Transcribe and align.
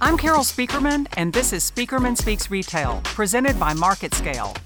I'm 0.00 0.16
Carol 0.16 0.42
Spieckerman, 0.42 1.08
and 1.16 1.32
this 1.32 1.52
is 1.52 1.68
Spieckerman 1.68 2.16
Speaks 2.16 2.52
Retail, 2.52 3.00
presented 3.02 3.58
by 3.58 3.74
MarketScale. 3.74 4.56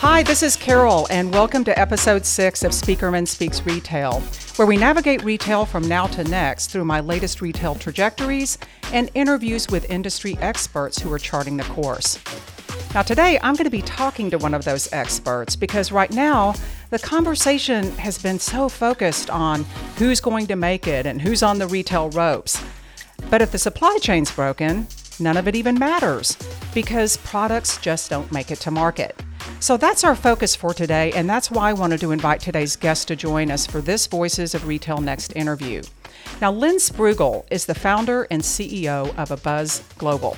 Hi, 0.00 0.22
this 0.22 0.42
is 0.42 0.56
Carol, 0.56 1.06
and 1.10 1.30
welcome 1.30 1.62
to 1.64 1.78
episode 1.78 2.24
six 2.24 2.64
of 2.64 2.72
Spieckerman 2.72 3.28
Speaks 3.28 3.66
Retail, 3.66 4.20
where 4.56 4.66
we 4.66 4.78
navigate 4.78 5.22
retail 5.24 5.66
from 5.66 5.86
now 5.86 6.06
to 6.06 6.24
next 6.24 6.68
through 6.68 6.86
my 6.86 7.00
latest 7.00 7.42
retail 7.42 7.74
trajectories 7.74 8.56
and 8.94 9.10
interviews 9.12 9.68
with 9.68 9.90
industry 9.90 10.38
experts 10.40 10.98
who 10.98 11.12
are 11.12 11.18
charting 11.18 11.58
the 11.58 11.64
course. 11.64 12.18
Now, 12.94 13.02
today 13.02 13.38
I'm 13.42 13.56
going 13.56 13.64
to 13.64 13.70
be 13.70 13.82
talking 13.82 14.30
to 14.30 14.38
one 14.38 14.54
of 14.54 14.64
those 14.64 14.90
experts 14.90 15.54
because 15.54 15.92
right 15.92 16.10
now 16.10 16.54
the 16.88 16.98
conversation 16.98 17.90
has 17.98 18.16
been 18.16 18.38
so 18.38 18.70
focused 18.70 19.28
on 19.28 19.64
who's 19.98 20.18
going 20.20 20.46
to 20.46 20.56
make 20.56 20.86
it 20.86 21.04
and 21.04 21.20
who's 21.20 21.42
on 21.42 21.58
the 21.58 21.66
retail 21.66 22.08
ropes. 22.08 22.58
But 23.30 23.42
if 23.42 23.52
the 23.52 23.58
supply 23.58 23.98
chain's 24.00 24.30
broken, 24.30 24.86
none 25.18 25.36
of 25.36 25.48
it 25.48 25.56
even 25.56 25.78
matters 25.78 26.36
because 26.74 27.16
products 27.18 27.78
just 27.78 28.10
don't 28.10 28.30
make 28.30 28.50
it 28.50 28.60
to 28.60 28.70
market. 28.70 29.18
So 29.60 29.76
that's 29.76 30.04
our 30.04 30.14
focus 30.14 30.54
for 30.54 30.74
today, 30.74 31.12
and 31.12 31.28
that's 31.28 31.50
why 31.50 31.70
I 31.70 31.72
wanted 31.72 32.00
to 32.00 32.12
invite 32.12 32.40
today's 32.40 32.76
guest 32.76 33.08
to 33.08 33.16
join 33.16 33.50
us 33.50 33.66
for 33.66 33.80
this 33.80 34.06
Voices 34.06 34.54
of 34.54 34.66
Retail 34.66 35.00
Next 35.00 35.34
interview. 35.34 35.82
Now, 36.40 36.52
Lynne 36.52 36.76
Sprugel 36.76 37.46
is 37.50 37.66
the 37.66 37.74
founder 37.74 38.26
and 38.30 38.42
CEO 38.42 39.16
of 39.16 39.30
Abuzz 39.30 39.82
Global. 39.96 40.36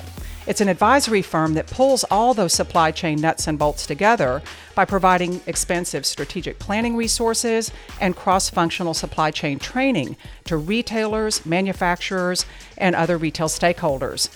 It's 0.49 0.61
an 0.61 0.67
advisory 0.67 1.21
firm 1.21 1.53
that 1.53 1.67
pulls 1.67 2.03
all 2.05 2.33
those 2.33 2.53
supply 2.53 2.89
chain 2.89 3.21
nuts 3.21 3.47
and 3.47 3.59
bolts 3.59 3.85
together 3.85 4.41
by 4.73 4.83
providing 4.83 5.41
expensive 5.45 6.07
strategic 6.07 6.57
planning 6.57 6.95
resources 6.95 7.71
and 8.01 8.15
cross 8.15 8.49
functional 8.49 8.95
supply 8.95 9.29
chain 9.29 9.59
training 9.59 10.17
to 10.45 10.57
retailers, 10.57 11.45
manufacturers, 11.45 12.47
and 12.79 12.95
other 12.95 13.15
retail 13.15 13.47
stakeholders. 13.47 14.35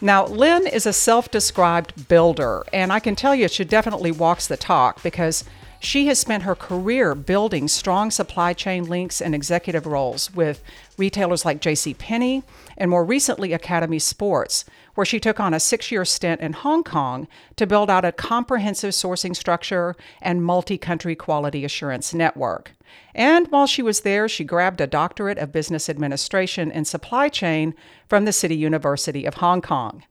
Now, 0.00 0.26
Lynne 0.26 0.68
is 0.68 0.86
a 0.86 0.92
self 0.92 1.28
described 1.28 2.06
builder, 2.06 2.62
and 2.72 2.92
I 2.92 3.00
can 3.00 3.16
tell 3.16 3.34
you 3.34 3.48
she 3.48 3.64
definitely 3.64 4.12
walks 4.12 4.46
the 4.46 4.56
talk 4.56 5.02
because 5.02 5.42
she 5.80 6.06
has 6.06 6.18
spent 6.18 6.42
her 6.42 6.54
career 6.54 7.14
building 7.14 7.68
strong 7.68 8.10
supply 8.10 8.52
chain 8.52 8.84
links 8.84 9.20
and 9.20 9.34
executive 9.34 9.86
roles 9.86 10.34
with 10.34 10.62
retailers 10.96 11.44
like 11.44 11.60
J.C. 11.60 11.94
Penney 11.94 12.42
and 12.76 12.90
more 12.90 13.04
recently 13.04 13.52
Academy 13.52 13.98
Sports, 13.98 14.64
where 14.94 15.04
she 15.04 15.20
took 15.20 15.38
on 15.38 15.54
a 15.54 15.60
six 15.60 15.92
year 15.92 16.04
stint 16.04 16.40
in 16.40 16.52
Hong 16.52 16.82
Kong 16.82 17.28
to 17.56 17.66
build 17.66 17.90
out 17.90 18.04
a 18.04 18.12
comprehensive 18.12 18.90
sourcing 18.90 19.36
structure 19.36 19.94
and 20.20 20.44
multi 20.44 20.78
country 20.78 21.14
quality 21.14 21.64
assurance 21.64 22.12
network. 22.12 22.72
And 23.14 23.46
while 23.48 23.66
she 23.66 23.82
was 23.82 24.00
there, 24.00 24.28
she 24.28 24.44
grabbed 24.44 24.80
a 24.80 24.86
doctorate 24.86 25.38
of 25.38 25.52
business 25.52 25.88
administration 25.88 26.72
and 26.72 26.86
supply 26.86 27.28
chain 27.28 27.74
from 28.08 28.24
the 28.24 28.32
City 28.32 28.56
University 28.56 29.24
of 29.24 29.34
Hong 29.34 29.60
Kong. 29.60 30.04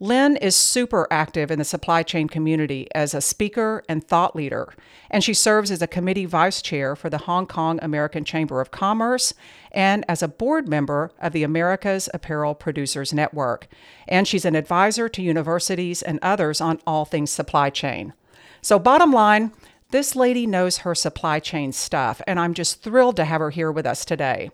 Lynne 0.00 0.36
is 0.36 0.56
super 0.56 1.06
active 1.10 1.50
in 1.50 1.58
the 1.58 1.64
supply 1.64 2.02
chain 2.02 2.28
community 2.28 2.88
as 2.94 3.14
a 3.14 3.20
speaker 3.20 3.82
and 3.88 4.02
thought 4.02 4.34
leader, 4.34 4.74
and 5.10 5.22
she 5.22 5.34
serves 5.34 5.70
as 5.70 5.82
a 5.82 5.86
committee 5.86 6.24
vice 6.24 6.60
chair 6.60 6.96
for 6.96 7.08
the 7.08 7.18
Hong 7.18 7.46
Kong 7.46 7.78
American 7.82 8.24
Chamber 8.24 8.60
of 8.60 8.70
Commerce 8.70 9.32
and 9.70 10.04
as 10.08 10.22
a 10.22 10.28
board 10.28 10.68
member 10.68 11.12
of 11.20 11.32
the 11.32 11.42
America's 11.42 12.08
Apparel 12.12 12.54
Producers 12.54 13.12
Network. 13.12 13.68
And 14.08 14.26
she's 14.26 14.44
an 14.44 14.56
advisor 14.56 15.08
to 15.08 15.22
universities 15.22 16.02
and 16.02 16.18
others 16.22 16.60
on 16.60 16.80
all 16.86 17.04
things 17.04 17.30
supply 17.30 17.70
chain. 17.70 18.12
So, 18.60 18.78
bottom 18.78 19.12
line, 19.12 19.52
this 19.90 20.16
lady 20.16 20.46
knows 20.46 20.78
her 20.78 20.94
supply 20.94 21.38
chain 21.38 21.70
stuff, 21.70 22.22
and 22.26 22.40
I'm 22.40 22.54
just 22.54 22.82
thrilled 22.82 23.16
to 23.16 23.24
have 23.24 23.40
her 23.40 23.50
here 23.50 23.70
with 23.70 23.86
us 23.86 24.04
today. 24.04 24.50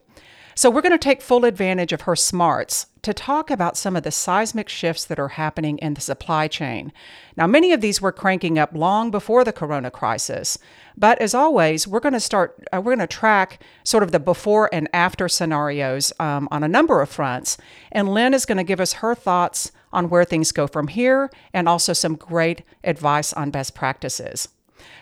So, 0.59 0.71
we're 0.71 0.83
going 0.83 0.91
to 0.91 0.99
take 0.99 1.23
full 1.23 1.45
advantage 1.45 1.93
of 1.93 2.01
her 2.01 2.17
smarts 2.17 2.87
to 3.03 3.15
talk 3.15 3.49
about 3.49 3.77
some 3.77 3.95
of 3.95 4.03
the 4.03 4.11
seismic 4.11 4.69
shifts 4.69 5.05
that 5.05 5.21
are 5.21 5.29
happening 5.29 5.79
in 5.79 5.95
the 5.95 6.01
supply 6.01 6.49
chain. 6.49 6.93
Now, 7.37 7.47
many 7.47 7.73
of 7.73 7.81
these 7.81 8.01
were 8.01 8.11
cranking 8.11 8.59
up 8.59 8.71
long 8.75 9.13
before 9.13 9.45
the 9.45 9.53
corona 9.53 9.93
crisis, 9.93 10.59
but 10.97 11.17
as 11.21 11.33
always, 11.33 11.87
we're 11.87 12.01
going 12.01 12.13
to 12.15 12.19
start, 12.19 12.61
uh, 12.73 12.81
we're 12.81 12.97
going 12.97 13.07
to 13.07 13.17
track 13.17 13.63
sort 13.85 14.03
of 14.03 14.11
the 14.11 14.19
before 14.19 14.69
and 14.73 14.89
after 14.93 15.29
scenarios 15.29 16.13
um, 16.19 16.49
on 16.51 16.65
a 16.65 16.69
number 16.69 17.03
of 17.03 17.09
fronts. 17.09 17.57
And 17.93 18.13
Lynne 18.13 18.35
is 18.35 18.45
going 18.45 18.59
to 18.59 18.65
give 18.65 18.81
us 18.81 18.95
her 18.95 19.15
thoughts 19.15 19.71
on 19.93 20.11
where 20.11 20.25
things 20.25 20.51
go 20.51 20.67
from 20.67 20.89
here 20.89 21.31
and 21.53 21.69
also 21.69 21.93
some 21.93 22.17
great 22.17 22.63
advice 22.83 23.33
on 23.33 23.53
best 23.53 23.77
practices. 23.77 24.49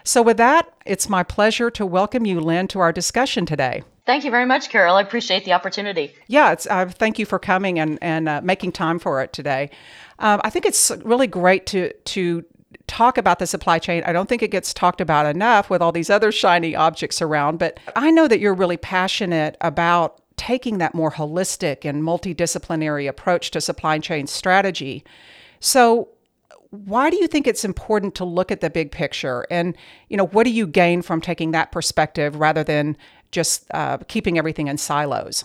So, 0.05 0.21
with 0.21 0.37
that, 0.37 0.71
it's 0.85 1.09
my 1.09 1.23
pleasure 1.23 1.71
to 1.71 1.87
welcome 1.87 2.27
you, 2.27 2.41
Lynne, 2.41 2.69
to 2.69 2.81
our 2.81 2.93
discussion 2.93 3.47
today. 3.47 3.85
Thank 4.07 4.25
you 4.25 4.31
very 4.31 4.47
much, 4.47 4.71
Carol. 4.71 4.97
I 4.97 5.03
appreciate 5.03 5.45
the 5.45 5.53
opportunity. 5.53 6.15
Yeah, 6.29 6.53
it's, 6.53 6.67
uh, 6.69 6.87
thank 6.87 7.19
you 7.19 7.27
for 7.27 7.41
coming 7.41 7.79
and, 7.81 7.99
and 8.01 8.29
uh, 8.29 8.41
making 8.43 8.73
time 8.73 9.01
for 9.01 9.21
it 9.21 9.33
today. 9.33 9.71
Um, 10.21 10.41
I 10.45 10.51
think 10.51 10.65
it's 10.65 10.91
really 11.05 11.27
great 11.27 11.67
to 11.67 11.93
to 11.93 12.45
talk 12.87 13.19
about 13.19 13.39
the 13.39 13.47
supply 13.47 13.79
chain. 13.79 14.03
I 14.07 14.13
don't 14.13 14.29
think 14.29 14.43
it 14.43 14.51
gets 14.51 14.73
talked 14.73 15.01
about 15.01 15.27
enough 15.27 15.71
with 15.71 15.83
all 15.83 15.93
these 15.93 16.11
other 16.11 16.31
shiny 16.31 16.77
objects 16.77 17.21
around, 17.21 17.59
but 17.59 17.79
I 17.97 18.11
know 18.11 18.29
that 18.29 18.39
you're 18.39 18.55
really 18.55 18.77
passionate 18.77 19.57
about 19.61 20.21
taking 20.37 20.79
that 20.79 20.95
more 20.95 21.11
holistic 21.11 21.85
and 21.85 22.03
multidisciplinary 22.03 23.09
approach 23.09 23.51
to 23.53 23.61
supply 23.61 23.99
chain 23.99 24.27
strategy. 24.27 25.05
So, 25.61 26.09
why 26.71 27.11
do 27.11 27.17
you 27.17 27.27
think 27.27 27.47
it's 27.47 27.65
important 27.65 28.15
to 28.17 28.25
look 28.25 28.51
at 28.51 28.61
the 28.61 28.69
big 28.69 28.91
picture 28.91 29.47
and 29.51 29.77
you 30.09 30.17
know 30.17 30.27
what 30.27 30.45
do 30.45 30.51
you 30.51 30.67
gain 30.67 31.01
from 31.01 31.21
taking 31.21 31.53
that 31.53 31.73
perspective 31.73 32.37
rather 32.37 32.65
than 32.65 32.97
just 33.31 33.67
uh, 33.73 33.99
keeping 34.09 34.39
everything 34.39 34.69
in 34.69 34.79
silos. 34.79 35.45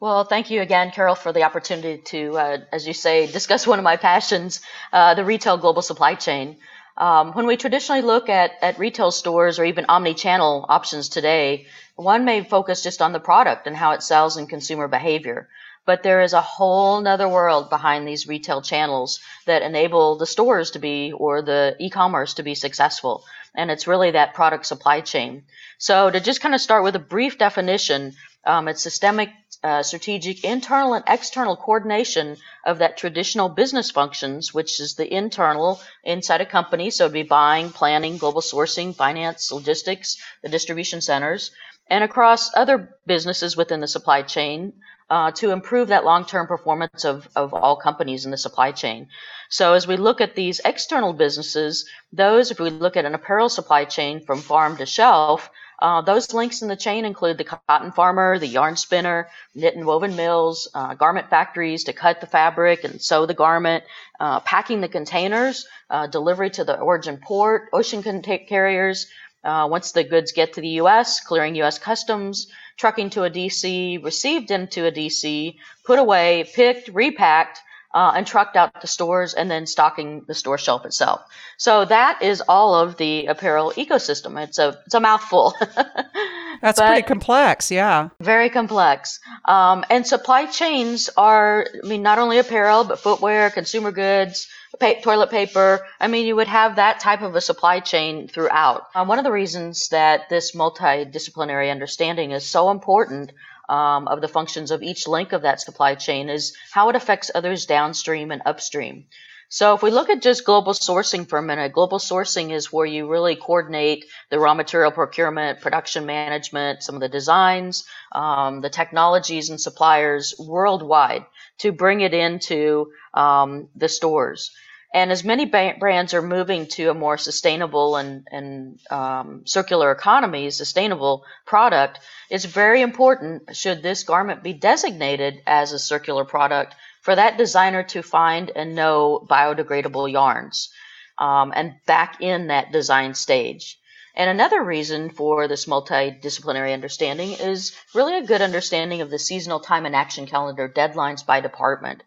Well, 0.00 0.24
thank 0.24 0.50
you 0.50 0.60
again, 0.62 0.92
Carol, 0.92 1.16
for 1.16 1.32
the 1.32 1.42
opportunity 1.42 2.00
to, 2.12 2.38
uh, 2.38 2.58
as 2.72 2.86
you 2.86 2.92
say, 2.94 3.26
discuss 3.26 3.66
one 3.66 3.80
of 3.80 3.82
my 3.82 3.96
passions, 3.96 4.60
uh, 4.92 5.14
the 5.14 5.24
retail 5.24 5.58
global 5.58 5.82
supply 5.82 6.14
chain. 6.14 6.56
Um, 6.96 7.32
when 7.32 7.46
we 7.46 7.56
traditionally 7.56 8.02
look 8.02 8.28
at, 8.28 8.52
at 8.62 8.78
retail 8.78 9.10
stores 9.10 9.58
or 9.58 9.64
even 9.64 9.86
omni-channel 9.88 10.66
options 10.68 11.08
today, 11.08 11.66
one 11.96 12.24
may 12.24 12.44
focus 12.44 12.82
just 12.82 13.02
on 13.02 13.12
the 13.12 13.20
product 13.20 13.66
and 13.66 13.76
how 13.76 13.90
it 13.92 14.02
sells 14.02 14.36
and 14.36 14.48
consumer 14.48 14.86
behavior. 14.86 15.48
But 15.84 16.02
there 16.02 16.20
is 16.20 16.32
a 16.32 16.40
whole 16.40 17.00
nother 17.00 17.28
world 17.28 17.70
behind 17.70 18.06
these 18.06 18.28
retail 18.28 18.62
channels 18.62 19.20
that 19.46 19.62
enable 19.62 20.16
the 20.16 20.26
stores 20.26 20.72
to 20.72 20.78
be 20.78 21.12
or 21.12 21.42
the 21.42 21.74
e-commerce 21.80 22.34
to 22.34 22.42
be 22.42 22.54
successful. 22.54 23.24
And 23.54 23.70
it's 23.70 23.86
really 23.86 24.12
that 24.12 24.34
product 24.34 24.66
supply 24.66 25.00
chain. 25.00 25.44
So 25.78 26.10
to 26.10 26.20
just 26.20 26.40
kind 26.40 26.54
of 26.54 26.60
start 26.60 26.84
with 26.84 26.96
a 26.96 27.00
brief 27.00 27.38
definition, 27.38 28.14
um, 28.44 28.68
it's 28.68 28.82
systemic, 28.82 29.30
uh, 29.62 29.82
strategic, 29.82 30.44
internal 30.44 30.94
and 30.94 31.04
external 31.08 31.56
coordination 31.56 32.36
of 32.64 32.78
that 32.78 32.96
traditional 32.96 33.48
business 33.48 33.90
functions, 33.90 34.54
which 34.54 34.80
is 34.80 34.94
the 34.94 35.12
internal 35.12 35.80
inside 36.04 36.40
a 36.40 36.46
company. 36.46 36.90
So 36.90 37.04
it'd 37.04 37.14
be 37.14 37.22
buying, 37.24 37.70
planning, 37.70 38.18
global 38.18 38.40
sourcing, 38.40 38.94
finance, 38.94 39.50
logistics, 39.50 40.22
the 40.42 40.48
distribution 40.48 41.00
centers, 41.00 41.50
and 41.90 42.04
across 42.04 42.54
other 42.54 42.96
businesses 43.06 43.56
within 43.56 43.80
the 43.80 43.88
supply 43.88 44.22
chain, 44.22 44.74
uh, 45.10 45.30
to 45.32 45.50
improve 45.50 45.88
that 45.88 46.04
long-term 46.04 46.46
performance 46.46 47.04
of, 47.04 47.28
of 47.34 47.54
all 47.54 47.76
companies 47.76 48.24
in 48.24 48.30
the 48.30 48.36
supply 48.36 48.72
chain. 48.72 49.08
So 49.48 49.74
as 49.74 49.86
we 49.86 49.96
look 49.96 50.20
at 50.20 50.34
these 50.34 50.60
external 50.64 51.12
businesses, 51.12 51.88
those, 52.12 52.50
if 52.50 52.60
we 52.60 52.70
look 52.70 52.96
at 52.96 53.04
an 53.04 53.14
apparel 53.14 53.48
supply 53.48 53.84
chain 53.84 54.24
from 54.24 54.40
farm 54.40 54.76
to 54.76 54.86
shelf, 54.86 55.50
uh, 55.80 56.00
those 56.02 56.34
links 56.34 56.60
in 56.60 56.68
the 56.68 56.76
chain 56.76 57.04
include 57.04 57.38
the 57.38 57.44
cotton 57.44 57.92
farmer, 57.92 58.38
the 58.38 58.46
yarn 58.46 58.76
spinner, 58.76 59.28
knit 59.54 59.76
and 59.76 59.86
woven 59.86 60.16
mills, 60.16 60.68
uh, 60.74 60.94
garment 60.94 61.30
factories 61.30 61.84
to 61.84 61.92
cut 61.92 62.20
the 62.20 62.26
fabric 62.26 62.82
and 62.82 63.00
sew 63.00 63.26
the 63.26 63.34
garment, 63.34 63.84
uh, 64.18 64.40
packing 64.40 64.80
the 64.80 64.88
containers, 64.88 65.66
uh, 65.88 66.06
delivery 66.08 66.50
to 66.50 66.64
the 66.64 66.78
origin 66.78 67.16
port, 67.16 67.68
ocean 67.72 68.02
carriers. 68.02 69.06
Uh, 69.44 69.68
once 69.70 69.92
the 69.92 70.02
goods 70.02 70.32
get 70.32 70.54
to 70.54 70.60
the 70.60 70.80
U.S., 70.82 71.20
clearing 71.20 71.54
U.S. 71.56 71.78
customs, 71.78 72.48
trucking 72.76 73.10
to 73.10 73.22
a 73.22 73.30
DC, 73.30 74.02
received 74.04 74.50
into 74.50 74.84
a 74.84 74.90
DC, 74.90 75.56
put 75.84 76.00
away, 76.00 76.44
picked, 76.54 76.88
repacked, 76.88 77.60
uh, 77.92 78.12
and 78.14 78.26
trucked 78.26 78.56
out 78.56 78.80
to 78.80 78.86
stores 78.86 79.34
and 79.34 79.50
then 79.50 79.66
stocking 79.66 80.24
the 80.26 80.34
store 80.34 80.58
shelf 80.58 80.84
itself. 80.84 81.22
So 81.56 81.84
that 81.84 82.22
is 82.22 82.42
all 82.42 82.74
of 82.74 82.96
the 82.96 83.26
apparel 83.26 83.72
ecosystem. 83.76 84.42
It's 84.42 84.58
a 84.58 84.78
it's 84.86 84.94
a 84.94 85.00
mouthful. 85.00 85.54
That's 86.60 86.80
pretty 86.80 87.02
complex, 87.02 87.70
yeah. 87.70 88.08
Very 88.20 88.50
complex. 88.50 89.20
Um, 89.44 89.84
and 89.90 90.06
supply 90.06 90.46
chains 90.46 91.08
are, 91.16 91.66
I 91.84 91.86
mean, 91.86 92.02
not 92.02 92.18
only 92.18 92.38
apparel, 92.38 92.82
but 92.82 92.98
footwear, 92.98 93.50
consumer 93.50 93.92
goods, 93.92 94.48
pa- 94.80 95.00
toilet 95.00 95.30
paper. 95.30 95.86
I 96.00 96.08
mean, 96.08 96.26
you 96.26 96.34
would 96.36 96.48
have 96.48 96.76
that 96.76 96.98
type 97.00 97.22
of 97.22 97.36
a 97.36 97.40
supply 97.40 97.80
chain 97.80 98.26
throughout. 98.26 98.86
Um, 98.94 99.06
one 99.06 99.18
of 99.18 99.24
the 99.24 99.32
reasons 99.32 99.90
that 99.90 100.28
this 100.28 100.52
multidisciplinary 100.54 101.70
understanding 101.70 102.32
is 102.32 102.44
so 102.44 102.70
important 102.70 103.32
um, 103.68 104.08
of 104.08 104.20
the 104.20 104.28
functions 104.28 104.70
of 104.70 104.82
each 104.82 105.06
link 105.06 105.32
of 105.32 105.42
that 105.42 105.60
supply 105.60 105.94
chain 105.94 106.28
is 106.28 106.56
how 106.70 106.88
it 106.88 106.96
affects 106.96 107.30
others 107.34 107.66
downstream 107.66 108.30
and 108.30 108.42
upstream. 108.46 109.06
So 109.50 109.74
if 109.74 109.82
we 109.82 109.90
look 109.90 110.10
at 110.10 110.20
just 110.20 110.44
global 110.44 110.74
sourcing 110.74 111.26
for 111.26 111.38
a 111.38 111.42
minute, 111.42 111.72
global 111.72 111.98
sourcing 111.98 112.52
is 112.52 112.70
where 112.70 112.84
you 112.84 113.10
really 113.10 113.34
coordinate 113.34 114.04
the 114.28 114.38
raw 114.38 114.52
material 114.52 114.90
procurement, 114.90 115.62
production 115.62 116.04
management, 116.04 116.82
some 116.82 116.96
of 116.96 117.00
the 117.00 117.08
designs, 117.08 117.84
um, 118.12 118.60
the 118.60 118.68
technologies 118.68 119.48
and 119.48 119.58
suppliers 119.58 120.34
worldwide 120.38 121.24
to 121.58 121.72
bring 121.72 122.02
it 122.02 122.12
into 122.12 122.92
um, 123.14 123.68
the 123.74 123.88
stores. 123.88 124.50
And 124.94 125.12
as 125.12 125.22
many 125.22 125.44
brands 125.44 126.14
are 126.14 126.22
moving 126.22 126.66
to 126.68 126.88
a 126.88 126.94
more 126.94 127.18
sustainable 127.18 127.96
and, 127.96 128.26
and 128.30 128.80
um, 128.90 129.42
circular 129.46 129.92
economy, 129.92 130.48
sustainable 130.50 131.24
product, 131.44 132.00
it's 132.30 132.46
very 132.46 132.80
important, 132.80 133.54
should 133.54 133.82
this 133.82 134.04
garment 134.04 134.42
be 134.42 134.54
designated 134.54 135.42
as 135.46 135.72
a 135.72 135.78
circular 135.78 136.24
product, 136.24 136.74
for 137.02 137.14
that 137.14 137.36
designer 137.36 137.82
to 137.82 138.02
find 138.02 138.50
and 138.54 138.74
know 138.74 139.24
biodegradable 139.28 140.10
yarns 140.10 140.70
um, 141.18 141.52
and 141.54 141.74
back 141.86 142.20
in 142.20 142.46
that 142.46 142.72
design 142.72 143.14
stage. 143.14 143.78
And 144.14 144.30
another 144.30 144.62
reason 144.62 145.10
for 145.10 145.46
this 145.48 145.66
multidisciplinary 145.66 146.72
understanding 146.72 147.32
is 147.32 147.76
really 147.94 148.18
a 148.18 148.26
good 148.26 148.42
understanding 148.42 149.00
of 149.00 149.10
the 149.10 149.18
seasonal 149.18 149.60
time 149.60 149.86
and 149.86 149.94
action 149.94 150.26
calendar 150.26 150.68
deadlines 150.68 151.24
by 151.24 151.40
department. 151.40 152.02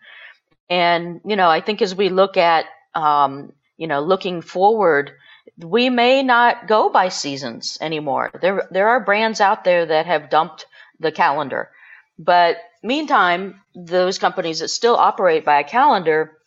And, 0.72 1.20
you 1.26 1.36
know, 1.36 1.50
I 1.50 1.60
think 1.60 1.82
as 1.82 1.94
we 1.94 2.08
look 2.08 2.38
at, 2.38 2.66
um, 2.96 3.52
you 3.76 3.88
know, 3.88 4.00
looking 4.00 4.42
forward, 4.42 5.12
we 5.58 5.90
may 5.90 6.24
not 6.24 6.66
go 6.66 6.90
by 6.90 7.10
seasons 7.10 7.78
anymore. 7.82 8.32
There, 8.42 8.70
there 8.72 8.88
are 8.88 9.04
brands 9.04 9.42
out 9.42 9.66
there 9.66 9.86
that 9.86 10.06
have 10.06 10.30
dumped 10.30 10.66
the 10.98 11.12
calendar. 11.12 11.70
But 12.18 12.56
meantime, 12.82 13.62
those 13.76 14.18
companies 14.18 14.60
that 14.60 14.70
still 14.70 14.96
operate 14.96 15.44
by 15.44 15.60
a 15.60 15.66
calendar, 15.66 16.38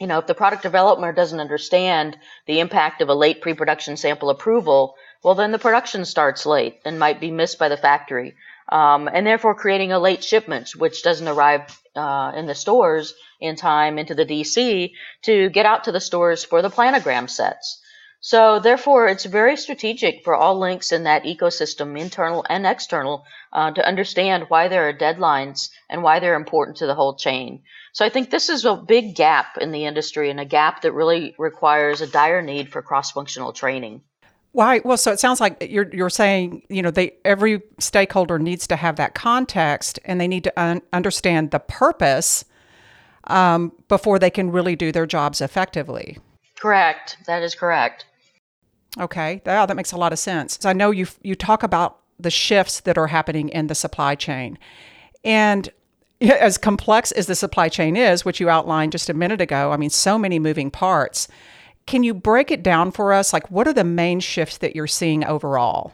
you 0.00 0.08
know, 0.08 0.18
if 0.18 0.26
the 0.26 0.34
product 0.34 0.64
developer 0.64 1.12
doesn't 1.12 1.38
understand 1.38 2.18
the 2.46 2.58
impact 2.58 3.00
of 3.00 3.08
a 3.08 3.14
late 3.14 3.42
pre-production 3.42 3.96
sample 3.96 4.30
approval, 4.30 4.96
well, 5.22 5.36
then 5.36 5.52
the 5.52 5.58
production 5.60 6.04
starts 6.04 6.46
late 6.46 6.80
and 6.84 6.98
might 6.98 7.20
be 7.20 7.30
missed 7.30 7.60
by 7.60 7.68
the 7.68 7.76
factory. 7.76 8.34
Um, 8.68 9.08
and 9.12 9.26
therefore 9.26 9.54
creating 9.54 9.92
a 9.92 9.98
late 9.98 10.24
shipment, 10.24 10.70
which 10.76 11.02
doesn't 11.02 11.28
arrive 11.28 11.62
uh, 11.94 12.32
in 12.34 12.46
the 12.46 12.54
stores 12.54 13.14
in 13.40 13.56
time 13.56 13.98
into 13.98 14.14
the 14.14 14.26
DC 14.26 14.92
to 15.22 15.50
get 15.50 15.66
out 15.66 15.84
to 15.84 15.92
the 15.92 16.00
stores 16.00 16.44
for 16.44 16.62
the 16.62 16.70
planogram 16.70 17.28
sets. 17.30 17.80
So 18.20 18.58
therefore, 18.58 19.06
it's 19.06 19.24
very 19.24 19.56
strategic 19.56 20.24
for 20.24 20.34
all 20.34 20.58
links 20.58 20.90
in 20.90 21.04
that 21.04 21.24
ecosystem, 21.24 21.96
internal 21.96 22.44
and 22.48 22.66
external, 22.66 23.24
uh, 23.52 23.70
to 23.70 23.86
understand 23.86 24.46
why 24.48 24.68
there 24.68 24.88
are 24.88 24.92
deadlines 24.92 25.70
and 25.88 26.02
why 26.02 26.18
they're 26.18 26.34
important 26.34 26.78
to 26.78 26.86
the 26.86 26.94
whole 26.94 27.14
chain. 27.14 27.62
So 27.92 28.04
I 28.04 28.08
think 28.08 28.30
this 28.30 28.48
is 28.48 28.64
a 28.64 28.74
big 28.74 29.14
gap 29.14 29.58
in 29.60 29.70
the 29.70 29.84
industry 29.84 30.30
and 30.30 30.40
a 30.40 30.44
gap 30.44 30.82
that 30.82 30.92
really 30.92 31.34
requires 31.38 32.00
a 32.00 32.06
dire 32.06 32.42
need 32.42 32.72
for 32.72 32.82
cross-functional 32.82 33.52
training. 33.52 34.02
Why? 34.56 34.80
Well, 34.86 34.96
so 34.96 35.12
it 35.12 35.20
sounds 35.20 35.38
like 35.38 35.68
you're 35.68 35.94
you're 35.94 36.08
saying 36.08 36.62
you 36.70 36.80
know 36.80 36.90
they 36.90 37.12
every 37.26 37.60
stakeholder 37.78 38.38
needs 38.38 38.66
to 38.68 38.76
have 38.76 38.96
that 38.96 39.14
context 39.14 39.98
and 40.06 40.18
they 40.18 40.26
need 40.26 40.44
to 40.44 40.52
un- 40.58 40.80
understand 40.94 41.50
the 41.50 41.58
purpose 41.58 42.46
um, 43.24 43.70
before 43.88 44.18
they 44.18 44.30
can 44.30 44.50
really 44.50 44.74
do 44.74 44.92
their 44.92 45.04
jobs 45.04 45.42
effectively. 45.42 46.16
Correct. 46.58 47.18
That 47.26 47.42
is 47.42 47.54
correct. 47.54 48.06
Okay, 48.98 49.42
yeah, 49.44 49.66
that 49.66 49.76
makes 49.76 49.92
a 49.92 49.98
lot 49.98 50.14
of 50.14 50.18
sense. 50.18 50.56
So 50.58 50.70
I 50.70 50.72
know 50.72 50.90
you 50.90 51.06
you 51.20 51.34
talk 51.34 51.62
about 51.62 51.98
the 52.18 52.30
shifts 52.30 52.80
that 52.80 52.96
are 52.96 53.08
happening 53.08 53.50
in 53.50 53.66
the 53.66 53.74
supply 53.74 54.14
chain, 54.14 54.56
and 55.22 55.68
as 56.22 56.56
complex 56.56 57.12
as 57.12 57.26
the 57.26 57.34
supply 57.34 57.68
chain 57.68 57.94
is, 57.94 58.24
which 58.24 58.40
you 58.40 58.48
outlined 58.48 58.92
just 58.92 59.10
a 59.10 59.14
minute 59.14 59.42
ago, 59.42 59.70
I 59.72 59.76
mean, 59.76 59.90
so 59.90 60.18
many 60.18 60.38
moving 60.38 60.70
parts. 60.70 61.28
Can 61.86 62.02
you 62.02 62.14
break 62.14 62.50
it 62.50 62.62
down 62.62 62.90
for 62.90 63.12
us? 63.12 63.32
Like, 63.32 63.50
what 63.50 63.68
are 63.68 63.72
the 63.72 63.84
main 63.84 64.20
shifts 64.20 64.58
that 64.58 64.74
you're 64.74 64.88
seeing 64.88 65.24
overall? 65.24 65.92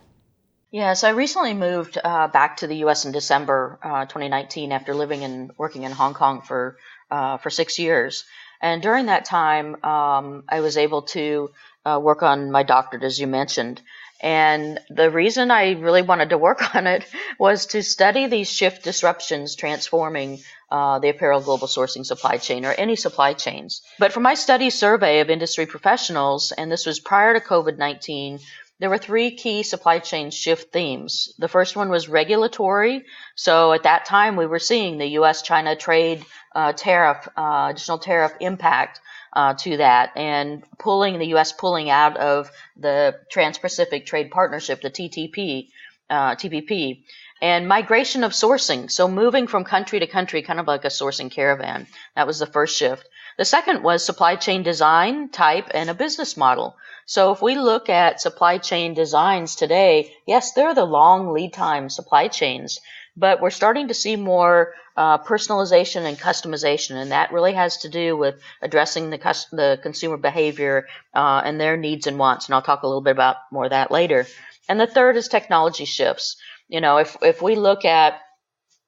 Yes, 0.71 1.05
I 1.05 1.11
recently 1.11 1.53
moved 1.53 1.99
uh, 2.03 2.29
back 2.29 2.56
to 2.59 2.67
the 2.67 2.77
U.S. 2.77 3.05
in 3.05 3.12
December 3.12 3.79
uh, 3.83 4.06
2019 4.06 4.73
after 4.73 4.94
living 4.94 5.23
and 5.23 5.53
working 5.59 5.83
in 5.83 5.93
Hong 5.93 6.15
Kong 6.15 6.41
for 6.41 6.79
uh, 7.11 7.37
for 7.37 7.50
six 7.50 7.79
years. 7.79 8.25
And 8.62 8.81
during 8.81 9.06
that 9.06 9.27
time, 9.27 9.85
um, 9.85 10.44
I 10.49 10.61
was 10.61 10.79
able 10.79 11.03
to 11.03 11.50
uh, 11.85 12.00
work 12.03 12.23
on 12.23 12.50
my 12.50 12.62
doctorate, 12.62 13.03
as 13.03 13.21
you 13.21 13.27
mentioned. 13.27 13.83
And 14.23 14.79
the 14.89 15.11
reason 15.11 15.51
I 15.51 15.73
really 15.73 16.03
wanted 16.03 16.31
to 16.31 16.39
work 16.39 16.75
on 16.75 16.87
it 16.87 17.05
was 17.39 17.67
to 17.67 17.83
study 17.83 18.27
these 18.27 18.51
shift 18.51 18.85
disruptions 18.85 19.57
transforming 19.57 20.41
uh, 20.71 21.01
the 21.01 21.11
apparel 21.11 21.41
global 21.41 21.67
sourcing 21.67 22.07
supply 22.07 22.39
chain 22.39 22.65
or 22.65 22.73
any 22.73 22.97
supply 22.97 23.35
chains. 23.35 23.83
But 23.99 24.13
from 24.13 24.23
my 24.23 24.35
study 24.35 24.71
survey 24.71 25.21
of 25.21 25.29
industry 25.29 25.67
professionals, 25.67 26.53
and 26.53 26.71
this 26.71 26.87
was 26.87 27.01
prior 27.01 27.35
to 27.35 27.45
COVID 27.45 27.77
19, 27.77 28.39
there 28.79 28.91
were 28.91 28.99
three 28.99 29.37
key 29.37 29.63
supply 29.63 29.99
chain 29.99 30.31
shift 30.31 30.73
themes. 30.73 31.33
The 31.39 31.49
first 31.49 31.77
one 31.77 31.89
was 31.89 32.09
regulatory. 32.09 33.05
So 33.37 33.73
at 33.73 33.85
that 33.85 34.07
time, 34.07 34.37
we 34.37 34.47
were 34.47 34.59
seeing 34.59 34.99
the 34.99 35.19
US 35.21 35.43
China 35.43 35.77
trade 35.77 36.25
uh, 36.55 36.73
tariff, 36.73 37.29
uh, 37.37 37.69
additional 37.71 37.99
tariff 37.99 38.33
impact 38.41 39.01
uh, 39.32 39.55
to 39.55 39.79
that 39.79 40.12
and 40.17 40.62
pulling 40.79 41.19
the 41.19 41.29
U.S. 41.29 41.52
pulling 41.52 41.90
out 41.90 42.17
of 42.17 42.50
the 42.76 43.17
Trans-Pacific 43.31 44.06
Trade 44.06 44.31
Partnership, 44.31 44.82
the 44.82 44.90
TTP, 44.90 45.69
uh, 46.11 46.34
TPP, 46.34 47.05
and 47.40 47.67
migration 47.67 48.25
of 48.25 48.32
sourcing. 48.32 48.90
So 48.90 49.08
moving 49.08 49.46
from 49.46 49.64
country 49.64 50.00
to 50.00 50.06
country, 50.06 50.43
kind 50.43 50.61
of 50.61 50.67
like 50.67 50.84
a 50.84 50.88
sourcing 50.88 51.31
caravan. 51.31 51.87
That 52.14 52.26
was 52.26 52.38
the 52.38 52.46
first 52.46 52.76
shift. 52.76 53.08
The 53.38 53.44
second 53.44 53.82
was 53.82 54.05
supply 54.05 54.37
chain 54.37 54.62
design, 54.62 55.31
type, 55.31 55.69
and 55.73 55.88
a 55.88 55.94
business 55.94 56.37
model. 56.37 56.76
So 57.06 57.32
if 57.32 57.43
we 57.43 57.56
look 57.56 57.88
at 57.88 58.20
supply 58.20 58.58
chain 58.58 58.94
designs 58.94 59.56
today, 59.56 60.14
yes, 60.26 60.52
they're 60.52 60.75
the 60.75 60.84
long 60.84 61.32
lead 61.32 61.52
time 61.52 61.88
supply 61.88 62.29
chains 62.29 62.79
but 63.17 63.40
we're 63.40 63.50
starting 63.50 63.88
to 63.88 63.94
see 63.94 64.17
more 64.17 64.75
uh, 64.97 65.19
personalization 65.19 66.03
and 66.03 66.19
customization, 66.19 66.97
and 66.97 67.12
that 67.12 67.33
really 67.33 67.55
has 67.55 67.79
to 67.79 67.89
do 67.89 68.17
with 68.17 68.41
addressing 68.61 69.11
the, 69.11 69.19
the 69.53 69.79
consumer 69.83 70.17
behavior 70.17 70.87
uh, 71.15 71.43
and 71.44 71.61
their 71.61 71.77
needs 71.77 72.06
and 72.06 72.19
wants. 72.19 72.47
And 72.47 72.55
I'll 72.55 72.62
talk 72.62 72.83
a 72.83 72.87
little 72.87 73.00
bit 73.00 73.12
about 73.12 73.37
more 73.50 73.65
of 73.65 73.71
that 73.71 73.91
later. 73.91 74.27
And 74.69 74.79
the 74.79 74.87
third 74.87 75.17
is 75.17 75.29
technology 75.29 75.85
shifts. 75.85 76.37
You 76.69 76.81
know, 76.81 76.99
if 76.99 77.17
if 77.23 77.43
we 77.43 77.56
look 77.56 77.85
at 77.85 78.21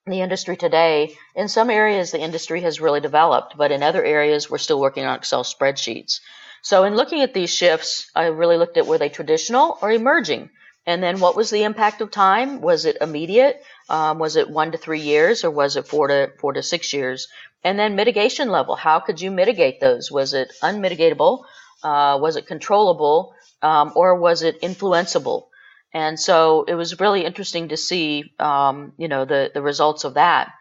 the 0.06 0.20
industry 0.20 0.56
today, 0.56 1.14
in 1.34 1.48
some 1.48 1.70
areas 1.70 2.10
the 2.10 2.20
industry 2.20 2.60
has 2.60 2.80
really 2.80 3.00
developed, 3.00 3.56
but 3.56 3.72
in 3.72 3.82
other 3.82 4.04
areas 4.04 4.50
we're 4.50 4.58
still 4.58 4.80
working 4.80 5.04
on 5.04 5.16
Excel 5.16 5.44
spreadsheets. 5.44 6.20
So 6.62 6.84
in 6.84 6.94
looking 6.96 7.22
at 7.22 7.34
these 7.34 7.54
shifts, 7.54 8.10
I 8.14 8.26
really 8.26 8.56
looked 8.56 8.76
at 8.76 8.86
were 8.86 8.98
they 8.98 9.08
traditional 9.08 9.78
or 9.82 9.90
emerging? 9.90 10.50
And 10.86 11.02
then 11.02 11.20
what 11.20 11.36
was 11.36 11.50
the 11.50 11.64
impact 11.64 12.00
of 12.00 12.10
time? 12.10 12.60
Was 12.60 12.84
it 12.84 12.98
immediate? 13.00 13.62
Um, 13.88 14.18
was 14.18 14.36
it 14.36 14.50
one 14.50 14.72
to 14.72 14.78
three 14.78 15.00
years 15.00 15.44
or 15.44 15.50
was 15.50 15.76
it 15.76 15.86
four 15.86 16.08
to 16.08 16.32
four 16.38 16.52
to 16.52 16.62
six 16.62 16.92
years? 16.92 17.28
And 17.62 17.78
then 17.78 17.96
mitigation 17.96 18.50
level. 18.50 18.76
How 18.76 19.00
could 19.00 19.20
you 19.20 19.30
mitigate 19.30 19.80
those? 19.80 20.12
Was 20.12 20.34
it 20.34 20.52
unmitigatable? 20.62 21.44
Uh, 21.82 22.18
was 22.20 22.36
it 22.36 22.46
controllable? 22.46 23.34
Um, 23.62 23.92
or 23.96 24.20
was 24.20 24.42
it 24.42 24.60
influenceable? 24.60 25.46
And 25.94 26.20
so 26.20 26.64
it 26.64 26.74
was 26.74 27.00
really 27.00 27.24
interesting 27.24 27.68
to 27.68 27.76
see, 27.76 28.32
um, 28.38 28.92
you 28.98 29.08
know, 29.08 29.24
the, 29.24 29.50
the 29.54 29.62
results 29.62 30.04
of 30.04 30.14
that. 30.14 30.52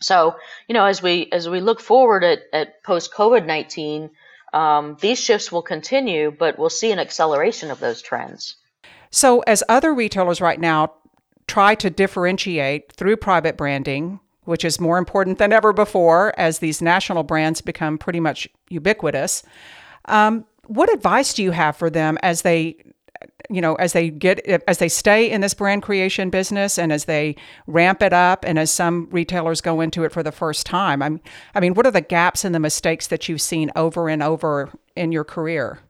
So, 0.00 0.34
you 0.66 0.74
know, 0.74 0.86
as 0.86 1.00
we 1.00 1.28
as 1.30 1.48
we 1.48 1.60
look 1.60 1.80
forward 1.80 2.24
at, 2.24 2.40
at 2.52 2.82
post 2.82 3.14
COVID 3.14 3.46
nineteen, 3.46 4.10
um, 4.52 4.96
these 5.00 5.20
shifts 5.20 5.52
will 5.52 5.62
continue, 5.62 6.32
but 6.36 6.58
we'll 6.58 6.70
see 6.70 6.90
an 6.90 6.98
acceleration 6.98 7.70
of 7.70 7.78
those 7.78 8.02
trends. 8.02 8.56
So, 9.12 9.40
as 9.40 9.62
other 9.68 9.94
retailers 9.94 10.40
right 10.40 10.58
now 10.58 10.94
try 11.46 11.74
to 11.76 11.90
differentiate 11.90 12.92
through 12.92 13.18
private 13.18 13.58
branding, 13.58 14.18
which 14.44 14.64
is 14.64 14.80
more 14.80 14.96
important 14.96 15.38
than 15.38 15.52
ever 15.52 15.72
before 15.72 16.32
as 16.38 16.58
these 16.58 16.80
national 16.80 17.22
brands 17.22 17.60
become 17.60 17.98
pretty 17.98 18.20
much 18.20 18.48
ubiquitous, 18.70 19.42
um, 20.06 20.46
what 20.66 20.92
advice 20.92 21.34
do 21.34 21.42
you 21.42 21.50
have 21.50 21.76
for 21.76 21.90
them 21.90 22.18
as 22.22 22.42
they 22.42 22.76
you 23.50 23.60
know 23.60 23.74
as 23.74 23.92
they 23.92 24.08
get 24.08 24.40
as 24.66 24.78
they 24.78 24.88
stay 24.88 25.30
in 25.30 25.42
this 25.42 25.52
brand 25.52 25.82
creation 25.82 26.30
business 26.30 26.78
and 26.78 26.90
as 26.92 27.04
they 27.04 27.36
ramp 27.66 28.00
it 28.02 28.12
up 28.12 28.44
and 28.46 28.58
as 28.58 28.70
some 28.70 29.08
retailers 29.10 29.60
go 29.60 29.80
into 29.80 30.04
it 30.04 30.12
for 30.12 30.22
the 30.22 30.32
first 30.32 30.64
time? 30.64 31.02
I'm, 31.02 31.20
i 31.54 31.60
mean 31.60 31.74
what 31.74 31.86
are 31.86 31.90
the 31.90 32.00
gaps 32.00 32.44
and 32.44 32.54
the 32.54 32.60
mistakes 32.60 33.08
that 33.08 33.28
you've 33.28 33.42
seen 33.42 33.70
over 33.76 34.08
and 34.08 34.22
over 34.22 34.70
in 34.96 35.12
your 35.12 35.24
career 35.24 35.80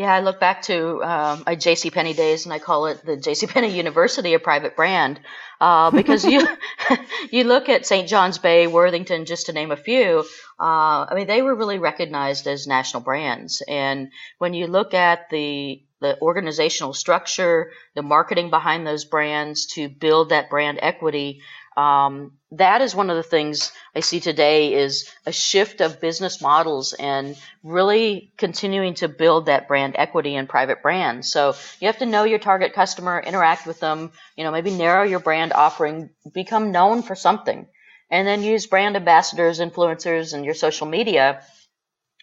yeah, 0.00 0.14
I 0.14 0.20
look 0.20 0.40
back 0.40 0.62
to 0.62 1.02
uh, 1.02 1.38
my 1.44 1.56
J.C. 1.56 1.90
Penney 1.90 2.14
days, 2.14 2.46
and 2.46 2.54
I 2.54 2.58
call 2.58 2.86
it 2.86 3.04
the 3.04 3.18
J.C. 3.18 3.46
Penney 3.46 3.76
University 3.76 4.32
a 4.32 4.38
private 4.38 4.74
brand, 4.74 5.20
uh, 5.60 5.90
because 5.90 6.24
you 6.24 6.48
you 7.30 7.44
look 7.44 7.68
at 7.68 7.84
St. 7.84 8.08
John's 8.08 8.38
Bay, 8.38 8.66
Worthington, 8.66 9.26
just 9.26 9.46
to 9.46 9.52
name 9.52 9.70
a 9.70 9.76
few. 9.76 10.20
Uh, 10.58 11.04
I 11.04 11.12
mean, 11.14 11.26
they 11.26 11.42
were 11.42 11.54
really 11.54 11.78
recognized 11.78 12.46
as 12.46 12.66
national 12.66 13.02
brands, 13.02 13.62
and 13.68 14.08
when 14.38 14.54
you 14.54 14.68
look 14.68 14.94
at 14.94 15.28
the 15.28 15.82
the 16.00 16.18
organizational 16.22 16.94
structure, 16.94 17.70
the 17.94 18.00
marketing 18.00 18.48
behind 18.48 18.86
those 18.86 19.04
brands 19.04 19.66
to 19.66 19.90
build 19.90 20.30
that 20.30 20.48
brand 20.48 20.78
equity, 20.80 21.42
Um, 21.80 22.32
that 22.50 22.82
is 22.82 22.94
one 22.94 23.08
of 23.08 23.16
the 23.16 23.22
things 23.22 23.72
I 23.96 24.00
see 24.00 24.20
today 24.20 24.74
is 24.74 25.10
a 25.24 25.32
shift 25.32 25.80
of 25.80 25.98
business 25.98 26.42
models 26.42 26.92
and 26.92 27.38
really 27.62 28.32
continuing 28.36 28.94
to 28.94 29.08
build 29.08 29.46
that 29.46 29.66
brand 29.66 29.94
equity 29.96 30.36
and 30.36 30.46
private 30.46 30.82
brands. 30.82 31.32
So 31.32 31.54
you 31.80 31.86
have 31.86 31.96
to 31.98 32.06
know 32.06 32.24
your 32.24 32.38
target 32.38 32.74
customer, 32.74 33.18
interact 33.18 33.66
with 33.66 33.80
them, 33.80 34.12
you 34.36 34.44
know, 34.44 34.50
maybe 34.50 34.70
narrow 34.70 35.04
your 35.04 35.20
brand 35.20 35.54
offering, 35.54 36.10
become 36.34 36.70
known 36.70 37.00
for 37.02 37.14
something, 37.14 37.66
and 38.10 38.28
then 38.28 38.42
use 38.42 38.66
brand 38.66 38.94
ambassadors, 38.96 39.58
influencers, 39.58 40.34
and 40.34 40.44
your 40.44 40.54
social 40.54 40.86
media 40.86 41.42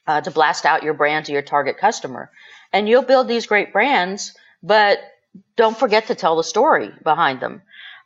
uh, 0.05 0.21
to 0.21 0.29
blast 0.29 0.67
out 0.67 0.83
your 0.83 0.93
brand 0.93 1.25
to 1.25 1.31
your 1.31 1.41
target 1.41 1.79
customer. 1.79 2.29
And 2.71 2.87
you'll 2.87 3.01
build 3.01 3.27
these 3.27 3.47
great 3.47 3.73
brands, 3.73 4.37
but 4.61 4.99
don't 5.55 5.77
forget 5.77 6.07
to 6.07 6.15
tell 6.15 6.35
the 6.35 6.43
story 6.43 6.91
behind 7.03 7.39
them. 7.39 7.63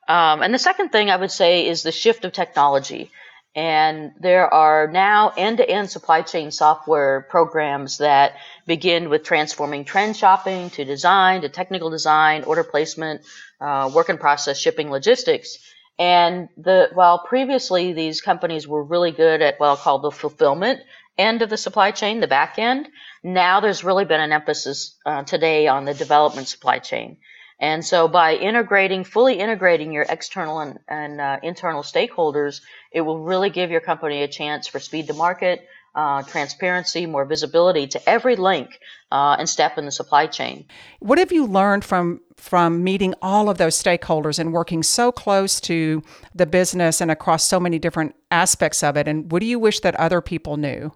Um, 0.08 0.42
and 0.42 0.54
the 0.54 0.60
second 0.60 0.90
thing 0.90 1.10
I 1.10 1.16
would 1.16 1.32
say 1.32 1.68
is 1.68 1.84
the 1.84 1.92
shift 1.92 2.26
of 2.26 2.34
technology. 2.34 3.12
And 3.54 4.14
there 4.20 4.52
are 4.54 4.88
now 4.88 5.34
end 5.36 5.58
to 5.58 5.70
end 5.70 5.90
supply 5.90 6.22
chain 6.22 6.52
software 6.52 7.28
programs 7.30 7.98
that 7.98 8.36
begin 8.66 9.10
with 9.10 9.24
transforming 9.24 9.84
trend 9.84 10.16
shopping 10.16 10.70
to 10.72 10.86
design, 10.86 11.42
to 11.42 11.50
technical 11.50 11.90
design, 11.90 12.44
order 12.44 12.64
placement, 12.64 13.22
uh, 13.60 13.92
work 13.94 14.10
in 14.10 14.18
process, 14.18 14.58
shipping, 14.58 14.90
logistics. 14.90 15.58
And 16.00 16.48
the, 16.58 16.90
while 16.94 17.20
previously 17.20 17.92
these 17.92 18.22
companies 18.22 18.68
were 18.68 18.84
really 18.84 19.12
good 19.12 19.42
at 19.42 19.60
what 19.60 19.68
I'll 19.68 19.78
call 19.78 20.00
the 20.00 20.12
fulfillment 20.12 20.80
end 21.18 21.42
of 21.42 21.50
the 21.50 21.58
supply 21.58 21.92
chain, 21.92 22.22
the 22.22 22.28
back 22.28 22.58
end, 22.58 22.88
now 23.22 23.60
there's 23.60 23.84
really 23.84 24.06
been 24.06 24.22
an 24.22 24.32
emphasis 24.32 24.98
uh, 25.06 25.24
today 25.24 25.68
on 25.68 25.86
the 25.86 25.94
development 25.94 26.48
supply 26.48 26.80
chain. 26.80 27.18
And 27.62 27.86
so 27.86 28.08
by 28.08 28.36
integrating, 28.36 29.04
fully 29.04 29.36
integrating 29.36 29.94
your 29.94 30.06
external 30.10 30.60
and, 30.60 30.80
and 30.88 31.22
uh, 31.22 31.38
internal 31.44 31.84
stakeholders, 31.84 32.62
it 32.92 33.02
will 33.02 33.20
really 33.20 33.52
give 33.52 33.70
your 33.70 33.82
company 33.82 34.24
a 34.24 34.28
chance 34.28 34.68
for 34.68 34.80
speed 34.80 35.08
to 35.08 35.14
market, 35.14 35.68
uh, 35.94 36.24
transparency, 36.24 37.06
more 37.06 37.24
visibility 37.24 37.86
to 37.86 38.10
every 38.10 38.36
link 38.36 38.80
uh, 39.12 39.36
and 39.38 39.48
step 39.48 39.78
in 39.78 39.86
the 39.86 39.92
supply 39.92 40.26
chain. 40.26 40.66
What 41.00 41.20
have 41.20 41.32
you 41.32 41.46
learned 41.46 41.86
from 41.86 42.22
from 42.36 42.84
meeting 42.84 43.14
all 43.22 43.50
of 43.50 43.60
those 43.60 43.82
stakeholders 43.82 44.40
and 44.40 44.52
working 44.52 44.82
so 44.82 45.12
close 45.12 45.62
to 45.62 46.02
the 46.34 46.48
business 46.48 47.00
and 47.00 47.12
across 47.12 47.44
so 47.44 47.60
many 47.60 47.78
different 47.78 48.16
aspects 48.32 48.82
of 48.82 48.98
it? 48.98 49.08
And 49.08 49.32
what 49.32 49.42
do 49.42 49.46
you 49.46 49.60
wish 49.60 49.82
that 49.82 49.94
other 49.96 50.22
people 50.22 50.58
knew? 50.58 50.92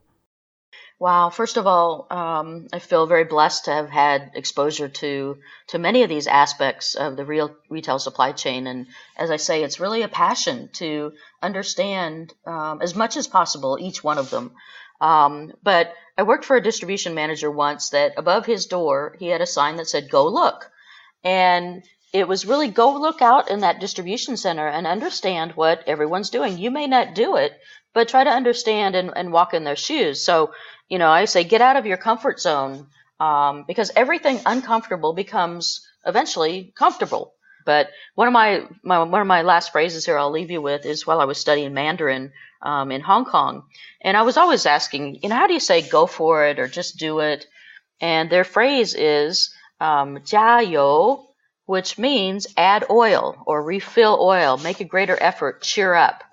Wow. 0.97 1.29
First 1.29 1.57
of 1.57 1.67
all, 1.67 2.07
um, 2.09 2.67
I 2.71 2.79
feel 2.79 3.05
very 3.05 3.25
blessed 3.25 3.65
to 3.65 3.71
have 3.71 3.89
had 3.89 4.31
exposure 4.33 4.87
to 4.87 5.37
to 5.67 5.77
many 5.77 6.03
of 6.03 6.09
these 6.09 6.25
aspects 6.25 6.95
of 6.95 7.17
the 7.17 7.25
real 7.25 7.53
retail 7.69 7.99
supply 7.99 8.31
chain, 8.31 8.65
and 8.65 8.87
as 9.17 9.29
I 9.29 9.35
say, 9.35 9.63
it's 9.63 9.81
really 9.81 10.03
a 10.03 10.07
passion 10.07 10.69
to 10.73 11.11
understand 11.41 12.33
um, 12.45 12.81
as 12.81 12.95
much 12.95 13.17
as 13.17 13.27
possible 13.27 13.77
each 13.79 14.05
one 14.05 14.17
of 14.17 14.29
them. 14.29 14.53
Um, 15.01 15.51
but 15.61 15.93
I 16.17 16.23
worked 16.23 16.45
for 16.45 16.55
a 16.55 16.63
distribution 16.63 17.13
manager 17.13 17.51
once 17.51 17.89
that 17.89 18.13
above 18.15 18.45
his 18.45 18.65
door 18.65 19.17
he 19.19 19.27
had 19.27 19.41
a 19.41 19.45
sign 19.45 19.75
that 19.75 19.89
said 19.89 20.09
"Go 20.09 20.27
look," 20.29 20.71
and 21.25 21.83
it 22.13 22.29
was 22.29 22.45
really 22.45 22.69
go 22.69 22.93
look 22.93 23.21
out 23.21 23.49
in 23.51 23.59
that 23.59 23.81
distribution 23.81 24.37
center 24.37 24.65
and 24.65 24.87
understand 24.87 25.51
what 25.51 25.83
everyone's 25.87 26.29
doing. 26.29 26.57
You 26.57 26.71
may 26.71 26.87
not 26.87 27.13
do 27.13 27.35
it, 27.35 27.51
but 27.93 28.07
try 28.07 28.23
to 28.23 28.29
understand 28.29 28.95
and, 28.95 29.11
and 29.13 29.33
walk 29.33 29.53
in 29.53 29.65
their 29.65 29.75
shoes. 29.75 30.21
So 30.21 30.53
you 30.89 30.99
know, 30.99 31.09
I 31.09 31.25
say 31.25 31.43
get 31.43 31.61
out 31.61 31.77
of 31.77 31.85
your 31.85 31.97
comfort 31.97 32.39
zone 32.39 32.87
um, 33.19 33.63
because 33.67 33.91
everything 33.95 34.39
uncomfortable 34.45 35.13
becomes 35.13 35.87
eventually 36.05 36.73
comfortable. 36.75 37.33
But 37.65 37.89
one 38.13 38.27
of 38.27 38.33
my, 38.33 38.63
my, 38.83 39.01
one 39.03 39.21
of 39.21 39.27
my 39.27 39.41
last 39.41 39.71
phrases 39.71 40.05
here 40.05 40.19
I'll 40.19 40.31
leave 40.31 40.51
you 40.51 40.61
with 40.61 40.85
is 40.85 41.07
while 41.07 41.19
I 41.19 41.25
was 41.25 41.39
studying 41.39 41.73
Mandarin 41.73 42.31
um, 42.61 42.91
in 42.91 43.01
Hong 43.01 43.25
Kong, 43.25 43.63
and 44.01 44.15
I 44.15 44.21
was 44.21 44.37
always 44.37 44.65
asking, 44.65 45.19
you 45.23 45.29
know, 45.29 45.35
how 45.35 45.47
do 45.47 45.53
you 45.53 45.59
say 45.59 45.81
go 45.81 46.05
for 46.05 46.45
it 46.45 46.59
or 46.59 46.67
just 46.67 46.97
do 46.97 47.19
it? 47.19 47.47
And 47.99 48.29
their 48.29 48.43
phrase 48.43 48.93
is 48.93 49.53
um, 49.79 50.19
which 51.65 51.97
means 51.97 52.47
add 52.55 52.85
oil 52.89 53.43
or 53.45 53.63
refill 53.63 54.19
oil, 54.21 54.57
make 54.57 54.79
a 54.79 54.85
greater 54.85 55.17
effort, 55.19 55.61
cheer 55.61 55.93
up. 55.95 56.23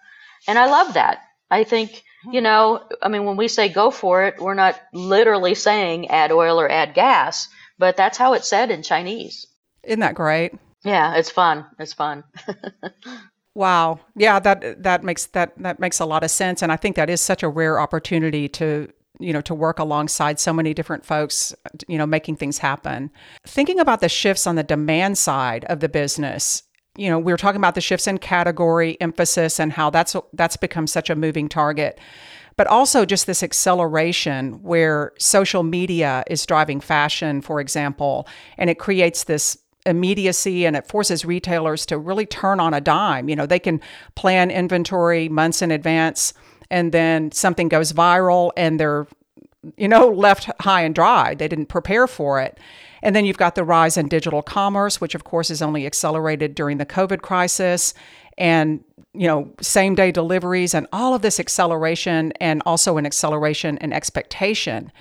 And 0.46 0.58
I 0.58 0.66
love 0.66 0.94
that. 0.94 1.22
I 1.50 1.64
think 1.64 2.02
you 2.30 2.40
know, 2.40 2.82
I 3.02 3.08
mean, 3.08 3.24
when 3.24 3.36
we 3.36 3.48
say 3.48 3.68
go 3.68 3.90
for 3.90 4.24
it, 4.24 4.40
we're 4.40 4.54
not 4.54 4.80
literally 4.92 5.54
saying 5.54 6.08
add 6.08 6.32
oil 6.32 6.60
or 6.60 6.70
add 6.70 6.94
gas, 6.94 7.48
but 7.78 7.96
that's 7.96 8.18
how 8.18 8.34
it's 8.34 8.48
said 8.48 8.70
in 8.70 8.82
Chinese. 8.82 9.46
Isn't 9.84 10.00
that 10.00 10.14
great? 10.14 10.52
Yeah, 10.84 11.14
it's 11.14 11.30
fun. 11.30 11.66
It's 11.78 11.92
fun. 11.92 12.24
wow. 13.54 14.00
Yeah, 14.16 14.38
that 14.40 14.82
that 14.82 15.04
makes 15.04 15.26
that 15.26 15.56
that 15.58 15.80
makes 15.80 16.00
a 16.00 16.06
lot 16.06 16.24
of 16.24 16.30
sense 16.30 16.62
and 16.62 16.72
I 16.72 16.76
think 16.76 16.96
that 16.96 17.10
is 17.10 17.20
such 17.20 17.42
a 17.42 17.48
rare 17.48 17.80
opportunity 17.80 18.48
to 18.50 18.88
you 19.18 19.32
know 19.32 19.40
to 19.42 19.54
work 19.54 19.78
alongside 19.78 20.40
so 20.40 20.52
many 20.52 20.74
different 20.74 21.04
folks 21.04 21.54
you 21.86 21.98
know 21.98 22.06
making 22.06 22.36
things 22.36 22.58
happen 22.58 23.10
thinking 23.46 23.78
about 23.78 24.00
the 24.00 24.08
shifts 24.08 24.46
on 24.46 24.56
the 24.56 24.62
demand 24.62 25.18
side 25.18 25.64
of 25.66 25.80
the 25.80 25.88
business 25.88 26.62
you 26.96 27.08
know, 27.08 27.18
we 27.18 27.32
were 27.32 27.38
talking 27.38 27.60
about 27.60 27.74
the 27.74 27.80
shifts 27.80 28.06
in 28.06 28.18
category 28.18 29.00
emphasis 29.00 29.58
and 29.58 29.72
how 29.72 29.90
that's 29.90 30.14
that's 30.32 30.56
become 30.56 30.86
such 30.86 31.10
a 31.10 31.16
moving 31.16 31.48
target. 31.48 31.98
But 32.56 32.66
also 32.66 33.06
just 33.06 33.26
this 33.26 33.42
acceleration 33.42 34.62
where 34.62 35.12
social 35.18 35.62
media 35.62 36.22
is 36.26 36.44
driving 36.44 36.80
fashion, 36.80 37.40
for 37.40 37.60
example, 37.60 38.28
and 38.58 38.68
it 38.68 38.78
creates 38.78 39.24
this 39.24 39.56
immediacy 39.86 40.66
and 40.66 40.76
it 40.76 40.86
forces 40.86 41.24
retailers 41.24 41.86
to 41.86 41.98
really 41.98 42.26
turn 42.26 42.60
on 42.60 42.74
a 42.74 42.80
dime. 42.80 43.28
You 43.28 43.36
know, 43.36 43.46
they 43.46 43.58
can 43.58 43.80
plan 44.14 44.50
inventory 44.50 45.28
months 45.28 45.62
in 45.62 45.70
advance 45.70 46.34
and 46.70 46.92
then 46.92 47.32
something 47.32 47.68
goes 47.68 47.92
viral 47.92 48.50
and 48.56 48.78
they're 48.78 49.06
you 49.76 49.88
know 49.88 50.08
left 50.08 50.50
high 50.60 50.82
and 50.82 50.94
dry. 50.94 51.34
They 51.34 51.48
didn't 51.48 51.66
prepare 51.66 52.06
for 52.06 52.40
it. 52.40 52.58
And 53.02 53.16
then 53.16 53.24
you've 53.24 53.38
got 53.38 53.54
the 53.54 53.64
rise 53.64 53.96
in 53.96 54.08
digital 54.08 54.42
commerce, 54.42 55.00
which 55.00 55.14
of 55.14 55.24
course 55.24 55.50
is 55.50 55.60
only 55.60 55.86
accelerated 55.86 56.54
during 56.54 56.78
the 56.78 56.86
COVID 56.86 57.20
crisis. 57.20 57.94
And 58.38 58.82
you 59.14 59.26
know 59.26 59.52
same 59.60 59.94
day 59.94 60.10
deliveries 60.10 60.74
and 60.74 60.86
all 60.92 61.14
of 61.14 61.22
this 61.22 61.38
acceleration 61.38 62.32
and 62.40 62.62
also 62.64 62.96
an 62.96 63.06
acceleration 63.06 63.76
in 63.78 63.92
expectation. 63.92 64.92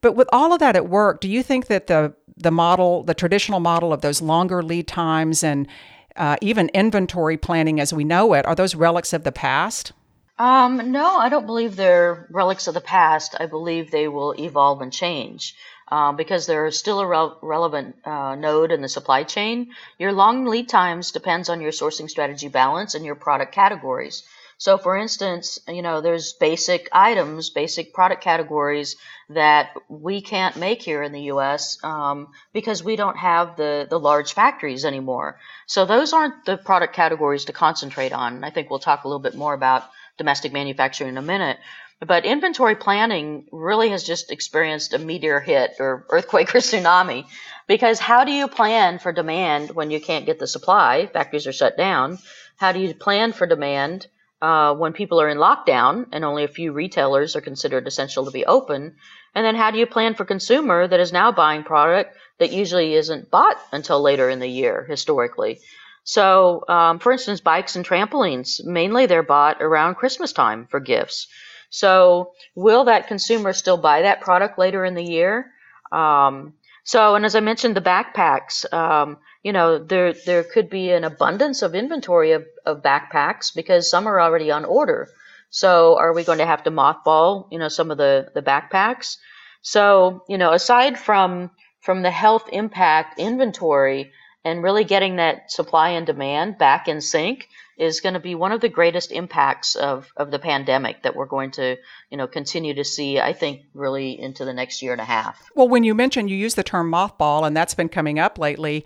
But 0.00 0.12
with 0.12 0.28
all 0.32 0.52
of 0.52 0.60
that 0.60 0.76
at 0.76 0.88
work 0.88 1.20
do 1.20 1.28
you 1.28 1.42
think 1.42 1.66
that 1.66 1.86
the 1.86 2.14
the 2.36 2.50
model 2.50 3.04
the 3.04 3.14
traditional 3.14 3.60
model 3.60 3.92
of 3.92 4.00
those 4.00 4.20
longer 4.20 4.62
lead 4.62 4.88
times 4.88 5.44
and 5.44 5.68
uh, 6.16 6.36
even 6.40 6.68
inventory 6.68 7.36
planning 7.36 7.80
as 7.80 7.92
we 7.92 8.04
know 8.04 8.34
it 8.34 8.46
are 8.46 8.54
those 8.54 8.74
relics 8.74 9.12
of 9.12 9.24
the 9.24 9.32
past? 9.32 9.92
Um, 10.36 10.90
no 10.90 11.16
i 11.18 11.28
don't 11.28 11.46
believe 11.46 11.76
they're 11.76 12.26
relics 12.30 12.66
of 12.66 12.74
the 12.74 12.80
past. 12.80 13.36
I 13.38 13.46
believe 13.46 13.90
they 13.90 14.08
will 14.08 14.34
evolve 14.38 14.82
and 14.82 14.92
change 14.92 15.54
uh, 15.88 16.12
because 16.12 16.46
they're 16.46 16.70
still 16.70 17.00
a 17.00 17.06
re- 17.06 17.36
relevant 17.42 17.96
uh, 18.04 18.34
node 18.34 18.72
in 18.72 18.80
the 18.80 18.88
supply 18.88 19.22
chain. 19.22 19.70
Your 19.98 20.12
long 20.12 20.46
lead 20.46 20.68
times 20.68 21.12
depends 21.12 21.48
on 21.48 21.60
your 21.60 21.72
sourcing 21.72 22.08
strategy 22.08 22.48
balance 22.48 22.94
and 22.94 23.04
your 23.04 23.14
product 23.14 23.52
categories. 23.52 24.22
So, 24.56 24.78
for 24.78 24.96
instance, 24.96 25.58
you 25.68 25.82
know, 25.82 26.00
there's 26.00 26.32
basic 26.32 26.88
items, 26.92 27.50
basic 27.50 27.92
product 27.92 28.22
categories 28.22 28.96
that 29.30 29.76
we 29.88 30.20
can't 30.20 30.56
make 30.56 30.80
here 30.80 31.02
in 31.02 31.12
the 31.12 31.22
U.S. 31.22 31.82
Um, 31.82 32.28
because 32.52 32.82
we 32.82 32.96
don't 32.96 33.16
have 33.16 33.56
the 33.56 33.86
the 33.90 33.98
large 33.98 34.32
factories 34.32 34.84
anymore. 34.84 35.38
So, 35.66 35.84
those 35.84 36.12
aren't 36.12 36.44
the 36.44 36.56
product 36.56 36.94
categories 36.94 37.46
to 37.46 37.52
concentrate 37.52 38.12
on. 38.12 38.44
I 38.44 38.50
think 38.50 38.70
we'll 38.70 38.78
talk 38.78 39.04
a 39.04 39.08
little 39.08 39.20
bit 39.20 39.34
more 39.34 39.54
about 39.54 39.84
domestic 40.18 40.52
manufacturing 40.52 41.10
in 41.10 41.18
a 41.18 41.22
minute. 41.22 41.58
But 42.06 42.26
inventory 42.26 42.74
planning 42.74 43.46
really 43.50 43.88
has 43.90 44.04
just 44.04 44.30
experienced 44.30 44.92
a 44.92 44.98
meteor 44.98 45.40
hit 45.40 45.76
or 45.80 46.06
earthquake 46.10 46.54
or 46.54 46.58
tsunami 46.58 47.26
because 47.66 47.98
how 47.98 48.24
do 48.24 48.32
you 48.32 48.48
plan 48.48 48.98
for 48.98 49.12
demand 49.12 49.70
when 49.70 49.90
you 49.90 50.00
can't 50.00 50.26
get 50.26 50.38
the 50.38 50.46
supply? 50.46 51.06
Factories 51.06 51.46
are 51.46 51.52
shut 51.52 51.76
down. 51.76 52.18
How 52.56 52.72
do 52.72 52.80
you 52.80 52.94
plan 52.94 53.32
for 53.32 53.46
demand 53.46 54.06
uh, 54.42 54.74
when 54.74 54.92
people 54.92 55.20
are 55.20 55.28
in 55.28 55.38
lockdown 55.38 56.06
and 56.12 56.24
only 56.24 56.44
a 56.44 56.48
few 56.48 56.72
retailers 56.72 57.36
are 57.36 57.40
considered 57.40 57.86
essential 57.86 58.26
to 58.26 58.30
be 58.30 58.44
open? 58.44 58.96
And 59.34 59.46
then 59.46 59.56
how 59.56 59.70
do 59.70 59.78
you 59.78 59.86
plan 59.86 60.14
for 60.14 60.24
consumer 60.24 60.86
that 60.86 61.00
is 61.00 61.12
now 61.12 61.32
buying 61.32 61.64
product 61.64 62.16
that 62.38 62.52
usually 62.52 62.94
isn't 62.94 63.30
bought 63.30 63.58
until 63.72 64.02
later 64.02 64.28
in 64.28 64.40
the 64.40 64.48
year 64.48 64.84
historically? 64.88 65.60
So, 66.02 66.64
um, 66.68 66.98
for 66.98 67.12
instance, 67.12 67.40
bikes 67.40 67.76
and 67.76 67.84
trampolines, 67.84 68.62
mainly 68.62 69.06
they're 69.06 69.22
bought 69.22 69.62
around 69.62 69.94
Christmas 69.94 70.32
time 70.32 70.66
for 70.66 70.78
gifts. 70.78 71.28
So 71.70 72.32
will 72.54 72.84
that 72.84 73.08
consumer 73.08 73.52
still 73.52 73.76
buy 73.76 74.02
that 74.02 74.20
product 74.20 74.58
later 74.58 74.84
in 74.84 74.94
the 74.94 75.04
year? 75.04 75.52
Um, 75.92 76.54
so, 76.84 77.14
and 77.14 77.24
as 77.24 77.34
I 77.34 77.40
mentioned, 77.40 77.76
the 77.76 77.80
backpacks, 77.80 78.70
um, 78.72 79.18
you 79.42 79.52
know, 79.52 79.78
there 79.78 80.12
there 80.12 80.44
could 80.44 80.68
be 80.68 80.90
an 80.90 81.04
abundance 81.04 81.62
of 81.62 81.74
inventory 81.74 82.32
of, 82.32 82.44
of 82.66 82.82
backpacks 82.82 83.54
because 83.54 83.90
some 83.90 84.06
are 84.06 84.20
already 84.20 84.50
on 84.50 84.64
order. 84.64 85.08
So, 85.50 85.96
are 85.96 86.12
we 86.12 86.24
going 86.24 86.38
to 86.38 86.46
have 86.46 86.64
to 86.64 86.70
mothball, 86.70 87.48
you 87.50 87.58
know, 87.58 87.68
some 87.68 87.90
of 87.90 87.96
the 87.96 88.30
the 88.34 88.42
backpacks? 88.42 89.16
So, 89.62 90.24
you 90.28 90.36
know, 90.36 90.52
aside 90.52 90.98
from 90.98 91.50
from 91.80 92.02
the 92.02 92.10
health 92.10 92.48
impact 92.52 93.18
inventory 93.18 94.12
and 94.44 94.62
really 94.62 94.84
getting 94.84 95.16
that 95.16 95.50
supply 95.50 95.90
and 95.90 96.06
demand 96.06 96.58
back 96.58 96.86
in 96.86 97.00
sync, 97.00 97.48
is 97.78 98.00
going 98.00 98.14
to 98.14 98.20
be 98.20 98.34
one 98.34 98.52
of 98.52 98.60
the 98.60 98.68
greatest 98.68 99.12
impacts 99.12 99.74
of, 99.74 100.12
of 100.16 100.30
the 100.30 100.38
pandemic 100.38 101.02
that 101.02 101.16
we're 101.16 101.26
going 101.26 101.50
to, 101.52 101.76
you 102.10 102.16
know, 102.16 102.26
continue 102.26 102.74
to 102.74 102.84
see, 102.84 103.18
I 103.20 103.32
think, 103.32 103.62
really 103.74 104.20
into 104.20 104.44
the 104.44 104.54
next 104.54 104.82
year 104.82 104.92
and 104.92 105.00
a 105.00 105.04
half. 105.04 105.42
Well, 105.54 105.68
when 105.68 105.84
you 105.84 105.94
mentioned 105.94 106.30
you 106.30 106.36
use 106.36 106.54
the 106.54 106.62
term 106.62 106.90
mothball, 106.90 107.46
and 107.46 107.56
that's 107.56 107.74
been 107.74 107.88
coming 107.88 108.18
up 108.18 108.38
lately, 108.38 108.84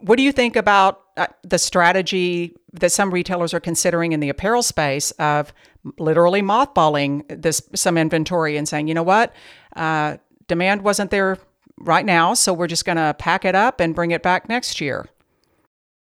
what 0.00 0.16
do 0.16 0.22
you 0.22 0.32
think 0.32 0.56
about 0.56 1.02
uh, 1.16 1.26
the 1.42 1.58
strategy 1.58 2.56
that 2.72 2.90
some 2.90 3.12
retailers 3.12 3.54
are 3.54 3.60
considering 3.60 4.12
in 4.12 4.20
the 4.20 4.28
apparel 4.28 4.62
space 4.62 5.10
of 5.12 5.52
literally 5.98 6.42
mothballing 6.42 7.24
this 7.28 7.62
some 7.74 7.96
inventory 7.96 8.56
and 8.56 8.68
saying, 8.68 8.88
you 8.88 8.94
know 8.94 9.02
what, 9.02 9.32
uh, 9.76 10.16
demand 10.46 10.82
wasn't 10.82 11.10
there 11.10 11.38
right 11.78 12.04
now, 12.04 12.34
so 12.34 12.52
we're 12.52 12.66
just 12.66 12.84
going 12.84 12.96
to 12.96 13.14
pack 13.18 13.44
it 13.44 13.54
up 13.54 13.80
and 13.80 13.94
bring 13.94 14.10
it 14.10 14.22
back 14.22 14.48
next 14.48 14.80
year? 14.80 15.06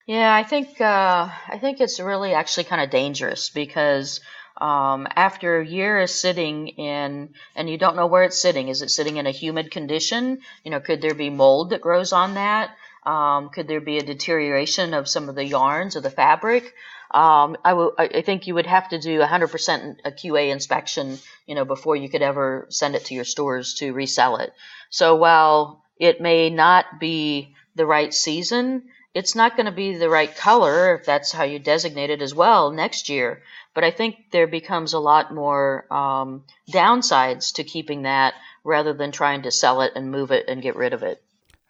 Yeah, 0.07 0.33
I 0.33 0.43
think 0.43 0.79
uh, 0.81 1.29
I 1.49 1.57
think 1.59 1.81
it's 1.81 1.99
really 1.99 2.33
actually 2.33 2.63
kind 2.63 2.81
of 2.81 2.89
dangerous 2.89 3.49
because 3.49 4.21
um, 4.59 5.05
after 5.15 5.59
a 5.59 5.67
year 5.67 5.99
is 5.99 6.19
sitting 6.19 6.69
in, 6.69 7.33
and 7.55 7.69
you 7.69 7.77
don't 7.77 7.95
know 7.95 8.07
where 8.07 8.23
it's 8.23 8.41
sitting. 8.41 8.69
Is 8.69 8.81
it 8.81 8.89
sitting 8.89 9.17
in 9.17 9.27
a 9.27 9.31
humid 9.31 9.69
condition? 9.69 10.39
You 10.63 10.71
know, 10.71 10.79
could 10.79 11.01
there 11.01 11.13
be 11.13 11.29
mold 11.29 11.69
that 11.71 11.81
grows 11.81 12.13
on 12.13 12.35
that? 12.35 12.71
Um, 13.05 13.49
could 13.49 13.67
there 13.67 13.81
be 13.81 13.97
a 13.99 14.03
deterioration 14.03 14.93
of 14.95 15.07
some 15.09 15.29
of 15.29 15.35
the 15.35 15.45
yarns 15.45 15.95
or 15.95 16.01
the 16.01 16.09
fabric? 16.09 16.73
Um, 17.11 17.55
I, 17.63 17.69
w- 17.71 17.93
I 17.97 18.21
think 18.21 18.47
you 18.47 18.55
would 18.55 18.65
have 18.65 18.89
to 18.89 18.99
do 18.99 19.19
100% 19.19 20.01
a 20.03 20.11
QA 20.11 20.49
inspection, 20.51 21.19
you 21.45 21.55
know, 21.55 21.63
before 21.65 21.95
you 21.95 22.09
could 22.09 22.21
ever 22.21 22.65
send 22.69 22.95
it 22.95 23.05
to 23.05 23.13
your 23.13 23.23
stores 23.25 23.75
to 23.75 23.93
resell 23.93 24.37
it. 24.37 24.51
So 24.89 25.15
while 25.15 25.83
it 25.99 26.19
may 26.19 26.49
not 26.49 26.99
be 26.99 27.55
the 27.75 27.85
right 27.85 28.13
season, 28.13 28.83
it's 29.17 29.33
not 29.33 29.55
going 29.55 29.65
to 29.65 29.71
be 29.71 29.97
the 29.97 30.09
right 30.09 30.35
color 30.35 30.93
if 30.93 31.03
that's 31.03 31.31
how 31.31 31.43
you 31.43 31.57
designate 31.57 32.11
it 32.11 32.21
as 32.21 32.35
well 32.35 32.69
next 32.71 33.09
year. 33.09 33.41
But 33.73 33.83
I 33.83 33.89
think 33.89 34.29
there 34.29 34.45
becomes 34.45 34.93
a 34.93 34.99
lot 34.99 35.33
more 35.33 35.91
um, 35.91 36.43
downsides 36.69 37.55
to 37.55 37.63
keeping 37.63 38.03
that 38.03 38.35
rather 38.63 38.93
than 38.93 39.11
trying 39.11 39.41
to 39.41 39.51
sell 39.51 39.81
it 39.81 39.93
and 39.95 40.11
move 40.11 40.29
it 40.29 40.45
and 40.47 40.61
get 40.61 40.75
rid 40.75 40.93
of 40.93 41.01
it. 41.01 41.19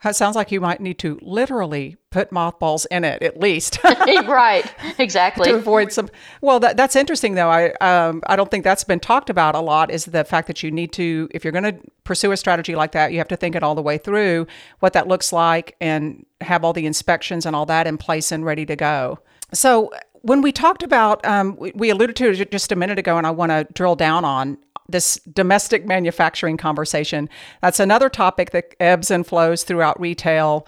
It 0.05 0.15
sounds 0.15 0.35
like 0.35 0.51
you 0.51 0.61
might 0.61 0.79
need 0.79 0.99
to 0.99 1.17
literally 1.23 1.97
put 2.11 2.31
mothballs 2.31 2.85
in 2.85 3.03
it 3.03 3.21
at 3.23 3.39
least. 3.39 3.79
right, 3.83 4.71
exactly. 4.99 5.49
to 5.49 5.55
avoid 5.55 5.91
some. 5.91 6.09
Well, 6.39 6.59
that, 6.59 6.77
that's 6.77 6.95
interesting 6.95 7.33
though. 7.33 7.49
I 7.49 7.71
um, 7.81 8.21
I 8.27 8.35
don't 8.35 8.51
think 8.51 8.63
that's 8.63 8.83
been 8.83 8.99
talked 8.99 9.29
about 9.29 9.55
a 9.55 9.59
lot. 9.59 9.89
Is 9.89 10.05
the 10.05 10.23
fact 10.23 10.47
that 10.47 10.61
you 10.61 10.69
need 10.69 10.91
to, 10.93 11.27
if 11.31 11.43
you're 11.43 11.51
going 11.51 11.63
to 11.63 11.77
pursue 12.03 12.31
a 12.31 12.37
strategy 12.37 12.75
like 12.75 12.91
that, 12.91 13.11
you 13.11 13.17
have 13.17 13.27
to 13.29 13.35
think 13.35 13.55
it 13.55 13.63
all 13.63 13.75
the 13.75 13.81
way 13.81 13.97
through, 13.97 14.45
what 14.79 14.93
that 14.93 15.07
looks 15.07 15.33
like, 15.33 15.75
and 15.81 16.25
have 16.41 16.63
all 16.63 16.73
the 16.73 16.85
inspections 16.85 17.45
and 17.45 17.55
all 17.55 17.65
that 17.65 17.87
in 17.87 17.97
place 17.97 18.31
and 18.31 18.45
ready 18.45 18.65
to 18.67 18.75
go. 18.75 19.19
So 19.53 19.91
when 20.21 20.41
we 20.41 20.51
talked 20.51 20.83
about, 20.83 21.25
um, 21.25 21.55
we, 21.57 21.71
we 21.73 21.89
alluded 21.89 22.15
to 22.17 22.31
it 22.31 22.51
just 22.51 22.71
a 22.71 22.75
minute 22.75 22.99
ago, 22.99 23.17
and 23.17 23.25
I 23.25 23.31
want 23.31 23.51
to 23.51 23.67
drill 23.73 23.95
down 23.95 24.25
on 24.25 24.57
this 24.89 25.19
domestic 25.33 25.85
manufacturing 25.85 26.57
conversation. 26.57 27.29
That's 27.61 27.79
another 27.79 28.09
topic 28.09 28.51
that 28.51 28.75
ebbs 28.79 29.11
and 29.11 29.25
flows 29.25 29.63
throughout 29.63 29.99
retail, 29.99 30.67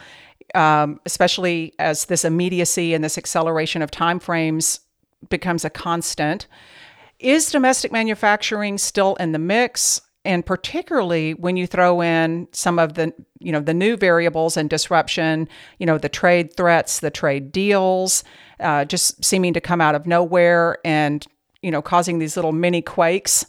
um, 0.56 1.00
especially 1.06 1.74
as 1.80 2.06
this 2.06 2.26
immediacy 2.26 2.94
and 2.94 3.04
this 3.04 3.18
acceleration 3.18 3.82
of 3.82 3.92
timeframes 3.92 4.80
becomes 5.30 5.66
a 5.66 5.70
constant. 5.70 6.48
Is 7.20 7.52
domestic 7.52 7.92
manufacturing 7.92 8.78
still 8.78 9.16
in 9.16 9.32
the 9.32 9.40
mix? 9.40 10.02
And 10.26 10.46
particularly 10.46 11.34
when 11.34 11.58
you 11.58 11.66
throw 11.66 12.02
in 12.02 12.48
some 12.52 12.78
of 12.78 12.96
the, 12.96 13.14
you 13.40 13.52
know, 13.52 13.62
the 13.62 13.74
new 13.74 13.98
variables 13.98 14.58
and 14.58 14.70
disruption, 14.70 15.48
you 15.80 15.86
know, 15.86 15.98
the 15.98 16.10
trade 16.10 16.56
threats, 16.56 17.00
the 17.00 17.10
trade 17.10 17.52
deals, 17.52 18.24
uh, 18.60 18.86
just 18.86 19.24
seeming 19.24 19.54
to 19.54 19.62
come 19.62 19.82
out 19.82 19.96
of 19.96 20.06
nowhere 20.06 20.78
and, 20.84 21.26
you 21.62 21.72
know, 21.72 21.82
causing 21.82 22.20
these 22.20 22.36
little 22.36 22.52
mini 22.52 22.82
quakes 22.82 23.46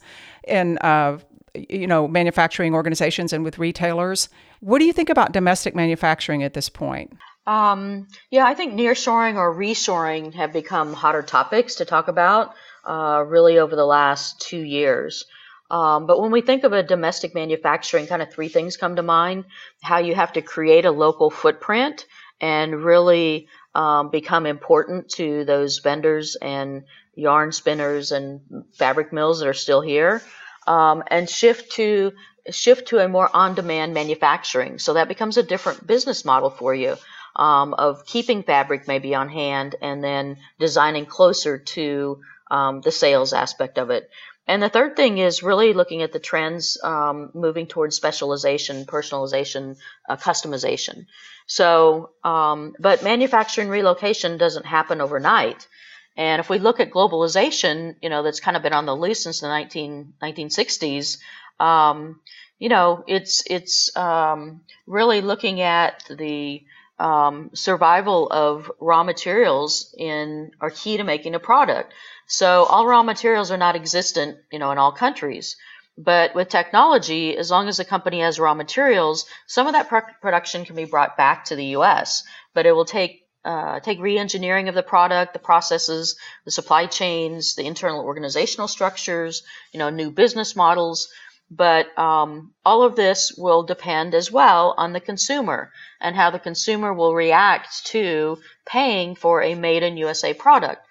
in 0.51 0.79
uh, 0.79 1.19
you 1.55 1.87
know 1.87 2.09
manufacturing 2.09 2.75
organizations 2.75 3.33
and 3.33 3.45
with 3.45 3.59
retailers. 3.59 4.29
What 4.61 4.79
do 4.79 4.85
you 4.85 4.93
think 4.93 5.09
about 5.09 5.33
domestic 5.33 5.75
manufacturing 5.75 6.43
at 6.43 6.55
this 6.55 6.69
point? 6.69 7.17
Um, 7.47 8.07
yeah, 8.31 8.45
I 8.45 8.55
think 8.55 8.75
nearshoring 8.75 9.37
or 9.37 9.55
reshoring 9.55 10.35
have 10.35 10.53
become 10.53 10.93
hotter 10.93 11.23
topics 11.23 11.77
to 11.77 11.85
talk 11.85 12.09
about 12.09 12.55
uh, 12.85 13.25
really 13.27 13.59
over 13.59 13.75
the 13.75 13.85
last 13.85 14.41
two 14.41 14.61
years. 14.61 15.25
Um, 15.71 16.07
but 16.07 16.21
when 16.21 16.33
we 16.33 16.41
think 16.43 16.65
of 16.65 16.73
a 16.73 16.83
domestic 16.83 17.35
manufacturing, 17.35 18.07
kind 18.07 18.23
of 18.23 18.33
three 18.33 18.49
things 18.49 18.77
come 18.77 18.97
to 18.97 19.03
mind 19.03 19.45
how 19.83 19.99
you 19.99 20.15
have 20.15 20.33
to 20.33 20.43
create 20.43 20.85
a 20.85 20.91
local 20.91 21.31
footprint 21.31 22.07
and 22.41 22.85
really 22.85 23.47
um, 23.75 24.11
become 24.11 24.47
important 24.47 25.11
to 25.11 25.45
those 25.45 25.79
vendors 25.79 26.37
and 26.37 26.85
yarn 27.15 27.53
spinners 27.53 28.13
and 28.13 28.41
fabric 28.73 29.13
mills 29.13 29.41
that 29.41 29.49
are 29.49 29.55
still 29.55 29.81
here, 29.81 30.23
um, 30.71 31.03
and 31.09 31.29
shift 31.29 31.73
to 31.73 32.13
shift 32.51 32.89
to 32.89 32.99
a 32.99 33.09
more 33.09 33.29
on-demand 33.35 33.93
manufacturing. 33.93 34.79
So 34.79 34.95
that 34.95 35.09
becomes 35.09 35.37
a 35.37 35.43
different 35.43 35.87
business 35.87 36.25
model 36.25 36.51
for 36.51 36.73
you 36.75 36.97
um, 37.35 37.75
of 37.75 38.07
keeping 38.07 38.45
fabric 38.45 38.87
maybe 38.87 39.15
on 39.15 39.29
hand 39.29 39.75
and 39.83 40.03
then 40.03 40.37
designing 40.59 41.07
closer 41.07 41.59
to 41.59 42.21
um, 42.51 42.81
the 42.83 42.93
sales 42.93 43.33
aspect 43.33 43.79
of 43.79 43.91
it. 43.91 44.09
And 44.47 44.63
the 44.63 44.69
third 44.69 44.97
thing 44.97 45.19
is 45.19 45.43
really 45.43 45.73
looking 45.75 46.03
at 46.03 46.13
the 46.13 46.19
trends 46.31 46.79
um, 46.83 47.31
moving 47.35 47.67
towards 47.67 47.97
specialization, 47.97 48.85
personalization, 48.85 49.77
uh, 50.09 50.17
customization. 50.17 51.07
So, 51.47 52.11
um, 52.25 52.75
but 52.79 53.03
manufacturing 53.03 53.69
relocation 53.69 54.39
doesn't 54.39 54.67
happen 54.67 55.01
overnight. 55.01 55.67
And 56.17 56.41
if 56.41 56.51
we 56.51 56.59
look 56.59 56.81
at 56.81 56.91
globalization, 56.91 57.97
you 58.03 58.09
know, 58.09 58.23
that's 58.23 58.41
kind 58.41 58.57
of 58.57 58.63
been 58.63 58.73
on 58.73 58.87
the 58.87 58.95
loose 58.95 59.23
since 59.23 59.41
the 59.41 59.49
19, 59.49 60.15
1960s, 60.23 61.19
um, 61.59 62.21
you 62.59 62.69
know, 62.69 63.05
it's, 63.07 63.43
it's 63.47 63.97
um, 63.97 64.61
really 64.87 65.21
looking 65.21 65.61
at 65.61 66.05
the 66.11 66.63
um, 66.99 67.51
survival 67.55 68.29
of 68.31 68.71
raw 68.79 69.03
materials 69.03 69.95
in 69.97 70.51
are 70.61 70.71
key 70.71 70.99
to 70.99 71.05
making 71.05 71.35
a 71.35 71.41
product. 71.41 71.95
So 72.27 72.65
all 72.65 72.87
raw 72.87 73.03
materials 73.03 73.51
are 73.51 73.57
not 73.57 73.75
existent, 73.75 74.39
you 74.53 74.59
know, 74.59 74.71
in 74.71 74.79
all 74.79 74.93
countries. 74.93 75.57
But 75.97 76.35
with 76.35 76.49
technology, 76.49 77.37
as 77.37 77.51
long 77.51 77.69
as 77.69 77.79
the 77.79 77.85
company 77.85 78.21
has 78.21 78.39
raw 78.39 78.55
materials, 78.55 79.27
some 79.47 79.67
of 79.67 79.73
that 79.73 79.89
pr- 79.89 80.13
production 80.21 80.65
can 80.65 80.77
be 80.77 80.85
brought 80.85 81.17
back 81.17 81.47
to 81.47 81.57
the 81.57 81.67
U.S. 81.77 82.23
But 82.55 82.67
it 82.67 82.73
will 82.73 82.85
take 82.85 83.27
uh, 83.45 83.81
take 83.81 84.01
re-engineering 84.01 84.69
of 84.69 84.75
the 84.75 84.83
product, 84.83 85.33
the 85.33 85.39
processes, 85.39 86.17
the 86.45 86.51
supply 86.51 86.87
chains, 86.87 87.55
the 87.55 87.67
internal 87.67 88.05
organizational 88.05 88.69
structures, 88.69 89.43
you 89.73 89.79
know, 89.79 89.91
new 89.91 90.11
business 90.11 90.55
models. 90.55 91.09
But 91.51 91.99
um, 91.99 92.53
all 92.65 92.83
of 92.83 92.95
this 92.95 93.33
will 93.37 93.65
depend 93.65 94.15
as 94.15 94.31
well 94.31 94.75
on 94.77 94.93
the 94.93 95.01
consumer 95.01 95.73
and 96.01 96.15
how 96.15 96.31
the 96.31 96.39
consumer 96.39 96.93
will 96.95 97.15
react 97.15 97.87
to 97.87 98.39
paying 98.67 99.17
for 99.17 99.43
a 99.43 99.55
made 99.55 99.83
in 99.83 99.97
USA 99.97 100.33
product. 100.33 100.87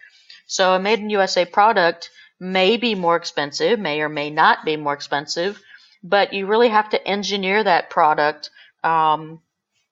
So 0.48 0.74
a 0.74 0.80
made 0.80 1.00
in 1.00 1.10
USA 1.12 1.46
product 1.46 2.10
may 2.40 2.78
be 2.78 2.96
more 2.96 3.16
expensive, 3.16 3.80
may 3.80 4.02
or 4.02 4.10
may 4.10 4.30
not 4.30 4.66
be 4.66 4.76
more 4.76 4.94
expensive, 4.94 5.62
but 6.04 6.34
you 6.34 6.46
really 6.46 6.70
have 6.70 6.90
to 6.90 7.08
engineer 7.08 7.64
that 7.64 7.90
product, 7.90 8.50
um, 8.84 9.42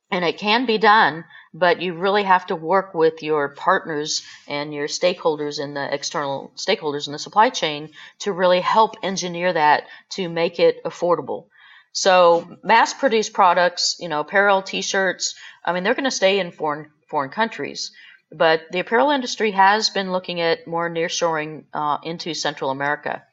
and 0.10 0.26
it 0.26 0.38
can 0.38 0.65
be 0.65 0.78
done 0.78 1.26
but 1.58 1.82
you 1.82 1.93
really 1.93 2.24
have 2.24 2.46
to 2.48 2.56
work 2.56 2.93
with 2.93 3.24
your 3.24 3.50
partners 3.50 4.24
and 4.48 4.74
your 4.74 4.88
stakeholders 4.88 5.60
in 5.60 5.74
the 5.74 5.93
external 5.93 6.52
stakeholders 6.56 7.08
in 7.08 7.13
the 7.13 7.20
supply 7.20 7.50
chain 7.50 7.89
to 8.20 8.32
really 8.32 8.62
help 8.62 8.96
engineer 9.04 9.54
that 9.54 9.84
to 10.10 10.30
make 10.30 10.60
it 10.60 10.84
affordable. 10.84 11.48
So 11.91 12.58
mass 12.63 12.93
produced 12.93 13.34
products, 13.34 13.98
you 14.00 14.10
know, 14.10 14.20
apparel, 14.20 14.62
t-shirts, 14.62 15.36
I 15.65 15.74
mean, 15.74 15.84
they're 15.84 15.96
going 15.96 16.04
to 16.04 16.12
stay 16.12 16.39
in 16.39 16.52
foreign 16.52 16.91
foreign 17.10 17.32
countries. 17.32 17.91
But 18.32 18.63
the 18.72 18.80
apparel 18.80 19.12
industry 19.12 19.52
has 19.52 19.89
been 19.89 20.12
looking 20.12 20.41
at 20.41 20.67
more 20.67 20.89
nearshoring 20.89 21.63
uh, 21.74 21.98
into 22.04 22.34
Central 22.34 22.72
America. 22.72 23.24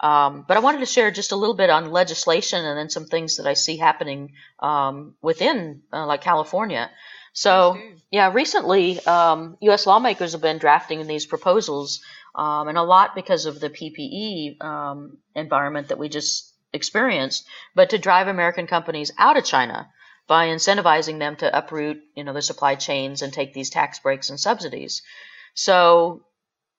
Um, 0.00 0.44
but 0.46 0.56
I 0.56 0.60
wanted 0.60 0.78
to 0.80 0.86
share 0.86 1.10
just 1.10 1.32
a 1.32 1.36
little 1.36 1.56
bit 1.56 1.70
on 1.70 1.90
legislation 1.90 2.64
and 2.64 2.78
then 2.78 2.88
some 2.88 3.06
things 3.06 3.36
that 3.36 3.46
I 3.46 3.54
see 3.54 3.76
happening 3.76 4.32
um, 4.60 5.14
within, 5.20 5.82
uh, 5.92 6.06
like 6.06 6.22
California. 6.22 6.90
So, 7.38 7.78
yeah, 8.10 8.32
recently, 8.32 8.98
um, 9.06 9.58
U.S. 9.60 9.86
lawmakers 9.86 10.32
have 10.32 10.40
been 10.40 10.58
drafting 10.58 11.06
these 11.06 11.24
proposals, 11.24 12.00
um, 12.34 12.66
and 12.66 12.76
a 12.76 12.82
lot 12.82 13.14
because 13.14 13.46
of 13.46 13.60
the 13.60 13.70
PPE 13.70 14.60
um, 14.60 15.18
environment 15.36 15.86
that 15.88 16.00
we 16.00 16.08
just 16.08 16.52
experienced, 16.72 17.46
but 17.76 17.90
to 17.90 17.98
drive 17.98 18.26
American 18.26 18.66
companies 18.66 19.12
out 19.16 19.36
of 19.36 19.44
China 19.44 19.88
by 20.26 20.48
incentivizing 20.48 21.20
them 21.20 21.36
to 21.36 21.56
uproot, 21.56 22.02
you 22.16 22.24
know, 22.24 22.32
the 22.32 22.42
supply 22.42 22.74
chains 22.74 23.22
and 23.22 23.32
take 23.32 23.54
these 23.54 23.70
tax 23.70 24.00
breaks 24.00 24.30
and 24.30 24.40
subsidies. 24.40 25.02
So, 25.54 26.24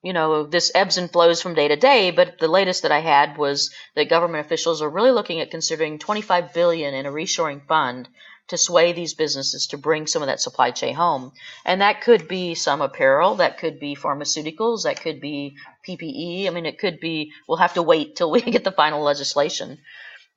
you 0.03 0.11
know, 0.11 0.45
this 0.45 0.73
ebbs 0.75 0.97
and 0.97 1.09
flows 1.09 1.41
from 1.41 1.53
day 1.53 1.69
to 1.69 1.77
day, 1.77 2.11
but 2.11 2.37
the 2.37 2.49
latest 2.49 2.81
that 2.81 2.91
I 2.91 2.99
had 2.99 3.37
was 3.37 3.73
that 3.95 4.09
government 4.09 4.45
officials 4.45 4.81
are 4.81 4.89
really 4.89 5.11
looking 5.11 5.39
at 5.39 5.51
considering 5.51 5.99
25 5.99 6.53
billion 6.53 6.93
in 6.93 7.05
a 7.05 7.11
reshoring 7.13 7.65
fund 7.65 8.09
to 8.49 8.57
sway 8.57 8.91
these 8.91 9.13
businesses 9.13 9.67
to 9.67 9.77
bring 9.77 10.07
some 10.07 10.21
of 10.21 10.27
that 10.27 10.41
supply 10.41 10.71
chain 10.71 10.95
home. 10.95 11.31
And 11.65 11.81
that 11.81 12.01
could 12.01 12.27
be 12.27 12.55
some 12.55 12.81
apparel, 12.81 13.35
that 13.35 13.57
could 13.57 13.79
be 13.79 13.95
pharmaceuticals, 13.95 14.83
that 14.83 15.01
could 15.01 15.21
be 15.21 15.55
PPE. 15.87 16.47
I 16.47 16.49
mean, 16.49 16.65
it 16.65 16.79
could 16.79 16.99
be, 16.99 17.31
we'll 17.47 17.57
have 17.57 17.75
to 17.75 17.83
wait 17.83 18.15
till 18.15 18.31
we 18.31 18.41
get 18.41 18.63
the 18.63 18.71
final 18.71 19.01
legislation. 19.01 19.77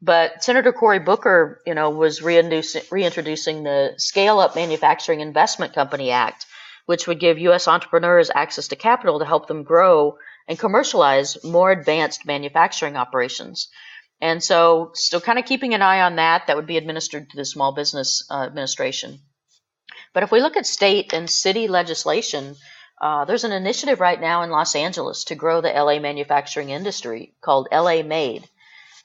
But 0.01 0.43
Senator 0.43 0.73
Cory 0.73 0.99
Booker, 0.99 1.61
you 1.65 1.75
know, 1.75 1.91
was 1.91 2.23
reintroducing 2.23 3.63
the 3.63 3.95
Scale 3.99 4.41
Up 4.41 4.57
Manufacturing 4.57 5.21
Investment 5.21 5.75
Company 5.75 6.11
Act, 6.11 6.45
which 6.87 7.07
would 7.07 7.21
give 7.21 7.39
U.S. 7.39 7.69
entrepreneurs 7.69 8.31
access 8.35 8.69
to 8.69 8.77
capital 8.77 9.21
to 9.21 9.25
help 9.25 9.47
them 9.47 9.63
grow 9.63 10.17
and 10.49 10.59
commercialize 10.59 11.43
more 11.45 11.71
advanced 11.71 12.27
manufacturing 12.27 12.97
operations. 12.97 13.69
And 14.23 14.41
so, 14.41 14.93
still 14.95 15.21
kind 15.21 15.41
of 15.41 15.47
keeping 15.47 15.75
an 15.75 15.83
eye 15.83 16.03
on 16.03 16.15
that, 16.15 16.47
that 16.47 16.55
would 16.55 16.69
be 16.69 16.77
administered 16.77 17.29
to 17.29 17.37
the 17.37 17.45
Small 17.45 17.73
Business 17.73 18.25
uh, 18.31 18.45
Administration. 18.45 19.19
But 20.15 20.23
if 20.23 20.31
we 20.31 20.41
look 20.41 20.57
at 20.57 20.65
state 20.65 21.13
and 21.13 21.29
city 21.29 21.67
legislation, 21.67 22.55
uh, 23.01 23.25
there's 23.25 23.43
an 23.43 23.51
initiative 23.51 23.99
right 23.99 24.21
now 24.21 24.43
in 24.43 24.51
Los 24.51 24.77
Angeles 24.77 25.25
to 25.25 25.35
grow 25.35 25.61
the 25.61 25.73
LA 25.73 25.99
manufacturing 25.99 26.71
industry 26.71 27.35
called 27.41 27.67
LA 27.73 28.03
Made. 28.05 28.49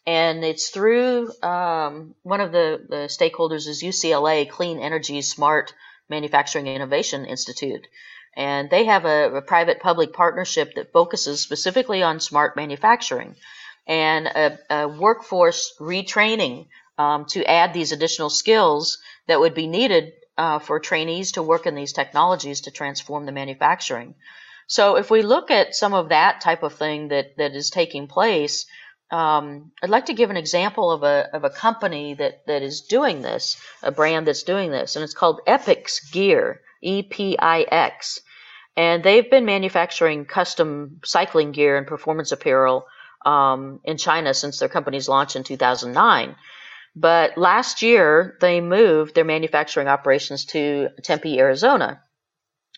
And 0.06 0.45
it's 0.45 0.69
through 0.69 1.32
um, 1.41 2.13
one 2.21 2.39
of 2.39 2.51
the, 2.51 2.86
the 2.88 3.10
stakeholders 3.10 3.67
is 3.67 3.82
UCLA 3.82 4.47
Clean 4.47 4.80
Energy 4.80 5.23
Smart 5.23 5.73
Manufacturing 6.10 6.67
Innovation 6.67 7.25
Institute. 7.25 7.88
And 8.36 8.69
they 8.69 8.86
have 8.86 9.06
a, 9.06 9.38
a 9.38 9.41
private 9.41 9.80
public 9.80 10.13
partnership 10.13 10.75
that 10.75 10.91
focuses 10.91 11.41
specifically 11.41 12.03
on 12.03 12.19
smart 12.19 12.56
manufacturing 12.56 13.36
and 13.88 14.28
a, 14.28 14.60
a 14.69 14.88
workforce 14.88 15.73
retraining 15.80 16.67
um, 16.97 17.26
to 17.26 17.43
add 17.45 17.73
these 17.73 17.91
additional 17.91 18.30
skills 18.30 18.97
that 19.28 19.39
would 19.39 19.54
be 19.54 19.67
needed 19.67 20.13
uh, 20.38 20.60
for 20.60 20.80
trainees 20.80 21.32
to 21.32 21.43
work 21.43 21.65
in 21.65 21.76
these 21.76 21.93
technologies 21.93 22.62
to 22.62 22.71
transform 22.71 23.26
the 23.26 23.32
manufacturing. 23.32 24.15
So 24.67 24.97
if 24.97 25.10
we 25.10 25.21
look 25.21 25.50
at 25.50 25.76
some 25.76 25.93
of 25.93 26.10
that 26.10 26.41
type 26.41 26.63
of 26.63 26.73
thing 26.73 27.08
that, 27.08 27.38
that 27.38 27.56
is 27.56 27.69
taking 27.69 28.08
place, 28.08 28.65
um, 29.10 29.71
I'd 29.82 29.89
like 29.89 30.08
to 30.08 30.13
give 30.13 30.30
an 30.30 30.38
example 30.38 30.91
of 30.91 31.04
a, 31.04 31.30
of 31.34 31.45
a 31.45 31.50
company 31.50 32.15
that, 32.15 32.45
that 32.47 32.62
is 32.62 32.82
doing 32.82 33.21
this, 33.21 33.56
a 33.82 33.91
brand 33.91 34.28
that's 34.28 34.43
doing 34.43 34.69
this, 34.69 34.95
and 34.95 35.04
it's 35.04 35.13
called 35.13 35.39
Epix 35.47 36.12
Gear, 36.12 36.62
E 36.82 37.04
P 37.04 37.38
I 37.39 37.62
X. 37.62 38.19
And 38.76 39.04
they've 39.04 39.32
been 39.32 39.45
manufacturing 39.45 40.26
custom 40.26 41.00
cycling 41.06 41.54
gear 41.54 41.78
and 41.78 41.88
performance 41.88 42.34
apparel 42.34 42.86
um, 43.27 43.81
in 43.83 43.97
China 43.97 44.33
since 44.33 44.59
their 44.59 44.69
company's 44.69 45.09
launch 45.09 45.35
in 45.35 45.43
2009. 45.43 46.35
But 46.95 47.37
last 47.37 47.81
year, 47.81 48.37
they 48.39 48.61
moved 48.61 49.15
their 49.15 49.25
manufacturing 49.25 49.89
operations 49.89 50.45
to 50.45 50.89
Tempe, 51.03 51.37
Arizona. 51.37 52.01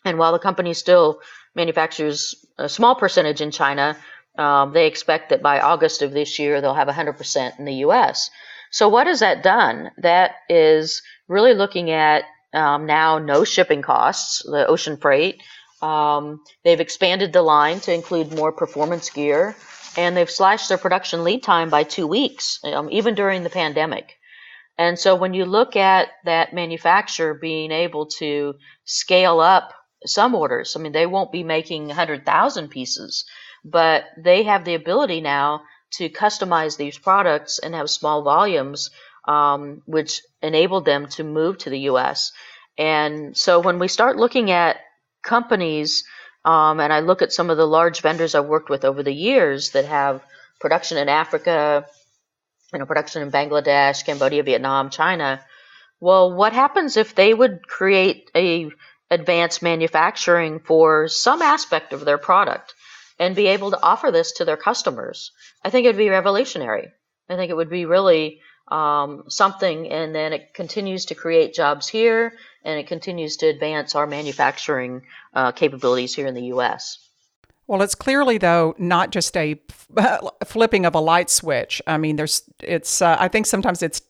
And 0.03 0.17
while 0.17 0.33
the 0.33 0.39
company 0.39 0.73
still 0.73 1.21
manufactures 1.55 2.33
a 2.57 2.67
small 2.67 2.95
percentage 2.95 3.41
in 3.41 3.51
China, 3.51 3.95
um, 4.37 4.73
they 4.73 4.87
expect 4.87 5.29
that 5.29 5.43
by 5.43 5.59
August 5.59 6.01
of 6.01 6.11
this 6.11 6.39
year, 6.39 6.61
they'll 6.61 6.73
have 6.73 6.87
100% 6.87 7.59
in 7.59 7.65
the 7.65 7.85
US. 7.85 8.29
So, 8.71 8.89
what 8.89 9.07
has 9.07 9.19
that 9.19 9.43
done? 9.43 9.91
That 9.97 10.31
is 10.49 11.01
really 11.27 11.53
looking 11.53 11.91
at 11.91 12.23
um, 12.53 12.85
now 12.87 13.19
no 13.19 13.43
shipping 13.43 13.81
costs, 13.81 14.41
the 14.43 14.65
ocean 14.67 14.97
freight. 14.97 15.41
Um, 15.81 16.41
they've 16.63 16.79
expanded 16.79 17.33
the 17.33 17.41
line 17.41 17.79
to 17.81 17.93
include 17.93 18.35
more 18.35 18.51
performance 18.51 19.09
gear 19.09 19.55
and 19.99 20.15
they've 20.15 20.31
slashed 20.31 20.69
their 20.69 20.77
production 20.77 21.25
lead 21.25 21.43
time 21.43 21.69
by 21.69 21.83
two 21.83 22.07
weeks, 22.07 22.59
um, 22.63 22.87
even 22.89 23.15
during 23.15 23.43
the 23.43 23.49
pandemic. 23.49 24.15
And 24.77 24.97
so 24.97 25.13
when 25.13 25.33
you 25.33 25.43
look 25.43 25.75
at 25.75 26.07
that 26.23 26.53
manufacturer 26.53 27.33
being 27.33 27.71
able 27.73 28.05
to 28.19 28.55
scale 28.85 29.41
up 29.41 29.73
some 30.05 30.35
orders, 30.35 30.77
I 30.77 30.79
mean, 30.79 30.93
they 30.93 31.05
won't 31.05 31.33
be 31.33 31.43
making 31.43 31.87
100,000 31.87 32.69
pieces, 32.69 33.25
but 33.65 34.05
they 34.17 34.43
have 34.43 34.63
the 34.63 34.75
ability 34.75 35.19
now 35.19 35.63
to 35.95 36.07
customize 36.07 36.77
these 36.77 36.97
products 36.97 37.59
and 37.59 37.75
have 37.75 37.89
small 37.89 38.23
volumes, 38.23 38.91
um, 39.27 39.81
which 39.85 40.21
enabled 40.41 40.85
them 40.85 41.07
to 41.07 41.25
move 41.25 41.57
to 41.57 41.69
the 41.69 41.89
US. 41.91 42.31
And 42.77 43.35
so 43.35 43.59
when 43.59 43.79
we 43.79 43.89
start 43.89 44.15
looking 44.15 44.49
at 44.49 44.77
companies 45.23 46.05
um, 46.49 46.79
and 46.79 46.91
I 46.91 47.01
look 47.01 47.21
at 47.21 47.31
some 47.31 47.51
of 47.51 47.57
the 47.57 47.67
large 47.67 48.01
vendors 48.01 48.33
I've 48.33 48.47
worked 48.47 48.71
with 48.71 48.83
over 48.83 49.03
the 49.03 49.13
years 49.13 49.69
that 49.71 49.85
have 49.85 50.23
production 50.59 50.97
in 50.97 51.07
Africa, 51.07 51.85
you 52.73 52.79
know, 52.79 52.87
production 52.87 53.21
in 53.21 53.29
Bangladesh, 53.29 54.03
Cambodia, 54.03 54.41
Vietnam, 54.41 54.89
China. 54.89 55.39
Well, 55.99 56.33
what 56.33 56.53
happens 56.53 56.97
if 56.97 57.13
they 57.13 57.35
would 57.35 57.67
create 57.67 58.31
a 58.35 58.71
advanced 59.11 59.61
manufacturing 59.61 60.59
for 60.59 61.07
some 61.07 61.43
aspect 61.43 61.93
of 61.93 62.03
their 62.03 62.17
product 62.17 62.73
and 63.19 63.35
be 63.35 63.45
able 63.47 63.69
to 63.69 63.83
offer 63.83 64.09
this 64.09 64.31
to 64.33 64.45
their 64.45 64.57
customers? 64.57 65.31
I 65.63 65.69
think 65.69 65.85
it'd 65.85 65.97
be 65.97 66.09
revolutionary. 66.09 66.87
I 67.29 67.35
think 67.35 67.51
it 67.51 67.57
would 67.57 67.69
be 67.69 67.85
really 67.85 68.41
um, 68.69 69.25
something, 69.27 69.91
and 69.91 70.15
then 70.15 70.33
it 70.33 70.55
continues 70.55 71.05
to 71.05 71.15
create 71.15 71.53
jobs 71.53 71.87
here, 71.87 72.33
and 72.63 72.79
it 72.79 72.87
continues 72.87 73.37
to 73.37 73.47
advance 73.47 73.95
our 73.95 74.07
manufacturing 74.07 75.03
uh, 75.33 75.51
capabilities 75.51 76.15
here 76.15 76.27
in 76.27 76.35
the 76.35 76.45
U.S. 76.45 77.09
Well, 77.69 77.83
it's 77.83 77.93
clearly 77.93 78.39
though 78.39 78.73
not 78.79 79.11
just 79.11 79.37
a 79.37 79.61
flipping 80.43 80.87
of 80.87 80.95
a 80.95 80.99
light 80.99 81.29
switch. 81.29 81.83
I 81.85 81.99
mean, 81.99 82.15
there's 82.15 82.41
it's. 82.63 82.99
Uh, 82.99 83.15
I 83.19 83.27
think 83.27 83.45
sometimes 83.45 83.83
it's 83.83 84.01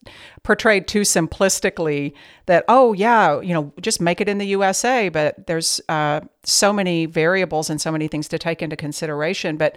portrayed 0.43 0.87
too 0.87 1.01
simplistically 1.01 2.13
that 2.45 2.63
oh 2.69 2.93
yeah, 2.93 3.41
you 3.41 3.53
know, 3.53 3.73
just 3.81 3.99
make 3.99 4.21
it 4.21 4.29
in 4.29 4.37
the 4.37 4.47
USA. 4.47 5.09
But 5.09 5.45
there's 5.47 5.81
uh, 5.89 6.21
so 6.45 6.71
many 6.71 7.05
variables 7.05 7.69
and 7.69 7.81
so 7.81 7.91
many 7.91 8.07
things 8.07 8.29
to 8.29 8.39
take 8.39 8.61
into 8.61 8.77
consideration. 8.77 9.57
But 9.57 9.75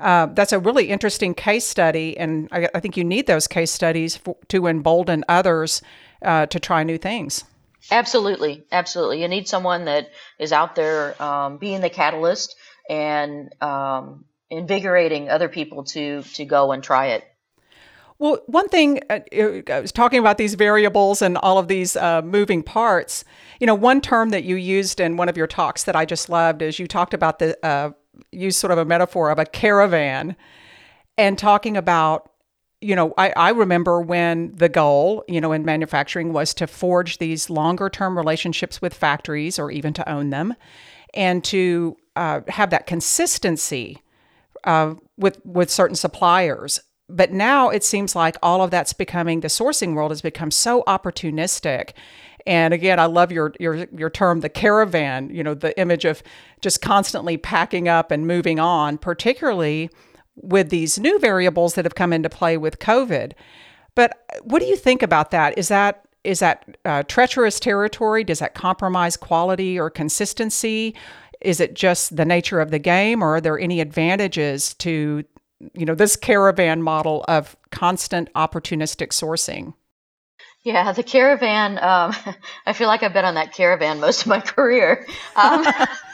uh, 0.00 0.26
that's 0.26 0.52
a 0.52 0.58
really 0.58 0.88
interesting 0.88 1.32
case 1.32 1.66
study, 1.66 2.18
and 2.18 2.48
I, 2.50 2.68
I 2.74 2.80
think 2.80 2.96
you 2.96 3.04
need 3.04 3.28
those 3.28 3.46
case 3.46 3.70
studies 3.70 4.16
for, 4.16 4.36
to 4.48 4.66
embolden 4.66 5.24
others 5.28 5.82
uh, 6.22 6.46
to 6.46 6.58
try 6.58 6.82
new 6.82 6.98
things. 6.98 7.44
Absolutely, 7.90 8.64
absolutely. 8.70 9.22
You 9.22 9.28
need 9.28 9.48
someone 9.48 9.86
that 9.86 10.10
is 10.38 10.52
out 10.52 10.74
there 10.74 11.20
um, 11.22 11.58
being 11.58 11.80
the 11.80 11.90
catalyst 11.90 12.56
and 12.88 13.54
um, 13.62 14.24
invigorating 14.50 15.28
other 15.30 15.48
people 15.48 15.84
to 15.84 16.22
to 16.22 16.44
go 16.44 16.72
and 16.72 16.82
try 16.82 17.08
it. 17.08 17.24
Well, 18.18 18.38
one 18.46 18.68
thing 18.68 19.00
uh, 19.08 19.20
I 19.32 19.80
was 19.80 19.92
talking 19.92 20.18
about 20.18 20.36
these 20.36 20.54
variables 20.54 21.22
and 21.22 21.38
all 21.38 21.56
of 21.56 21.68
these 21.68 21.96
uh, 21.96 22.20
moving 22.20 22.62
parts. 22.62 23.24
You 23.60 23.66
know, 23.66 23.74
one 23.74 24.02
term 24.02 24.28
that 24.30 24.44
you 24.44 24.56
used 24.56 25.00
in 25.00 25.16
one 25.16 25.30
of 25.30 25.38
your 25.38 25.46
talks 25.46 25.84
that 25.84 25.96
I 25.96 26.04
just 26.04 26.28
loved 26.28 26.60
is 26.60 26.78
you 26.78 26.86
talked 26.86 27.14
about 27.14 27.38
the 27.38 27.56
uh, 27.64 27.92
use 28.30 28.58
sort 28.58 28.72
of 28.72 28.78
a 28.78 28.84
metaphor 28.84 29.30
of 29.30 29.38
a 29.38 29.46
caravan 29.46 30.36
and 31.16 31.38
talking 31.38 31.78
about 31.78 32.29
you 32.80 32.96
know 32.96 33.12
I, 33.18 33.32
I 33.36 33.50
remember 33.50 34.00
when 34.00 34.54
the 34.54 34.68
goal 34.68 35.24
you 35.28 35.40
know 35.40 35.52
in 35.52 35.64
manufacturing 35.64 36.32
was 36.32 36.54
to 36.54 36.66
forge 36.66 37.18
these 37.18 37.50
longer 37.50 37.88
term 37.88 38.16
relationships 38.16 38.80
with 38.80 38.94
factories 38.94 39.58
or 39.58 39.70
even 39.70 39.92
to 39.94 40.08
own 40.08 40.30
them 40.30 40.54
and 41.14 41.42
to 41.44 41.96
uh, 42.16 42.40
have 42.48 42.70
that 42.70 42.86
consistency 42.86 44.02
uh, 44.64 44.94
with 45.16 45.44
with 45.44 45.70
certain 45.70 45.96
suppliers 45.96 46.80
but 47.08 47.32
now 47.32 47.70
it 47.70 47.82
seems 47.82 48.14
like 48.14 48.36
all 48.42 48.62
of 48.62 48.70
that's 48.70 48.92
becoming 48.92 49.40
the 49.40 49.48
sourcing 49.48 49.94
world 49.94 50.10
has 50.10 50.22
become 50.22 50.50
so 50.50 50.82
opportunistic 50.86 51.92
and 52.46 52.72
again, 52.72 52.98
I 52.98 53.06
love 53.06 53.32
your 53.32 53.52
your 53.60 53.86
your 53.96 54.10
term, 54.10 54.40
the 54.40 54.48
caravan. 54.48 55.30
You 55.30 55.44
know, 55.44 55.54
the 55.54 55.78
image 55.78 56.04
of 56.04 56.22
just 56.60 56.80
constantly 56.80 57.36
packing 57.36 57.88
up 57.88 58.10
and 58.10 58.26
moving 58.26 58.58
on, 58.58 58.98
particularly 58.98 59.90
with 60.36 60.70
these 60.70 60.98
new 60.98 61.18
variables 61.18 61.74
that 61.74 61.84
have 61.84 61.94
come 61.94 62.12
into 62.12 62.28
play 62.28 62.56
with 62.56 62.78
COVID. 62.78 63.32
But 63.94 64.24
what 64.42 64.60
do 64.60 64.66
you 64.66 64.76
think 64.76 65.02
about 65.02 65.30
that? 65.30 65.56
Is 65.58 65.68
that 65.68 66.04
is 66.22 66.40
that 66.40 66.76
uh, 66.84 67.02
treacherous 67.04 67.58
territory? 67.58 68.24
Does 68.24 68.40
that 68.40 68.54
compromise 68.54 69.16
quality 69.16 69.78
or 69.78 69.88
consistency? 69.88 70.94
Is 71.40 71.60
it 71.60 71.74
just 71.74 72.16
the 72.16 72.26
nature 72.26 72.60
of 72.60 72.70
the 72.70 72.78
game, 72.78 73.22
or 73.22 73.36
are 73.36 73.40
there 73.40 73.58
any 73.58 73.80
advantages 73.80 74.74
to 74.74 75.24
you 75.74 75.86
know 75.86 75.94
this 75.94 76.16
caravan 76.16 76.82
model 76.82 77.24
of 77.28 77.56
constant 77.70 78.32
opportunistic 78.34 79.08
sourcing? 79.08 79.74
Yeah, 80.62 80.92
the 80.92 81.02
caravan. 81.02 81.78
Um, 81.78 82.14
I 82.66 82.72
feel 82.74 82.88
like 82.88 83.02
I've 83.02 83.14
been 83.14 83.24
on 83.24 83.34
that 83.34 83.54
caravan 83.54 84.00
most 84.00 84.22
of 84.22 84.26
my 84.26 84.40
career, 84.40 85.06
um, 85.36 85.64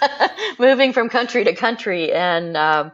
moving 0.59 0.93
from 0.93 1.09
country 1.09 1.45
to 1.45 1.55
country. 1.55 2.13
And 2.13 2.57
um, 2.57 2.93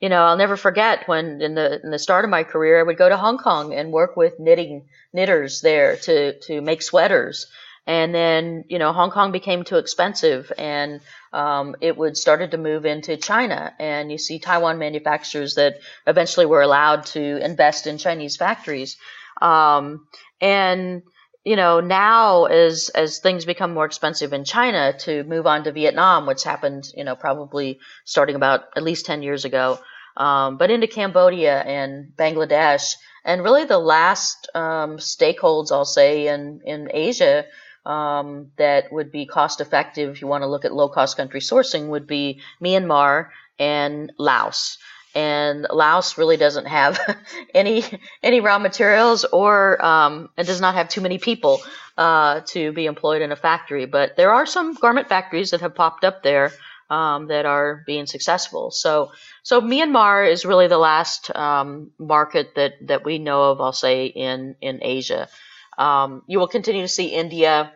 you 0.00 0.08
know, 0.08 0.24
I'll 0.24 0.36
never 0.36 0.56
forget 0.56 1.08
when 1.08 1.40
in 1.42 1.54
the 1.54 1.80
in 1.82 1.90
the 1.90 1.98
start 1.98 2.24
of 2.24 2.30
my 2.30 2.44
career, 2.44 2.78
I 2.78 2.84
would 2.84 2.96
go 2.96 3.08
to 3.08 3.16
Hong 3.16 3.38
Kong 3.38 3.74
and 3.74 3.92
work 3.92 4.16
with 4.16 4.38
knitting 4.38 4.88
knitters 5.12 5.60
there 5.60 5.96
to 5.96 6.38
to 6.40 6.60
make 6.60 6.82
sweaters. 6.82 7.46
And 7.86 8.14
then 8.14 8.64
you 8.68 8.78
know, 8.78 8.92
Hong 8.92 9.10
Kong 9.10 9.32
became 9.32 9.64
too 9.64 9.76
expensive, 9.76 10.52
and 10.56 11.00
um, 11.32 11.74
it 11.80 11.96
would 11.96 12.16
started 12.16 12.52
to 12.52 12.58
move 12.58 12.86
into 12.86 13.16
China. 13.16 13.74
And 13.78 14.12
you 14.12 14.18
see 14.18 14.38
Taiwan 14.38 14.78
manufacturers 14.78 15.56
that 15.56 15.80
eventually 16.06 16.46
were 16.46 16.62
allowed 16.62 17.06
to 17.06 17.44
invest 17.44 17.86
in 17.86 17.98
Chinese 17.98 18.36
factories. 18.36 18.96
Um, 19.40 20.06
and 20.40 21.02
you 21.48 21.56
know, 21.56 21.80
now 21.80 22.44
as 22.44 22.90
as 22.90 23.20
things 23.20 23.46
become 23.46 23.72
more 23.72 23.86
expensive 23.86 24.34
in 24.34 24.44
China 24.44 24.92
to 24.98 25.24
move 25.24 25.46
on 25.46 25.64
to 25.64 25.72
Vietnam, 25.72 26.26
which 26.26 26.44
happened, 26.44 26.84
you 26.94 27.04
know, 27.04 27.16
probably 27.16 27.80
starting 28.04 28.36
about 28.36 28.64
at 28.76 28.82
least 28.82 29.06
10 29.06 29.22
years 29.22 29.46
ago, 29.46 29.78
um, 30.18 30.58
but 30.58 30.70
into 30.70 30.86
Cambodia 30.86 31.58
and 31.58 32.12
Bangladesh, 32.18 32.96
and 33.24 33.42
really 33.42 33.64
the 33.64 33.78
last 33.78 34.50
um, 34.54 34.98
stakeholds, 34.98 35.72
I'll 35.72 35.86
say, 35.86 36.28
in 36.28 36.60
in 36.66 36.90
Asia 36.92 37.46
um, 37.86 38.50
that 38.58 38.92
would 38.92 39.10
be 39.10 39.24
cost 39.24 39.62
effective 39.62 40.10
if 40.10 40.20
you 40.20 40.28
want 40.28 40.42
to 40.42 40.48
look 40.48 40.66
at 40.66 40.74
low 40.74 40.90
cost 40.90 41.16
country 41.16 41.40
sourcing 41.40 41.88
would 41.88 42.06
be 42.06 42.42
Myanmar 42.62 43.30
and 43.58 44.12
Laos 44.18 44.76
and 45.14 45.66
Laos 45.70 46.18
really 46.18 46.36
doesn't 46.36 46.66
have 46.66 46.98
any 47.54 47.84
any 48.22 48.40
raw 48.40 48.58
materials 48.58 49.24
or 49.24 49.84
um, 49.84 50.28
it 50.36 50.46
does 50.46 50.60
not 50.60 50.74
have 50.74 50.88
too 50.88 51.00
many 51.00 51.18
people 51.18 51.60
uh, 51.96 52.40
to 52.46 52.72
be 52.72 52.86
employed 52.86 53.22
in 53.22 53.32
a 53.32 53.36
factory. 53.36 53.86
But 53.86 54.16
there 54.16 54.32
are 54.32 54.46
some 54.46 54.74
garment 54.74 55.08
factories 55.08 55.50
that 55.50 55.60
have 55.60 55.74
popped 55.74 56.04
up 56.04 56.22
there 56.22 56.52
um, 56.90 57.28
that 57.28 57.46
are 57.46 57.82
being 57.86 58.06
successful. 58.06 58.70
So 58.70 59.12
so 59.42 59.60
Myanmar 59.60 60.30
is 60.30 60.44
really 60.44 60.68
the 60.68 60.78
last 60.78 61.34
um, 61.34 61.90
market 61.98 62.54
that 62.56 62.74
that 62.86 63.04
we 63.04 63.18
know 63.18 63.50
of. 63.50 63.60
I'll 63.60 63.72
say 63.72 64.06
in 64.06 64.56
in 64.60 64.80
Asia. 64.82 65.28
Um, 65.76 66.22
you 66.26 66.38
will 66.38 66.48
continue 66.48 66.82
to 66.82 66.88
see 66.88 67.06
India 67.06 67.72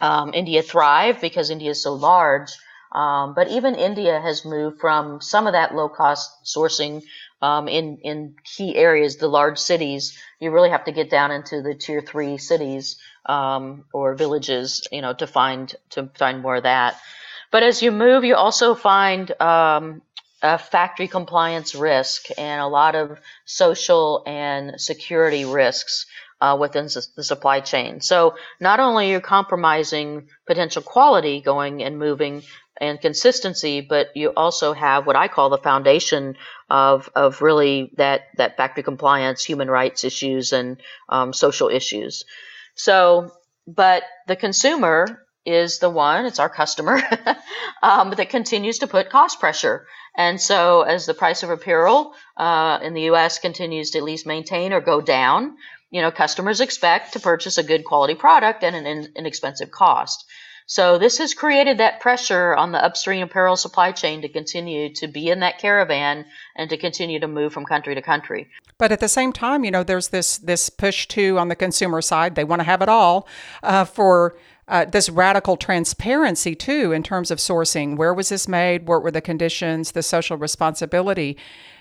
um, 0.00 0.32
India 0.34 0.62
thrive 0.62 1.20
because 1.20 1.50
India 1.50 1.70
is 1.70 1.82
so 1.82 1.92
large. 1.94 2.50
Um, 2.92 3.34
but 3.34 3.48
even 3.48 3.74
India 3.76 4.20
has 4.20 4.44
moved 4.44 4.80
from 4.80 5.20
some 5.20 5.46
of 5.46 5.52
that 5.52 5.74
low 5.74 5.88
cost 5.88 6.30
sourcing 6.44 7.02
um, 7.40 7.68
in 7.68 7.98
in 8.02 8.34
key 8.44 8.76
areas, 8.76 9.16
the 9.16 9.28
large 9.28 9.58
cities. 9.58 10.18
You 10.40 10.50
really 10.50 10.70
have 10.70 10.84
to 10.84 10.92
get 10.92 11.10
down 11.10 11.30
into 11.30 11.62
the 11.62 11.74
tier 11.74 12.00
three 12.00 12.36
cities 12.38 12.96
um, 13.26 13.84
or 13.92 14.14
villages, 14.14 14.86
you 14.90 15.02
know, 15.02 15.14
to 15.14 15.26
find 15.26 15.72
to 15.90 16.10
find 16.18 16.42
more 16.42 16.56
of 16.56 16.64
that. 16.64 17.00
But 17.50 17.62
as 17.62 17.82
you 17.82 17.92
move, 17.92 18.24
you 18.24 18.34
also 18.36 18.74
find 18.74 19.30
um, 19.40 20.02
a 20.42 20.58
factory 20.58 21.08
compliance 21.08 21.74
risk 21.74 22.26
and 22.38 22.60
a 22.60 22.66
lot 22.66 22.94
of 22.94 23.18
social 23.44 24.22
and 24.26 24.80
security 24.80 25.44
risks 25.44 26.06
uh, 26.40 26.56
within 26.58 26.84
the 26.84 27.24
supply 27.24 27.60
chain. 27.60 28.00
So 28.00 28.36
not 28.60 28.80
only 28.80 29.10
are 29.10 29.16
you 29.16 29.20
compromising 29.20 30.28
potential 30.46 30.82
quality 30.82 31.40
going 31.40 31.82
and 31.82 31.98
moving 31.98 32.42
and 32.80 33.00
consistency, 33.00 33.80
but 33.80 34.16
you 34.16 34.32
also 34.36 34.72
have 34.72 35.06
what 35.06 35.16
I 35.16 35.28
call 35.28 35.50
the 35.50 35.58
foundation 35.58 36.36
of, 36.70 37.10
of 37.14 37.42
really 37.42 37.92
that, 37.96 38.22
that 38.36 38.56
factory 38.56 38.82
compliance, 38.82 39.44
human 39.44 39.70
rights 39.70 40.02
issues, 40.04 40.52
and 40.52 40.80
um, 41.08 41.32
social 41.32 41.68
issues. 41.68 42.24
So, 42.74 43.30
but 43.66 44.04
the 44.26 44.36
consumer 44.36 45.26
is 45.44 45.78
the 45.78 45.90
one, 45.90 46.24
it's 46.26 46.38
our 46.38 46.48
customer, 46.48 47.00
um, 47.82 48.10
that 48.10 48.30
continues 48.30 48.78
to 48.78 48.86
put 48.86 49.10
cost 49.10 49.40
pressure. 49.40 49.86
And 50.16 50.40
so, 50.40 50.82
as 50.82 51.06
the 51.06 51.14
price 51.14 51.42
of 51.42 51.50
apparel 51.50 52.14
uh, 52.36 52.78
in 52.82 52.94
the 52.94 53.10
US 53.12 53.38
continues 53.38 53.90
to 53.90 53.98
at 53.98 54.04
least 54.04 54.26
maintain 54.26 54.72
or 54.72 54.80
go 54.80 55.00
down, 55.00 55.56
you 55.90 56.02
know, 56.02 56.10
customers 56.10 56.60
expect 56.60 57.12
to 57.12 57.20
purchase 57.20 57.58
a 57.58 57.62
good 57.62 57.84
quality 57.84 58.14
product 58.14 58.62
at 58.64 58.74
an 58.74 59.08
inexpensive 59.16 59.70
cost. 59.70 60.24
So 60.70 60.98
this 60.98 61.18
has 61.18 61.34
created 61.34 61.78
that 61.78 61.98
pressure 61.98 62.54
on 62.54 62.70
the 62.70 62.78
upstream 62.78 63.24
apparel 63.24 63.56
supply 63.56 63.90
chain 63.90 64.22
to 64.22 64.28
continue 64.28 64.94
to 64.94 65.08
be 65.08 65.28
in 65.28 65.40
that 65.40 65.58
caravan 65.58 66.26
and 66.54 66.70
to 66.70 66.76
continue 66.76 67.18
to 67.18 67.26
move 67.26 67.52
from 67.52 67.64
country 67.64 67.96
to 67.96 68.00
country. 68.00 68.48
But 68.78 68.92
at 68.92 69.00
the 69.00 69.08
same 69.08 69.32
time, 69.32 69.64
you 69.64 69.72
know, 69.72 69.82
there's 69.82 70.10
this 70.10 70.38
this 70.38 70.70
push 70.70 71.08
too 71.08 71.40
on 71.40 71.48
the 71.48 71.56
consumer 71.56 72.00
side. 72.00 72.36
They 72.36 72.44
want 72.44 72.60
to 72.60 72.64
have 72.64 72.82
it 72.82 72.88
all 72.88 73.26
uh, 73.64 73.84
for. 73.84 74.38
Uh, 74.68 74.84
this 74.84 75.08
radical 75.10 75.56
transparency 75.56 76.54
too 76.54 76.92
in 76.92 77.02
terms 77.02 77.32
of 77.32 77.38
sourcing 77.38 77.96
where 77.96 78.14
was 78.14 78.28
this 78.28 78.46
made 78.46 78.86
what 78.86 79.02
were 79.02 79.10
the 79.10 79.20
conditions 79.20 79.90
the 79.90 80.02
social 80.02 80.36
responsibility 80.36 81.36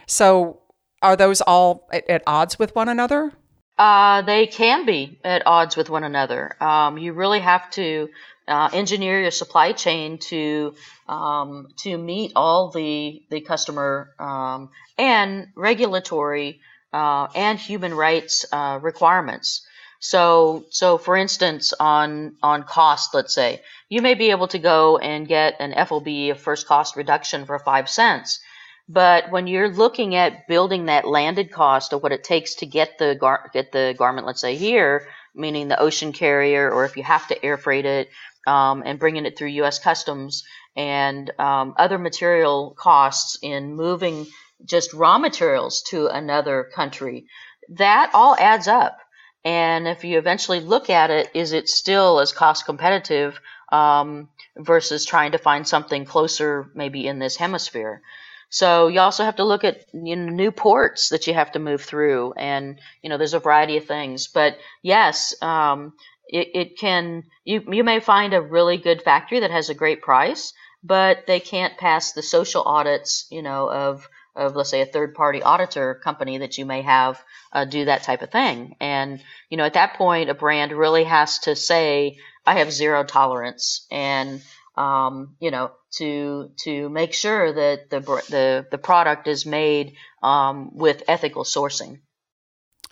so 0.08 0.60
are 1.04 1.16
those 1.16 1.40
all 1.42 1.88
at, 1.94 2.10
at 2.10 2.24
odds 2.26 2.58
with 2.58 2.76
one 2.76 2.90
another 2.90 3.32
uh, 3.78 4.22
they 4.24 4.46
can 4.46 4.86
be 4.86 5.18
at 5.24 5.42
odds 5.46 5.78
with 5.78 5.90
one 5.90 6.04
another. 6.04 6.62
Um, 6.62 6.98
you 6.98 7.14
really 7.14 7.40
have 7.40 7.70
to 7.72 8.10
uh, 8.50 8.70
engineer 8.74 9.22
your 9.22 9.32
supply 9.32 9.72
chain 9.72 10.18
to 10.18 10.74
um, 11.08 11.68
to 11.78 11.98
meet 11.98 12.34
all 12.36 12.72
the 12.72 13.22
the 13.30 13.42
customer 13.42 14.14
um, 14.20 14.70
and 14.98 15.48
regulatory 15.56 16.60
uh, 16.92 17.28
and 17.36 17.60
human 17.60 17.94
rights 17.94 18.46
uh, 18.52 18.80
requirements. 18.82 19.66
So 20.00 20.66
so 20.72 20.98
for 20.98 21.16
instance 21.16 21.74
on 21.80 22.36
on 22.42 22.64
cost, 22.64 23.14
let's 23.14 23.36
say 23.36 23.62
you 23.90 24.02
may 24.02 24.16
be 24.16 24.32
able 24.32 24.48
to 24.50 24.60
go 24.60 24.98
and 24.98 25.28
get 25.28 25.56
an 25.60 25.74
FOB, 25.86 26.08
a 26.08 26.34
first 26.34 26.68
cost 26.68 26.96
reduction 26.96 27.46
for 27.46 27.60
five 27.60 27.90
cents. 27.90 28.40
But 28.88 29.30
when 29.30 29.46
you're 29.46 29.70
looking 29.70 30.16
at 30.16 30.48
building 30.48 30.86
that 30.86 31.08
landed 31.08 31.52
cost 31.52 31.94
of 31.94 32.02
what 32.02 32.12
it 32.12 32.24
takes 32.24 32.56
to 32.56 32.66
get 32.66 32.98
the 32.98 33.14
gar- 33.14 33.52
get 33.54 33.72
the 33.72 33.94
garment, 33.96 34.26
let's 34.26 34.42
say 34.42 34.56
here, 34.56 35.08
meaning 35.36 35.68
the 35.68 35.80
ocean 35.80 36.12
carrier, 36.12 36.72
or 36.72 36.86
if 36.86 36.98
you 36.98 37.04
have 37.04 37.28
to 37.28 37.46
air 37.46 37.58
freight 37.58 37.86
it, 37.86 38.10
um, 38.50 38.82
and 38.86 38.98
bringing 38.98 39.26
it 39.26 39.38
through 39.38 39.50
U.S. 39.50 39.78
Customs 39.78 40.44
and 40.76 41.32
um, 41.40 41.76
other 41.78 42.00
material 42.00 42.76
costs 42.78 43.38
in 43.42 43.76
moving 43.76 44.26
just 44.66 44.94
raw 44.94 45.18
materials 45.20 45.84
to 45.90 46.08
another 46.08 46.70
country. 46.76 47.28
That 47.70 48.12
all 48.14 48.36
adds 48.36 48.68
up. 48.68 48.98
And 49.46 49.88
if 49.88 50.04
you 50.04 50.18
eventually 50.18 50.60
look 50.60 50.90
at 50.90 51.12
it, 51.12 51.30
is 51.34 51.54
it 51.54 51.70
still 51.70 52.20
as 52.20 52.34
cost 52.34 52.66
competitive 52.66 53.40
um, 53.72 54.30
versus 54.58 55.06
trying 55.06 55.32
to 55.32 55.38
find 55.38 55.68
something 55.68 56.06
closer, 56.06 56.72
maybe 56.74 57.08
in 57.08 57.20
this 57.20 57.38
hemisphere? 57.38 58.02
So 58.50 58.88
you 58.88 59.00
also 59.00 59.24
have 59.24 59.36
to 59.36 59.44
look 59.44 59.64
at 59.64 59.86
you 59.94 60.16
know, 60.16 60.32
new 60.32 60.52
ports 60.52 61.10
that 61.10 61.28
you 61.28 61.36
have 61.36 61.52
to 61.52 61.60
move 61.60 61.84
through, 61.84 62.34
and 62.34 62.80
you 63.04 63.10
know 63.10 63.18
there's 63.18 63.36
a 63.36 63.40
variety 63.40 63.78
of 63.78 63.86
things. 63.86 64.28
But 64.28 64.58
yes, 64.82 65.36
um, 65.42 65.94
it, 66.30 66.50
it 66.54 66.78
can 66.78 67.24
you 67.44 67.64
you 67.72 67.84
may 67.84 68.00
find 68.00 68.34
a 68.34 68.42
really 68.42 68.78
good 68.78 69.02
factory 69.02 69.40
that 69.42 69.52
has 69.52 69.70
a 69.70 69.74
great 69.74 70.02
price, 70.02 70.54
but 70.84 71.26
they 71.28 71.40
can't 71.40 71.78
pass 71.78 72.14
the 72.14 72.24
social 72.24 72.64
audits, 72.64 73.28
you 73.32 73.42
know, 73.42 73.70
of 73.70 74.08
of 74.36 74.56
let's 74.56 74.70
say 74.70 74.82
a 74.82 74.86
third 74.86 75.16
party 75.16 75.42
auditor 75.42 75.96
company 75.96 76.38
that 76.38 76.58
you 76.58 76.66
may 76.66 76.82
have 76.84 77.22
uh, 77.52 77.66
do 77.66 77.86
that 77.86 78.04
type 78.04 78.22
of 78.22 78.32
thing. 78.32 78.76
And 78.80 79.22
you 79.50 79.58
know, 79.58 79.66
at 79.66 79.74
that 79.74 79.96
point, 79.96 80.30
a 80.30 80.36
brand 80.36 80.72
really 80.72 81.04
has 81.04 81.40
to 81.40 81.56
say, 81.56 82.18
I 82.46 82.60
have 82.60 82.72
zero 82.72 83.04
tolerance, 83.04 83.86
and 83.92 84.42
um, 84.78 85.36
you 85.40 85.52
know, 85.52 85.72
to 85.98 86.52
to 86.64 86.90
make 86.90 87.14
sure 87.14 87.52
that 87.52 87.90
the 87.90 88.00
the 88.00 88.68
the 88.70 88.78
product 88.78 89.28
is 89.28 89.46
made 89.46 89.96
um, 90.22 90.76
with 90.76 91.04
ethical 91.08 91.44
sourcing. 91.44 92.00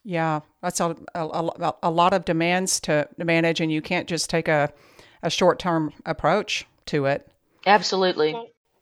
Yeah, 0.07 0.39
that's 0.61 0.79
a, 0.79 0.95
a, 1.15 1.73
a, 1.83 1.91
lot 1.91 2.13
of 2.13 2.23
demands 2.23 2.79
to 2.79 3.09
manage, 3.17 3.59
and 3.59 3.69
you 3.69 3.81
can't 3.81 4.07
just 4.07 4.29
take 4.29 4.47
a, 4.47 4.71
a 5.21 5.29
short 5.29 5.59
term 5.59 5.91
approach 6.05 6.65
to 6.85 7.07
it. 7.07 7.29
Absolutely. 7.65 8.33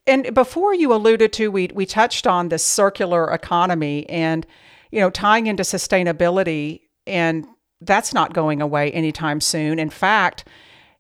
And 0.06 0.36
before 0.36 0.76
you 0.76 0.94
alluded 0.94 1.34
to, 1.34 1.50
we, 1.50 1.72
we 1.74 1.88
touched 1.88 2.28
on 2.28 2.50
the 2.50 2.60
circular 2.60 3.32
economy 3.32 4.08
and, 4.08 4.46
you 4.92 5.00
know, 5.00 5.10
tying 5.10 5.48
into 5.48 5.64
sustainability, 5.64 6.82
and 7.08 7.48
that's 7.82 8.14
not 8.14 8.36
going 8.36 8.62
away 8.62 8.92
anytime 8.92 9.42
soon. 9.42 9.80
In 9.80 9.90
fact, 9.90 10.48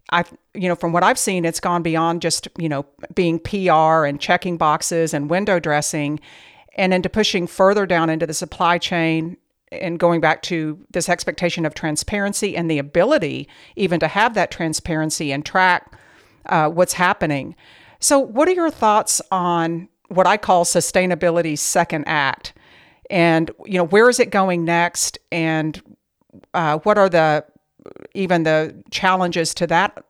I've, 0.09 0.35
you 0.55 0.67
know, 0.67 0.75
from 0.75 0.91
what 0.91 1.03
I've 1.03 1.19
seen, 1.19 1.45
it's 1.45 1.59
gone 1.59 1.83
beyond 1.83 2.23
just, 2.23 2.47
you 2.57 2.67
know, 2.67 2.87
being 3.13 3.37
PR 3.37 4.05
and 4.05 4.19
checking 4.19 4.57
boxes 4.57 5.13
and 5.13 5.29
window 5.29 5.59
dressing 5.59 6.19
and 6.75 6.95
into 6.95 7.09
pushing 7.09 7.45
further 7.45 7.85
down 7.85 8.09
into 8.09 8.25
the 8.25 8.33
supply 8.33 8.79
chain 8.79 9.37
and 9.81 9.99
going 9.99 10.21
back 10.21 10.41
to 10.43 10.79
this 10.91 11.09
expectation 11.09 11.65
of 11.65 11.73
transparency 11.73 12.55
and 12.55 12.69
the 12.69 12.79
ability 12.79 13.47
even 13.75 13.99
to 13.99 14.07
have 14.07 14.33
that 14.33 14.51
transparency 14.51 15.31
and 15.31 15.45
track 15.45 15.93
uh, 16.47 16.69
what's 16.69 16.93
happening. 16.93 17.55
So, 17.99 18.19
what 18.19 18.47
are 18.47 18.53
your 18.53 18.71
thoughts 18.71 19.21
on 19.31 19.87
what 20.09 20.27
I 20.27 20.37
call 20.37 20.65
sustainability's 20.65 21.61
second 21.61 22.05
act? 22.07 22.53
And 23.09 23.51
you 23.65 23.77
know, 23.77 23.85
where 23.85 24.09
is 24.09 24.19
it 24.19 24.29
going 24.29 24.65
next? 24.65 25.17
And 25.31 25.81
uh, 26.53 26.79
what 26.79 26.97
are 26.97 27.09
the 27.09 27.45
even 28.13 28.43
the 28.43 28.75
challenges 28.91 29.53
to 29.55 29.67
that 29.67 30.03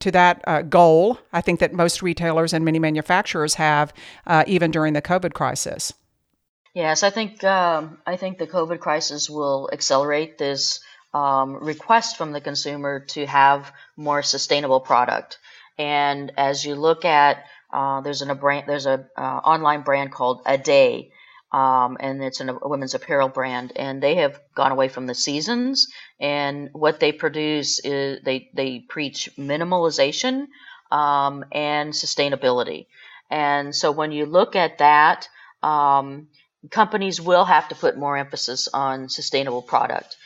to 0.00 0.10
that 0.10 0.42
uh, 0.46 0.62
goal? 0.62 1.18
I 1.32 1.40
think 1.40 1.60
that 1.60 1.72
most 1.72 2.02
retailers 2.02 2.52
and 2.52 2.64
many 2.64 2.78
manufacturers 2.78 3.54
have, 3.54 3.92
uh, 4.26 4.44
even 4.46 4.70
during 4.70 4.92
the 4.94 5.02
COVID 5.02 5.32
crisis. 5.32 5.92
Yes, 6.74 7.04
I 7.04 7.10
think 7.10 7.42
um, 7.44 7.98
I 8.04 8.16
think 8.16 8.38
the 8.38 8.48
COVID 8.48 8.80
crisis 8.80 9.30
will 9.30 9.70
accelerate 9.72 10.38
this 10.38 10.80
um, 11.12 11.54
request 11.64 12.16
from 12.16 12.32
the 12.32 12.40
consumer 12.40 13.00
to 13.14 13.26
have 13.26 13.72
more 13.96 14.22
sustainable 14.22 14.80
product. 14.80 15.38
And 15.78 16.32
as 16.36 16.64
you 16.64 16.74
look 16.74 17.04
at, 17.04 17.44
uh, 17.72 18.00
there's 18.00 18.22
an, 18.22 18.30
a 18.30 18.34
brand, 18.34 18.68
there's 18.68 18.86
a 18.86 19.06
uh, 19.16 19.20
online 19.20 19.82
brand 19.82 20.10
called 20.12 20.42
A 20.46 20.58
Day, 20.58 21.12
um, 21.52 21.96
and 22.00 22.22
it's 22.24 22.40
an, 22.40 22.48
a 22.48 22.68
women's 22.68 22.94
apparel 22.94 23.28
brand, 23.28 23.72
and 23.76 24.02
they 24.02 24.16
have 24.16 24.40
gone 24.56 24.72
away 24.72 24.88
from 24.88 25.06
the 25.06 25.14
seasons. 25.14 25.88
And 26.18 26.70
what 26.72 26.98
they 26.98 27.12
produce 27.12 27.78
is 27.84 28.20
they 28.24 28.50
they 28.52 28.80
preach 28.80 29.30
minimalization 29.38 30.48
um, 30.90 31.44
and 31.52 31.92
sustainability. 31.92 32.86
And 33.30 33.74
so 33.74 33.92
when 33.92 34.10
you 34.10 34.26
look 34.26 34.56
at 34.56 34.78
that, 34.78 35.28
um, 35.62 36.28
companies 36.70 37.20
will 37.20 37.44
have 37.44 37.68
to 37.68 37.74
put 37.74 37.96
more 37.96 38.16
emphasis 38.16 38.68
on 38.72 39.08
sustainable 39.08 39.62
product. 39.62 40.16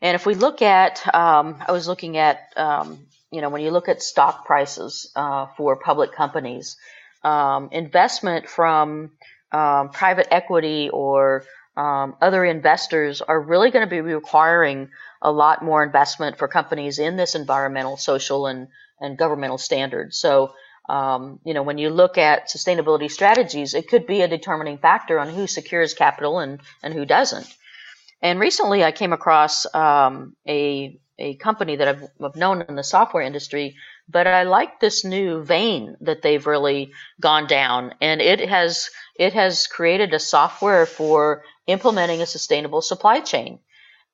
And 0.00 0.14
if 0.14 0.26
we 0.26 0.34
look 0.34 0.62
at, 0.62 1.02
um, 1.14 1.62
I 1.66 1.72
was 1.72 1.86
looking 1.86 2.16
at, 2.16 2.52
um, 2.56 3.06
you 3.30 3.40
know, 3.40 3.50
when 3.50 3.62
you 3.62 3.70
look 3.70 3.88
at 3.88 4.02
stock 4.02 4.44
prices 4.44 5.10
uh, 5.14 5.46
for 5.56 5.76
public 5.76 6.12
companies, 6.12 6.76
um, 7.22 7.68
investment 7.72 8.48
from 8.48 9.12
um, 9.52 9.90
private 9.90 10.28
equity 10.32 10.90
or 10.90 11.44
um, 11.76 12.16
other 12.20 12.44
investors 12.44 13.22
are 13.22 13.40
really 13.40 13.70
going 13.70 13.84
to 13.86 13.90
be 13.90 14.00
requiring 14.00 14.90
a 15.22 15.30
lot 15.30 15.62
more 15.62 15.82
investment 15.82 16.36
for 16.36 16.48
companies 16.48 16.98
in 16.98 17.16
this 17.16 17.34
environmental, 17.34 17.96
social, 17.96 18.46
and, 18.46 18.68
and 19.00 19.16
governmental 19.16 19.58
standards. 19.58 20.18
So, 20.18 20.52
um, 20.88 21.38
you 21.44 21.54
know, 21.54 21.62
when 21.62 21.78
you 21.78 21.90
look 21.90 22.18
at 22.18 22.48
sustainability 22.48 23.10
strategies, 23.10 23.74
it 23.74 23.88
could 23.88 24.06
be 24.06 24.22
a 24.22 24.28
determining 24.28 24.78
factor 24.78 25.18
on 25.18 25.28
who 25.28 25.46
secures 25.46 25.94
capital 25.94 26.38
and, 26.38 26.60
and 26.82 26.92
who 26.92 27.04
doesn't. 27.04 27.46
And 28.20 28.38
recently, 28.38 28.84
I 28.84 28.92
came 28.92 29.12
across 29.12 29.66
um, 29.74 30.36
a 30.48 30.98
a 31.18 31.34
company 31.36 31.76
that 31.76 31.88
I've, 31.88 32.02
I've, 32.24 32.36
known 32.36 32.62
in 32.62 32.74
the 32.74 32.82
software 32.82 33.22
industry, 33.22 33.76
but 34.08 34.26
I 34.26 34.44
like 34.44 34.80
this 34.80 35.04
new 35.04 35.42
vein 35.44 35.96
that 36.00 36.22
they've 36.22 36.46
really 36.46 36.92
gone 37.20 37.46
down, 37.46 37.94
and 38.00 38.20
it 38.20 38.40
has 38.48 38.90
it 39.16 39.34
has 39.34 39.66
created 39.66 40.14
a 40.14 40.18
software 40.18 40.86
for 40.86 41.44
implementing 41.66 42.22
a 42.22 42.26
sustainable 42.26 42.82
supply 42.82 43.20
chain. 43.20 43.60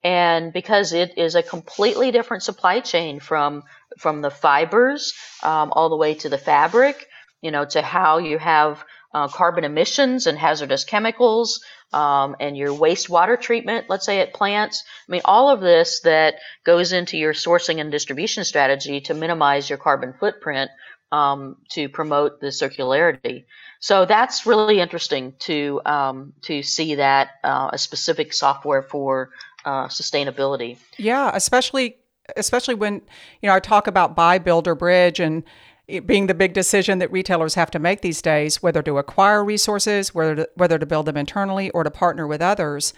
And 0.03 0.53
because 0.53 0.93
it 0.93 1.17
is 1.17 1.35
a 1.35 1.43
completely 1.43 2.11
different 2.11 2.43
supply 2.43 2.79
chain 2.79 3.19
from 3.19 3.63
from 3.97 4.21
the 4.21 4.31
fibers 4.31 5.13
um, 5.43 5.73
all 5.73 5.89
the 5.89 5.97
way 5.97 6.13
to 6.15 6.29
the 6.29 6.37
fabric, 6.37 7.07
you 7.41 7.51
know, 7.51 7.65
to 7.65 7.81
how 7.81 8.19
you 8.19 8.37
have 8.37 8.83
uh, 9.13 9.27
carbon 9.27 9.63
emissions 9.63 10.27
and 10.27 10.37
hazardous 10.37 10.83
chemicals, 10.85 11.61
um, 11.91 12.35
and 12.39 12.55
your 12.55 12.69
wastewater 12.69 13.39
treatment, 13.39 13.87
let's 13.89 14.05
say 14.05 14.19
at 14.19 14.33
plants. 14.33 14.83
I 15.07 15.11
mean, 15.11 15.21
all 15.25 15.49
of 15.49 15.61
this 15.61 16.01
that 16.01 16.35
goes 16.63 16.91
into 16.93 17.17
your 17.17 17.33
sourcing 17.33 17.81
and 17.81 17.91
distribution 17.91 18.43
strategy 18.45 19.01
to 19.01 19.13
minimize 19.13 19.69
your 19.69 19.79
carbon 19.79 20.13
footprint 20.13 20.69
um, 21.11 21.57
to 21.71 21.89
promote 21.89 22.39
the 22.39 22.47
circularity. 22.47 23.45
So 23.79 24.05
that's 24.05 24.45
really 24.45 24.79
interesting 24.79 25.33
to 25.39 25.81
um, 25.85 26.33
to 26.43 26.61
see 26.61 26.95
that 26.95 27.29
uh, 27.43 27.69
a 27.73 27.77
specific 27.77 28.33
software 28.33 28.83
for 28.83 29.29
uh, 29.65 29.87
sustainability. 29.87 30.77
Yeah, 30.97 31.31
especially 31.33 31.97
especially 32.37 32.75
when 32.75 33.01
you 33.41 33.47
know 33.47 33.53
I 33.53 33.59
talk 33.59 33.87
about 33.87 34.15
buy, 34.15 34.37
build, 34.37 34.67
or 34.67 34.75
bridge, 34.75 35.19
and 35.19 35.43
it 35.87 36.05
being 36.05 36.27
the 36.27 36.33
big 36.33 36.53
decision 36.53 36.99
that 36.99 37.11
retailers 37.11 37.55
have 37.55 37.71
to 37.71 37.79
make 37.79 38.01
these 38.01 38.21
days, 38.21 38.61
whether 38.61 38.81
to 38.83 38.97
acquire 38.97 39.43
resources, 39.43 40.13
whether 40.13 40.35
to, 40.35 40.49
whether 40.55 40.77
to 40.77 40.85
build 40.85 41.07
them 41.07 41.17
internally 41.17 41.69
or 41.71 41.83
to 41.83 41.91
partner 41.91 42.27
with 42.27 42.41
others. 42.41 42.93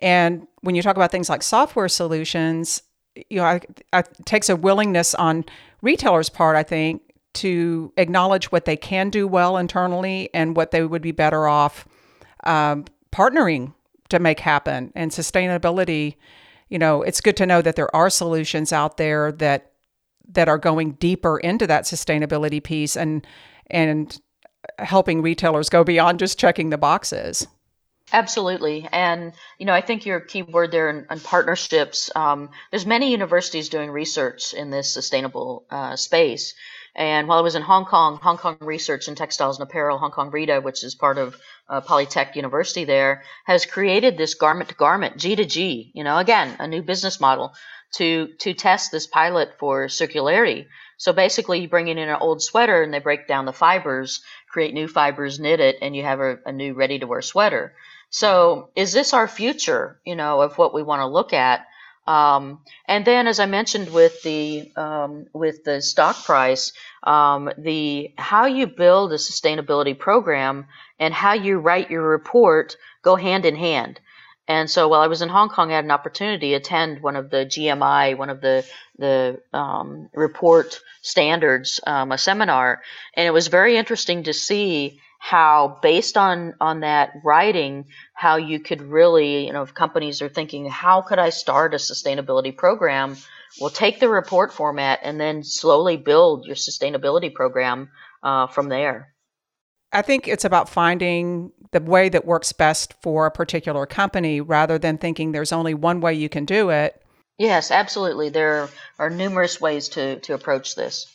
And 0.00 0.46
when 0.62 0.74
you 0.74 0.82
talk 0.82 0.96
about 0.96 1.12
things 1.12 1.28
like 1.28 1.42
software 1.42 1.88
solutions, 1.88 2.82
you 3.30 3.36
know, 3.36 3.60
it 3.92 4.08
takes 4.24 4.48
a 4.48 4.56
willingness 4.56 5.14
on 5.14 5.44
retailers' 5.82 6.28
part, 6.28 6.56
I 6.56 6.64
think, 6.64 7.02
to 7.34 7.92
acknowledge 7.96 8.50
what 8.50 8.64
they 8.64 8.76
can 8.76 9.10
do 9.10 9.28
well 9.28 9.56
internally 9.56 10.30
and 10.34 10.56
what 10.56 10.72
they 10.72 10.82
would 10.82 11.02
be 11.02 11.12
better 11.12 11.46
off 11.46 11.86
um, 12.44 12.84
partnering 13.12 13.74
to 14.08 14.18
make 14.18 14.40
happen. 14.40 14.92
And 14.94 15.10
sustainability, 15.10 16.16
you 16.68 16.78
know, 16.78 17.02
it's 17.02 17.20
good 17.20 17.36
to 17.38 17.46
know 17.46 17.62
that 17.62 17.76
there 17.76 17.94
are 17.94 18.10
solutions 18.10 18.72
out 18.72 18.96
there 18.96 19.32
that 19.32 19.72
that 20.32 20.48
are 20.48 20.58
going 20.58 20.92
deeper 20.92 21.38
into 21.38 21.66
that 21.66 21.84
sustainability 21.84 22.62
piece 22.62 22.96
and 22.96 23.26
and 23.70 24.20
helping 24.78 25.22
retailers 25.22 25.68
go 25.68 25.84
beyond 25.84 26.18
just 26.18 26.38
checking 26.38 26.70
the 26.70 26.78
boxes. 26.78 27.46
Absolutely, 28.12 28.86
and 28.92 29.32
you 29.58 29.66
know 29.66 29.72
I 29.72 29.80
think 29.80 30.04
your 30.04 30.20
key 30.20 30.42
word 30.42 30.70
there 30.70 30.90
in, 30.90 31.06
in 31.10 31.20
partnerships. 31.20 32.10
Um, 32.14 32.50
there's 32.70 32.84
many 32.84 33.10
universities 33.10 33.70
doing 33.70 33.90
research 33.90 34.52
in 34.52 34.70
this 34.70 34.92
sustainable 34.92 35.64
uh, 35.70 35.96
space. 35.96 36.54
And 36.96 37.26
while 37.26 37.38
I 37.38 37.42
was 37.42 37.56
in 37.56 37.62
Hong 37.62 37.86
Kong, 37.86 38.18
Hong 38.22 38.36
Kong 38.36 38.56
Research 38.60 39.08
in 39.08 39.16
Textiles 39.16 39.58
and 39.58 39.68
Apparel, 39.68 39.98
Hong 39.98 40.12
Kong 40.12 40.30
RITA, 40.30 40.62
which 40.62 40.84
is 40.84 40.94
part 40.94 41.18
of 41.18 41.36
uh, 41.68 41.80
Polytech 41.80 42.36
University 42.36 42.84
there, 42.84 43.24
has 43.46 43.66
created 43.66 44.16
this 44.16 44.34
garment 44.34 44.68
to 44.68 44.76
garment, 44.76 45.16
G 45.16 45.34
to 45.34 45.44
G, 45.44 45.90
you 45.94 46.04
know, 46.04 46.18
again, 46.18 46.56
a 46.60 46.68
new 46.68 46.82
business 46.82 47.20
model 47.20 47.52
to 47.94 48.28
to 48.40 48.54
test 48.54 48.92
this 48.92 49.06
pilot 49.06 49.54
for 49.58 49.86
circularity. 49.86 50.66
So 50.96 51.12
basically, 51.12 51.60
you 51.60 51.68
bring 51.68 51.88
in 51.88 51.98
an 51.98 52.16
old 52.20 52.42
sweater 52.42 52.82
and 52.82 52.94
they 52.94 53.00
break 53.00 53.26
down 53.26 53.46
the 53.46 53.52
fibers, 53.52 54.22
create 54.48 54.74
new 54.74 54.86
fibers, 54.86 55.40
knit 55.40 55.60
it, 55.60 55.78
and 55.82 55.96
you 55.96 56.02
have 56.04 56.20
a, 56.20 56.38
a 56.46 56.52
new 56.52 56.74
ready 56.74 56.98
to 57.00 57.06
wear 57.06 57.22
sweater. 57.22 57.74
So 58.10 58.70
is 58.76 58.92
this 58.92 59.12
our 59.12 59.26
future? 59.26 59.98
You 60.04 60.14
know, 60.14 60.40
of 60.40 60.58
what 60.58 60.74
we 60.74 60.82
want 60.82 61.00
to 61.00 61.06
look 61.06 61.32
at. 61.32 61.66
Um, 62.06 62.60
and 62.86 63.04
then, 63.04 63.26
as 63.26 63.40
I 63.40 63.46
mentioned 63.46 63.90
with 63.90 64.22
the 64.22 64.70
um, 64.76 65.26
with 65.32 65.64
the 65.64 65.80
stock 65.80 66.22
price, 66.24 66.72
um, 67.02 67.50
the 67.56 68.12
how 68.18 68.46
you 68.46 68.66
build 68.66 69.12
a 69.12 69.16
sustainability 69.16 69.98
program 69.98 70.66
and 70.98 71.14
how 71.14 71.32
you 71.32 71.58
write 71.58 71.90
your 71.90 72.02
report 72.02 72.76
go 73.02 73.16
hand 73.16 73.46
in 73.46 73.56
hand. 73.56 74.00
And 74.46 74.70
so 74.70 74.88
while 74.88 75.00
I 75.00 75.06
was 75.06 75.22
in 75.22 75.30
Hong 75.30 75.48
Kong, 75.48 75.72
I 75.72 75.76
had 75.76 75.84
an 75.84 75.90
opportunity 75.90 76.50
to 76.50 76.56
attend 76.56 77.02
one 77.02 77.16
of 77.16 77.30
the 77.30 77.46
GMI, 77.46 78.18
one 78.18 78.28
of 78.28 78.42
the 78.42 78.66
the 78.98 79.40
um, 79.52 80.10
report 80.14 80.80
standards, 81.00 81.80
um, 81.86 82.12
a 82.12 82.18
seminar, 82.18 82.82
and 83.14 83.26
it 83.26 83.32
was 83.32 83.46
very 83.46 83.76
interesting 83.76 84.24
to 84.24 84.34
see 84.34 85.00
how, 85.24 85.78
based 85.80 86.18
on 86.18 86.52
on 86.60 86.80
that 86.80 87.12
writing, 87.24 87.86
how 88.12 88.36
you 88.36 88.60
could 88.60 88.82
really, 88.82 89.46
you 89.46 89.54
know, 89.54 89.62
if 89.62 89.72
companies 89.72 90.20
are 90.20 90.28
thinking, 90.28 90.68
how 90.68 91.00
could 91.00 91.18
I 91.18 91.30
start 91.30 91.72
a 91.72 91.78
sustainability 91.78 92.54
program? 92.54 93.16
Well, 93.58 93.70
take 93.70 94.00
the 94.00 94.10
report 94.10 94.52
format 94.52 95.00
and 95.02 95.18
then 95.18 95.42
slowly 95.42 95.96
build 95.96 96.44
your 96.44 96.56
sustainability 96.56 97.32
program 97.32 97.88
uh, 98.22 98.48
from 98.48 98.68
there. 98.68 99.14
I 99.94 100.02
think 100.02 100.28
it's 100.28 100.44
about 100.44 100.68
finding 100.68 101.52
the 101.72 101.80
way 101.80 102.10
that 102.10 102.26
works 102.26 102.52
best 102.52 102.92
for 103.00 103.24
a 103.24 103.30
particular 103.30 103.86
company 103.86 104.42
rather 104.42 104.78
than 104.78 104.98
thinking 104.98 105.32
there's 105.32 105.52
only 105.52 105.72
one 105.72 106.02
way 106.02 106.12
you 106.12 106.28
can 106.28 106.44
do 106.44 106.68
it. 106.68 107.02
Yes, 107.38 107.70
absolutely. 107.70 108.28
There 108.28 108.68
are 108.98 109.08
numerous 109.08 109.58
ways 109.58 109.88
to, 109.90 110.20
to 110.20 110.34
approach 110.34 110.74
this. 110.74 111.10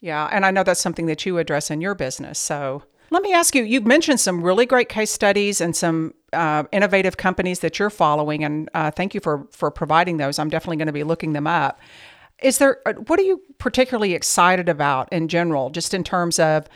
Yeah, 0.00 0.26
and 0.32 0.46
I 0.46 0.52
know 0.52 0.62
that's 0.62 0.80
something 0.80 1.06
that 1.06 1.26
you 1.26 1.36
address 1.36 1.70
in 1.70 1.82
your 1.82 1.94
business. 1.94 2.38
So 2.38 2.84
let 3.12 3.22
me 3.22 3.32
ask 3.34 3.54
you 3.54 3.62
you 3.62 3.80
mentioned 3.82 4.18
some 4.18 4.42
really 4.42 4.64
great 4.64 4.88
case 4.88 5.10
studies 5.10 5.60
and 5.60 5.76
some 5.76 6.14
uh, 6.32 6.64
innovative 6.72 7.18
companies 7.18 7.60
that 7.60 7.78
you're 7.78 7.90
following, 7.90 8.42
and 8.42 8.70
uh, 8.72 8.90
thank 8.90 9.14
you 9.14 9.20
for, 9.20 9.46
for 9.50 9.70
providing 9.70 10.16
those. 10.16 10.38
I'm 10.38 10.48
definitely 10.48 10.78
going 10.78 10.86
to 10.86 10.92
be 10.92 11.04
looking 11.04 11.34
them 11.34 11.46
up. 11.46 11.78
Is 12.42 12.58
there, 12.58 12.78
uh, 12.86 12.94
what 12.94 13.20
are 13.20 13.24
you 13.24 13.40
particularly 13.58 14.14
excited 14.14 14.68
about 14.68 15.12
in 15.12 15.28
general, 15.28 15.68
just 15.68 15.92
in 15.92 16.02
terms 16.02 16.38
of 16.38 16.66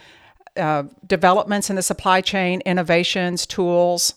uh, 0.57 0.85
developments 1.07 1.70
in 1.70 1.77
the 1.77 1.83
supply 1.83 2.20
chain, 2.20 2.61
innovations, 2.66 3.46
tools? 3.46 4.14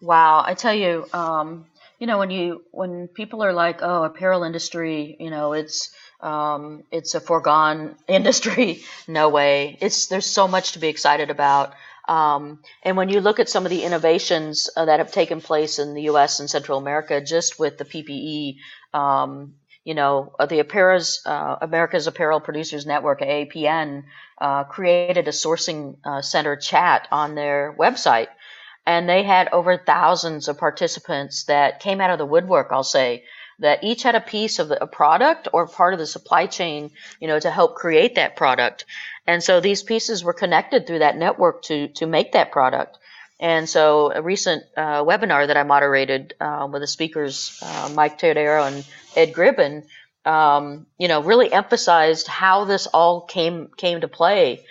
Wow, 0.00 0.42
I 0.44 0.54
tell 0.54 0.74
you, 0.74 1.06
um, 1.12 1.66
you 2.00 2.08
know, 2.08 2.18
when 2.18 2.30
you 2.30 2.62
when 2.72 3.06
people 3.06 3.44
are 3.44 3.52
like, 3.52 3.78
"Oh, 3.82 4.02
apparel 4.02 4.42
industry," 4.42 5.16
you 5.20 5.30
know, 5.30 5.52
it's 5.52 5.94
um, 6.22 6.84
it's 6.90 7.14
a 7.14 7.20
foregone 7.20 7.96
industry. 8.08 8.82
no 9.08 9.28
way. 9.28 9.76
It's 9.80 10.06
there's 10.06 10.26
so 10.26 10.48
much 10.48 10.72
to 10.72 10.78
be 10.78 10.88
excited 10.88 11.30
about. 11.30 11.74
Um, 12.08 12.60
and 12.82 12.96
when 12.96 13.08
you 13.08 13.20
look 13.20 13.38
at 13.38 13.48
some 13.48 13.64
of 13.64 13.70
the 13.70 13.84
innovations 13.84 14.68
uh, 14.76 14.86
that 14.86 14.98
have 14.98 15.12
taken 15.12 15.40
place 15.40 15.78
in 15.78 15.94
the 15.94 16.02
U.S. 16.02 16.40
and 16.40 16.50
Central 16.50 16.78
America, 16.78 17.20
just 17.20 17.58
with 17.60 17.78
the 17.78 17.84
PPE, 17.84 18.56
um, 18.98 19.54
you 19.84 19.94
know, 19.94 20.34
uh, 20.38 20.46
the 20.46 20.60
Apparel's, 20.60 21.22
uh, 21.26 21.56
America's 21.60 22.06
Apparel 22.06 22.40
Producers 22.40 22.86
Network, 22.86 23.20
AAPN, 23.20 24.04
uh, 24.40 24.64
created 24.64 25.28
a 25.28 25.32
sourcing 25.32 25.96
uh, 26.04 26.22
center 26.22 26.56
chat 26.56 27.06
on 27.10 27.34
their 27.34 27.74
website. 27.78 28.28
And 28.84 29.08
they 29.08 29.22
had 29.22 29.48
over 29.52 29.76
thousands 29.76 30.48
of 30.48 30.58
participants 30.58 31.44
that 31.44 31.80
came 31.80 32.00
out 32.00 32.10
of 32.10 32.18
the 32.18 32.26
woodwork, 32.26 32.68
I'll 32.72 32.82
say, 32.82 33.24
that 33.62 33.82
each 33.82 34.02
had 34.02 34.14
a 34.14 34.20
piece 34.20 34.58
of 34.58 34.70
a 34.70 34.86
product 34.86 35.48
or 35.52 35.66
part 35.66 35.94
of 35.94 35.98
the 35.98 36.06
supply 36.06 36.46
chain, 36.46 36.90
you 37.20 37.28
know, 37.28 37.40
to 37.40 37.50
help 37.50 37.74
create 37.74 38.16
that 38.16 38.36
product. 38.36 38.84
And 39.26 39.42
so 39.42 39.60
these 39.60 39.82
pieces 39.82 40.22
were 40.22 40.32
connected 40.34 40.86
through 40.86 41.00
that 41.00 41.16
network 41.16 41.62
to, 41.64 41.88
to 41.88 42.06
make 42.06 42.32
that 42.32 42.52
product. 42.52 42.98
And 43.40 43.68
so 43.68 44.12
a 44.12 44.22
recent 44.22 44.62
uh, 44.76 45.02
webinar 45.02 45.46
that 45.46 45.56
I 45.56 45.64
moderated 45.64 46.34
uh, 46.40 46.68
with 46.70 46.82
the 46.82 46.86
speakers, 46.86 47.58
uh, 47.62 47.90
Mike 47.94 48.18
Todaro 48.18 48.66
and 48.66 48.86
Ed 49.16 49.32
Gribbin, 49.32 49.84
um, 50.24 50.86
you 50.98 51.08
know, 51.08 51.22
really 51.22 51.52
emphasized 51.52 52.28
how 52.28 52.64
this 52.64 52.86
all 52.86 53.22
came 53.22 53.68
came 53.76 54.00
to 54.00 54.08
play. 54.08 54.64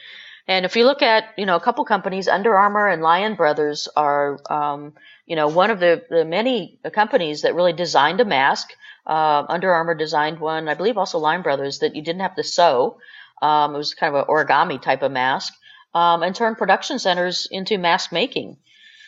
And 0.47 0.65
if 0.65 0.75
you 0.75 0.85
look 0.85 1.01
at, 1.01 1.25
you 1.37 1.45
know, 1.45 1.55
a 1.55 1.59
couple 1.59 1.83
companies, 1.85 2.27
Under 2.27 2.55
Armour 2.55 2.87
and 2.87 3.01
Lion 3.01 3.35
Brothers 3.35 3.87
are, 3.95 4.39
um, 4.49 4.93
you 5.25 5.35
know, 5.35 5.47
one 5.47 5.71
of 5.71 5.79
the, 5.79 6.03
the 6.09 6.25
many 6.25 6.79
companies 6.93 7.41
that 7.41 7.55
really 7.55 7.73
designed 7.73 8.21
a 8.21 8.25
mask. 8.25 8.71
Uh, 9.05 9.45
Under 9.49 9.71
Armour 9.71 9.95
designed 9.95 10.39
one, 10.39 10.69
I 10.69 10.75
believe 10.75 10.97
also 10.97 11.19
Lion 11.19 11.41
Brothers, 11.41 11.79
that 11.79 11.95
you 11.95 12.01
didn't 12.01 12.21
have 12.21 12.35
to 12.35 12.43
sew. 12.43 12.99
Um, 13.41 13.73
it 13.75 13.77
was 13.77 13.93
kind 13.93 14.15
of 14.15 14.21
an 14.21 14.33
origami 14.33 14.81
type 14.81 15.01
of 15.01 15.11
mask, 15.11 15.53
um, 15.93 16.23
and 16.23 16.35
turned 16.35 16.57
production 16.57 16.99
centers 16.99 17.47
into 17.49 17.77
mask 17.77 18.11
making. 18.11 18.57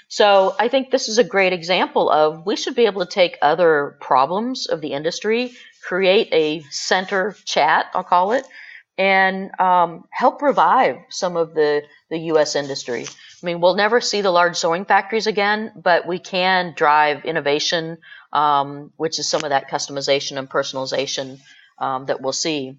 So 0.08 0.56
I 0.60 0.68
think 0.68 0.92
this 0.92 1.08
is 1.10 1.18
a 1.18 1.24
great 1.24 1.54
example 1.54 2.10
of 2.10 2.46
we 2.46 2.56
should 2.56 2.76
be 2.76 2.86
able 2.86 3.06
to 3.06 3.12
take 3.12 3.38
other 3.42 3.98
problems 4.00 4.68
of 4.68 4.82
the 4.82 4.94
industry, 4.94 5.54
create 5.84 6.30
a 6.32 6.62
center 6.70 7.36
chat, 7.46 7.88
I'll 7.94 8.04
call 8.04 8.34
it, 8.34 8.46
and 8.98 9.50
um, 9.60 10.06
help 10.12 10.42
revive 10.42 10.98
some 11.10 11.36
of 11.36 11.54
the, 11.54 11.84
the 12.10 12.18
U.S. 12.20 12.56
industry. 12.56 13.08
I 13.44 13.46
mean, 13.46 13.60
we'll 13.60 13.76
never 13.76 14.00
see 14.00 14.22
the 14.22 14.32
large 14.32 14.56
sewing 14.56 14.86
factories 14.86 15.28
again, 15.28 15.74
but 15.76 16.08
we 16.08 16.18
can 16.18 16.74
drive 16.76 17.26
innovation, 17.26 17.98
um, 18.32 18.92
which 18.96 19.20
is 19.20 19.30
some 19.30 19.44
of 19.44 19.50
that 19.50 19.70
customization 19.70 20.38
and 20.38 20.50
personalization 20.50 21.40
um, 21.78 22.06
that 22.06 22.22
we'll 22.22 22.32
see. 22.32 22.78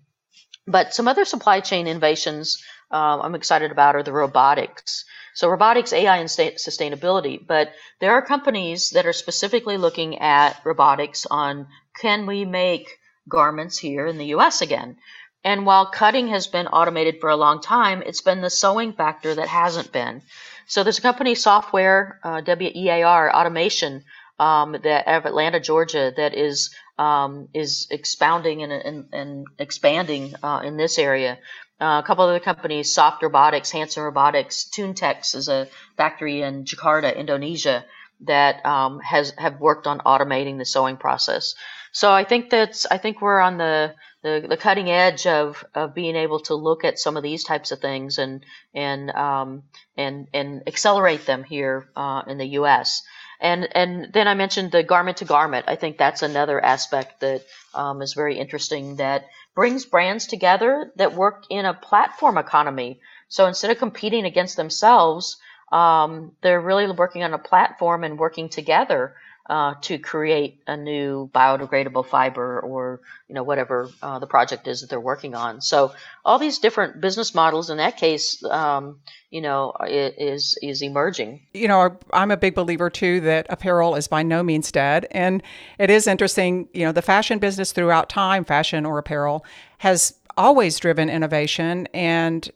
But 0.67 0.95
some 0.95 1.07
other 1.07 1.27
supply 1.27 1.61
chain 1.61 1.87
innovations 1.87 2.65
um, 2.91 3.23
I'm 3.23 3.35
excited 3.35 3.73
about 3.73 3.97
are 3.97 4.03
the 4.03 4.13
robotics. 4.13 5.05
So 5.35 5.49
robotics, 5.49 5.93
AI, 5.93 6.19
and 6.19 6.29
sustainability. 6.29 7.45
But 7.45 7.73
there 8.01 8.13
are 8.13 8.23
companies 8.23 8.91
that 8.91 9.05
are 9.05 9.13
specifically 9.13 9.77
looking 9.77 10.21
at 10.21 10.61
robotics 10.65 11.27
on 11.29 11.67
can 12.01 12.27
we 12.27 12.45
make 12.45 12.89
garments 13.29 13.79
here 13.79 14.07
in 14.07 14.17
the 14.17 14.27
U.S. 14.27 14.63
again? 14.63 14.97
And 15.43 15.67
while 15.67 15.91
cutting 15.91 16.29
has 16.29 16.47
been 16.47 16.69
automated 16.69 17.17
for 17.21 17.31
a 17.31 17.37
long 17.37 17.61
time, 17.61 18.03
it's 18.03 18.23
been 18.23 18.41
the 18.41 18.49
sewing 18.49 18.93
factor 18.93 19.35
that 19.35 19.49
hasn't 19.49 19.93
been. 19.93 20.23
So 20.67 20.83
there's 20.83 20.99
a 20.99 21.03
company, 21.03 21.35
SoftWear 21.35 22.17
uh, 22.23 22.43
WEAR 22.47 23.31
Automation, 23.33 24.05
um, 24.39 24.73
that 24.83 25.07
out 25.07 25.19
of 25.19 25.27
Atlanta, 25.27 25.61
Georgia, 25.61 26.13
that 26.17 26.35
is 26.35 26.75
um, 26.99 27.49
is 27.55 27.89
expounding 27.91 28.63
and, 28.63 28.73
and, 28.73 29.09
and 29.13 29.47
expanding 29.59 30.35
uh, 30.43 30.61
in 30.65 30.77
this 30.77 30.99
area. 30.99 31.39
Uh, 31.81 32.01
a 32.03 32.07
couple 32.07 32.25
other 32.25 32.41
companies, 32.41 32.95
Soft 32.95 33.23
Robotics, 33.23 33.71
Hanson 33.71 34.03
Robotics, 34.05 34.71
Tuntex 34.77 35.35
is 35.35 35.49
a 35.49 35.69
factory 35.97 36.43
in 36.43 36.65
Jakarta, 36.65 37.17
Indonesia, 37.17 37.85
that 38.21 38.65
um, 38.65 39.01
has 39.01 39.33
have 39.39 39.61
worked 39.61 39.87
on 39.87 39.99
automating 40.01 40.59
the 40.59 40.65
sewing 40.65 40.97
process. 40.97 41.55
So 41.95 42.11
I 42.11 42.25
think 42.25 42.51
that's 42.51 42.87
I 42.87 42.99
think 42.99 43.23
we're 43.23 43.39
on 43.39 43.57
the, 43.57 43.95
the, 44.23 44.45
the 44.49 44.57
cutting 44.57 44.91
edge 44.91 45.29
of, 45.29 45.65
of 45.77 45.95
being 45.95 46.17
able 46.17 46.41
to 46.41 46.57
look 46.57 46.85
at 46.85 46.99
some 46.99 47.17
of 47.17 47.23
these 47.23 47.45
types 47.45 47.71
of 47.71 47.79
things 47.79 48.19
and 48.19 48.45
and 48.75 49.13
um, 49.13 49.63
and 49.97 50.27
and 50.35 50.65
accelerate 50.67 51.25
them 51.25 51.45
here 51.45 51.89
uh, 51.95 52.23
in 52.27 52.37
the 52.39 52.49
U.S. 52.59 53.05
And 53.41 53.69
and 53.77 54.13
then 54.13 54.27
I 54.27 54.35
mentioned 54.35 54.73
the 54.73 54.83
garment 54.83 55.19
to 55.19 55.25
garment. 55.25 55.67
I 55.69 55.77
think 55.77 55.97
that's 55.97 56.23
another 56.23 56.61
aspect 56.61 57.21
that 57.21 57.43
um, 57.75 58.03
is 58.03 58.15
very 58.15 58.41
interesting 58.41 58.97
that 58.97 59.27
brings 59.55 59.85
brands 59.85 60.27
together 60.27 60.91
that 60.97 61.15
work 61.15 61.45
in 61.49 61.65
a 61.65 61.75
platform 61.75 62.39
economy. 62.39 62.99
So 63.29 63.47
instead 63.47 63.71
of 63.71 63.79
competing 63.79 64.25
against 64.25 64.57
themselves, 64.57 65.37
um, 65.71 66.33
they're 66.41 66.61
really 66.61 66.91
working 66.91 67.23
on 67.23 67.35
a 67.35 67.39
platform 67.39 68.03
and 68.03 68.19
working 68.19 68.49
together 68.49 69.15
uh, 69.49 69.75
to 69.83 69.99
create 69.99 70.63
a 70.67 70.77
new 70.77 71.31
biodegradable 71.35 72.07
fiber 72.07 72.61
or 72.61 73.01
you 73.29 73.35
know 73.35 73.43
whatever 73.43 73.91
uh, 74.03 74.19
the 74.19 74.27
project 74.27 74.67
is 74.67 74.81
that 74.81 74.89
they're 74.89 74.99
working 74.99 75.35
on. 75.35 75.61
So 75.61 75.93
all 76.25 76.39
these 76.39 76.59
different 76.59 77.01
business 77.01 77.35
models 77.35 77.69
in 77.69 77.77
that 77.77 77.99
case, 77.99 78.43
um, 78.45 79.01
you 79.31 79.43
know, 79.43 79.75
is 79.87 80.59
is 80.63 80.81
emerging. 80.81 81.47
You 81.53 81.69
know, 81.69 81.99
I'm 82.13 82.31
a 82.31 82.39
big 82.39 82.55
believer 82.55 82.89
too 82.89 83.21
that 83.21 83.47
apparel 83.51 83.97
is 83.97 84.09
by 84.09 84.23
no 84.23 84.43
means 84.43 84.73
dead, 84.73 85.07
and 85.11 85.43
it 85.79 85.91
is 85.91 86.07
interesting. 86.07 86.69
You 86.73 86.87
know, 86.87 86.93
the 86.93 87.03
fashion 87.03 87.39
business 87.39 87.73
throughout 87.73 88.09
time, 88.09 88.45
fashion 88.45 88.87
or 88.87 88.99
apparel, 88.99 89.45
has 89.79 90.15
always 90.37 90.79
driven 90.79 91.11
innovation 91.11 91.87
and 91.95 92.51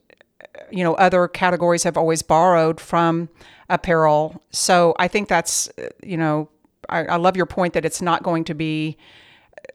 you 0.71 0.83
know 0.83 0.95
other 0.95 1.29
categories 1.29 1.85
have 1.85 1.97
always 1.97 2.23
borrowed 2.23 2.81
from 2.81 3.29
apparel 3.69 4.43
so 4.51 4.95
i 4.99 5.07
think 5.07 5.29
that's 5.29 5.71
you 6.03 6.17
know 6.17 6.49
I, 6.89 7.05
I 7.05 7.17
love 7.17 7.37
your 7.37 7.47
point 7.47 7.75
that 7.75 7.85
it's 7.85 8.03
not 8.03 8.23
going 8.23 8.45
to 8.45 8.55
be 8.55 8.97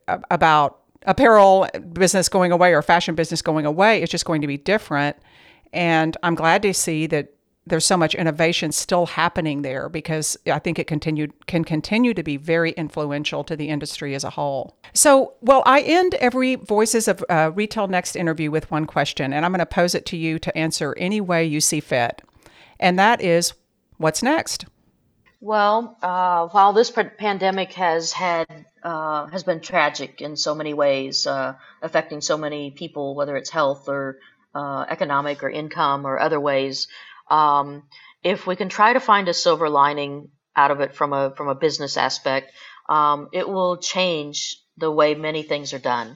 about 0.07 0.79
apparel 1.05 1.67
business 1.91 2.29
going 2.29 2.51
away 2.51 2.73
or 2.73 2.81
fashion 2.81 3.15
business 3.15 3.41
going 3.41 3.65
away. 3.65 4.01
It's 4.01 4.11
just 4.11 4.25
going 4.25 4.41
to 4.41 4.47
be 4.47 4.57
different. 4.57 5.17
And 5.73 6.15
I'm 6.23 6.35
glad 6.35 6.61
to 6.63 6.73
see 6.73 7.07
that 7.07 7.33
there's 7.65 7.85
so 7.85 7.95
much 7.95 8.13
innovation 8.13 8.71
still 8.71 9.05
happening 9.05 9.61
there 9.61 9.87
because 9.87 10.37
I 10.45 10.59
think 10.59 10.79
it 10.79 10.85
continued 10.85 11.33
can 11.47 11.63
continue 11.63 12.13
to 12.13 12.23
be 12.23 12.35
very 12.35 12.71
influential 12.71 13.43
to 13.45 13.55
the 13.55 13.69
industry 13.69 14.15
as 14.15 14.23
a 14.23 14.29
whole. 14.31 14.77
So, 14.93 15.33
well, 15.41 15.63
I 15.65 15.81
end 15.81 16.15
every 16.15 16.55
Voices 16.55 17.07
of 17.07 17.23
uh, 17.29 17.51
Retail 17.55 17.87
Next 17.87 18.15
interview 18.15 18.51
with 18.51 18.69
one 18.69 18.85
question, 18.85 19.31
and 19.31 19.45
I'm 19.45 19.51
going 19.51 19.59
to 19.59 19.65
pose 19.65 19.95
it 19.95 20.05
to 20.07 20.17
you 20.17 20.39
to 20.39 20.57
answer 20.57 20.93
any 20.97 21.21
way 21.21 21.45
you 21.45 21.61
see 21.61 21.79
fit. 21.79 22.21
And 22.79 22.99
that 22.99 23.21
is, 23.21 23.53
what's 23.97 24.21
next? 24.21 24.65
Well, 25.45 25.97
uh, 26.01 26.47
while 26.47 26.71
this 26.71 26.89
pandemic 26.89 27.73
has 27.73 28.13
had 28.13 28.65
uh, 28.81 29.25
has 29.25 29.43
been 29.43 29.59
tragic 29.59 30.21
in 30.21 30.37
so 30.37 30.55
many 30.55 30.73
ways, 30.73 31.27
uh, 31.27 31.55
affecting 31.81 32.21
so 32.21 32.37
many 32.37 32.71
people, 32.71 33.13
whether 33.13 33.35
it's 33.35 33.49
health 33.49 33.89
or 33.89 34.19
uh, 34.55 34.85
economic 34.87 35.43
or 35.43 35.49
income 35.49 36.07
or 36.07 36.17
other 36.17 36.39
ways, 36.39 36.87
um, 37.29 37.83
if 38.23 38.47
we 38.47 38.55
can 38.55 38.69
try 38.69 38.93
to 38.93 39.01
find 39.01 39.27
a 39.27 39.33
silver 39.33 39.67
lining 39.67 40.29
out 40.55 40.71
of 40.71 40.79
it 40.79 40.95
from 40.95 41.11
a 41.11 41.33
from 41.35 41.49
a 41.49 41.55
business 41.55 41.97
aspect, 41.97 42.53
um, 42.87 43.27
it 43.33 43.45
will 43.45 43.75
change 43.75 44.61
the 44.77 44.89
way 44.89 45.13
many 45.13 45.43
things 45.43 45.73
are 45.73 45.85
done. 45.93 46.15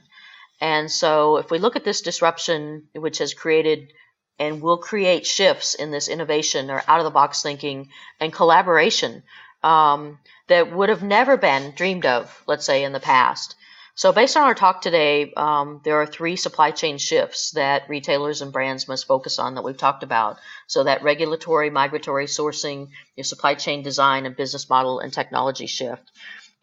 And 0.58 0.90
so, 0.90 1.36
if 1.36 1.50
we 1.50 1.58
look 1.58 1.76
at 1.76 1.84
this 1.84 2.00
disruption, 2.00 2.88
which 2.94 3.18
has 3.18 3.34
created 3.34 3.92
and 4.38 4.60
will 4.60 4.78
create 4.78 5.26
shifts 5.26 5.74
in 5.74 5.90
this 5.90 6.08
innovation 6.08 6.70
or 6.70 6.82
out 6.86 7.00
of 7.00 7.04
the 7.04 7.10
box 7.10 7.42
thinking 7.42 7.88
and 8.20 8.32
collaboration 8.32 9.22
um, 9.62 10.18
that 10.46 10.72
would 10.72 10.88
have 10.88 11.02
never 11.02 11.36
been 11.36 11.72
dreamed 11.72 12.06
of, 12.06 12.42
let's 12.46 12.64
say, 12.64 12.84
in 12.84 12.92
the 12.92 13.00
past. 13.00 13.54
So, 13.94 14.12
based 14.12 14.36
on 14.36 14.44
our 14.44 14.54
talk 14.54 14.80
today, 14.80 15.32
um, 15.36 15.80
there 15.82 16.00
are 16.00 16.06
three 16.06 16.36
supply 16.36 16.70
chain 16.70 16.98
shifts 16.98 17.50
that 17.52 17.88
retailers 17.88 18.42
and 18.42 18.52
brands 18.52 18.86
must 18.86 19.08
focus 19.08 19.40
on 19.40 19.56
that 19.56 19.64
we've 19.64 19.76
talked 19.76 20.04
about. 20.04 20.38
So, 20.68 20.84
that 20.84 21.02
regulatory, 21.02 21.68
migratory 21.68 22.26
sourcing, 22.26 22.90
your 23.16 23.24
supply 23.24 23.54
chain 23.54 23.82
design, 23.82 24.24
and 24.24 24.36
business 24.36 24.70
model 24.70 25.00
and 25.00 25.12
technology 25.12 25.66
shift. 25.66 26.12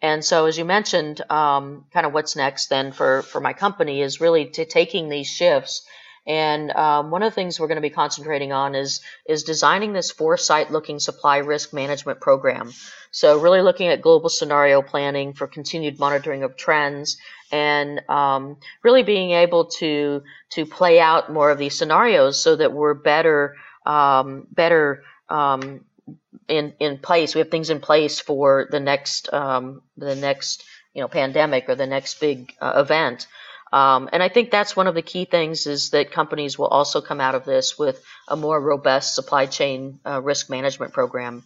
And 0.00 0.24
so, 0.24 0.46
as 0.46 0.56
you 0.56 0.64
mentioned, 0.64 1.20
um, 1.30 1.84
kind 1.92 2.06
of 2.06 2.14
what's 2.14 2.36
next 2.36 2.68
then 2.68 2.92
for, 2.92 3.20
for 3.20 3.40
my 3.40 3.52
company 3.52 4.00
is 4.00 4.18
really 4.18 4.46
to 4.52 4.64
taking 4.64 5.10
these 5.10 5.26
shifts 5.26 5.86
and 6.26 6.70
um, 6.72 7.10
one 7.10 7.22
of 7.22 7.30
the 7.30 7.34
things 7.34 7.60
we're 7.60 7.68
going 7.68 7.76
to 7.76 7.82
be 7.82 7.90
concentrating 7.90 8.52
on 8.52 8.74
is 8.74 9.00
is 9.26 9.44
designing 9.44 9.92
this 9.92 10.10
foresight-looking 10.10 10.98
supply 10.98 11.38
risk 11.38 11.72
management 11.72 12.20
program. 12.20 12.72
So 13.10 13.38
really 13.38 13.62
looking 13.62 13.88
at 13.88 14.02
global 14.02 14.28
scenario 14.28 14.82
planning 14.82 15.32
for 15.34 15.46
continued 15.46 15.98
monitoring 15.98 16.42
of 16.42 16.56
trends 16.56 17.16
and 17.52 18.02
um, 18.08 18.56
really 18.82 19.02
being 19.02 19.30
able 19.30 19.66
to 19.66 20.22
to 20.50 20.66
play 20.66 20.98
out 20.98 21.32
more 21.32 21.50
of 21.50 21.58
these 21.58 21.78
scenarios 21.78 22.42
so 22.42 22.56
that 22.56 22.72
we're 22.72 22.94
better 22.94 23.54
um, 23.84 24.46
better 24.50 25.04
um, 25.28 25.84
in 26.48 26.74
in 26.80 26.98
place. 26.98 27.34
We 27.34 27.40
have 27.40 27.50
things 27.50 27.70
in 27.70 27.80
place 27.80 28.20
for 28.20 28.68
the 28.70 28.80
next 28.80 29.32
um, 29.32 29.82
the 29.96 30.16
next 30.16 30.64
you 30.92 31.02
know 31.02 31.08
pandemic 31.08 31.68
or 31.68 31.76
the 31.76 31.86
next 31.86 32.20
big 32.20 32.52
uh, 32.60 32.74
event. 32.76 33.28
Um, 33.72 34.08
and 34.12 34.22
I 34.22 34.28
think 34.28 34.50
that's 34.50 34.76
one 34.76 34.86
of 34.86 34.94
the 34.94 35.02
key 35.02 35.24
things 35.24 35.66
is 35.66 35.90
that 35.90 36.12
companies 36.12 36.58
will 36.58 36.68
also 36.68 37.00
come 37.00 37.20
out 37.20 37.34
of 37.34 37.44
this 37.44 37.78
with 37.78 38.02
a 38.28 38.36
more 38.36 38.60
robust 38.60 39.14
supply 39.14 39.46
chain 39.46 39.98
uh, 40.06 40.22
risk 40.22 40.48
management 40.48 40.92
program. 40.92 41.44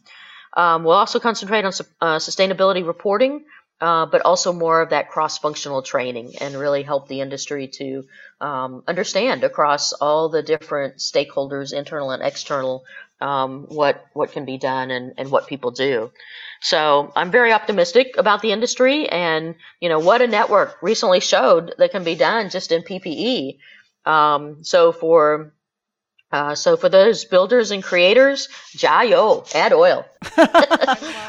Um, 0.55 0.85
we'll 0.85 0.97
also 0.97 1.21
concentrate 1.21 1.65
on 1.65 1.73
uh, 2.01 2.17
sustainability 2.17 2.87
reporting, 2.87 3.45
uh, 3.81 4.07
but 4.07 4.23
also 4.23 4.53
more 4.53 4.83
of 4.83 4.91
that 4.91 5.09
cross-functional 5.09 5.83
training 5.83 6.35
and 6.41 6.55
really 6.55 6.83
help 6.83 7.09
the 7.09 7.21
industry 7.21 7.69
to 7.69 8.05
um, 8.41 8.83
understand 8.87 9.45
across 9.45 9.93
all 9.93 10.29
the 10.29 10.43
different 10.43 10.97
stakeholders, 10.97 11.73
internal 11.73 12.11
and 12.11 12.23
external, 12.23 12.85
um, 13.21 13.67
what 13.69 14.07
what 14.13 14.33
can 14.33 14.45
be 14.45 14.59
done 14.59 14.91
and, 14.91 15.15
and 15.19 15.31
what 15.31 15.47
people 15.47 15.71
do. 15.71 16.11
So 16.61 17.13
I'm 17.17 17.31
very 17.31 17.53
optimistic 17.53 18.17
about 18.19 18.43
the 18.43 18.53
industry 18.53 19.09
and, 19.09 19.55
you 19.81 19.89
know, 19.89 19.99
what 19.99 20.21
a 20.21 20.27
network 20.27 20.77
recently 20.83 21.21
showed 21.21 21.75
that 21.79 21.91
can 21.91 22.05
be 22.05 22.15
done 22.15 22.51
just 22.51 22.71
in 22.71 22.83
PPE. 22.83 23.59
Um, 24.05 24.63
so 24.63 24.93
for 24.93 25.55
Uh, 26.33 26.55
so 26.55 26.77
for 26.77 26.89
those 26.89 27.25
builders 27.25 27.73
and 27.73 27.83
creators, 27.83 28.49
jayo, 28.77 29.53
add 29.55 29.73
oil. 29.73 30.07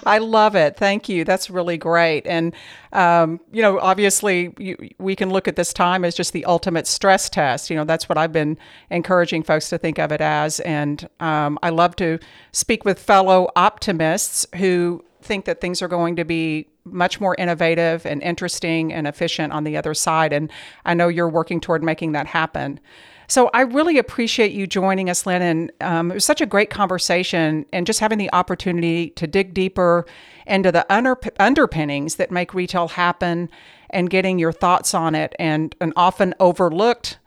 I 0.05 0.19
love 0.21 0.55
it. 0.55 0.77
Thank 0.77 1.09
you. 1.09 1.23
That's 1.23 1.49
really 1.49 1.77
great. 1.77 2.27
And 2.27 2.53
um, 2.93 3.39
you 3.51 3.61
know, 3.61 3.79
obviously, 3.79 4.53
you, 4.59 4.77
we 4.99 5.15
can 5.15 5.31
look 5.31 5.47
at 5.47 5.55
this 5.55 5.73
time 5.73 6.05
as 6.05 6.13
just 6.13 6.33
the 6.33 6.45
ultimate 6.45 6.85
stress 6.85 7.29
test. 7.29 7.69
You 7.69 7.77
know, 7.77 7.85
that's 7.85 8.07
what 8.09 8.17
I've 8.17 8.33
been 8.33 8.57
encouraging 8.91 9.43
folks 9.43 9.69
to 9.69 9.77
think 9.77 9.97
of 9.97 10.11
it 10.11 10.21
as. 10.21 10.59
And 10.61 11.07
um, 11.19 11.57
I 11.63 11.69
love 11.69 11.95
to 11.97 12.19
speak 12.51 12.85
with 12.85 12.99
fellow 12.99 13.49
optimists 13.55 14.45
who 14.55 15.03
think 15.21 15.45
that 15.45 15.61
things 15.61 15.81
are 15.81 15.87
going 15.87 16.15
to 16.15 16.25
be 16.25 16.67
much 16.83 17.21
more 17.21 17.35
innovative 17.37 18.05
and 18.05 18.21
interesting 18.23 18.91
and 18.91 19.07
efficient 19.07 19.53
on 19.53 19.63
the 19.63 19.77
other 19.77 19.93
side. 19.93 20.33
And 20.33 20.51
I 20.85 20.93
know 20.93 21.07
you're 21.07 21.29
working 21.29 21.61
toward 21.61 21.83
making 21.83 22.11
that 22.13 22.27
happen. 22.27 22.79
So 23.27 23.49
I 23.53 23.61
really 23.61 23.97
appreciate 23.97 24.51
you 24.51 24.67
joining 24.67 25.09
us, 25.09 25.25
Lynne. 25.25 25.41
And 25.41 25.71
um, 25.81 26.11
it 26.11 26.15
was 26.15 26.25
such 26.25 26.41
a 26.41 26.45
great 26.45 26.69
conversation 26.69 27.65
and 27.71 27.85
just 27.85 27.99
having 27.99 28.17
the 28.17 28.31
opportunity 28.33 29.11
to 29.11 29.27
dig 29.27 29.53
deeper 29.53 30.05
into 30.45 30.71
the 30.71 30.91
under- 30.93 31.17
underpinnings 31.39 32.15
that 32.15 32.31
make 32.31 32.53
retail 32.53 32.89
happen 32.89 33.49
and 33.89 34.09
getting 34.09 34.39
your 34.39 34.51
thoughts 34.51 34.93
on 34.93 35.15
it 35.15 35.35
and 35.39 35.75
an 35.81 35.93
often 35.95 36.33
overlooked 36.39 37.19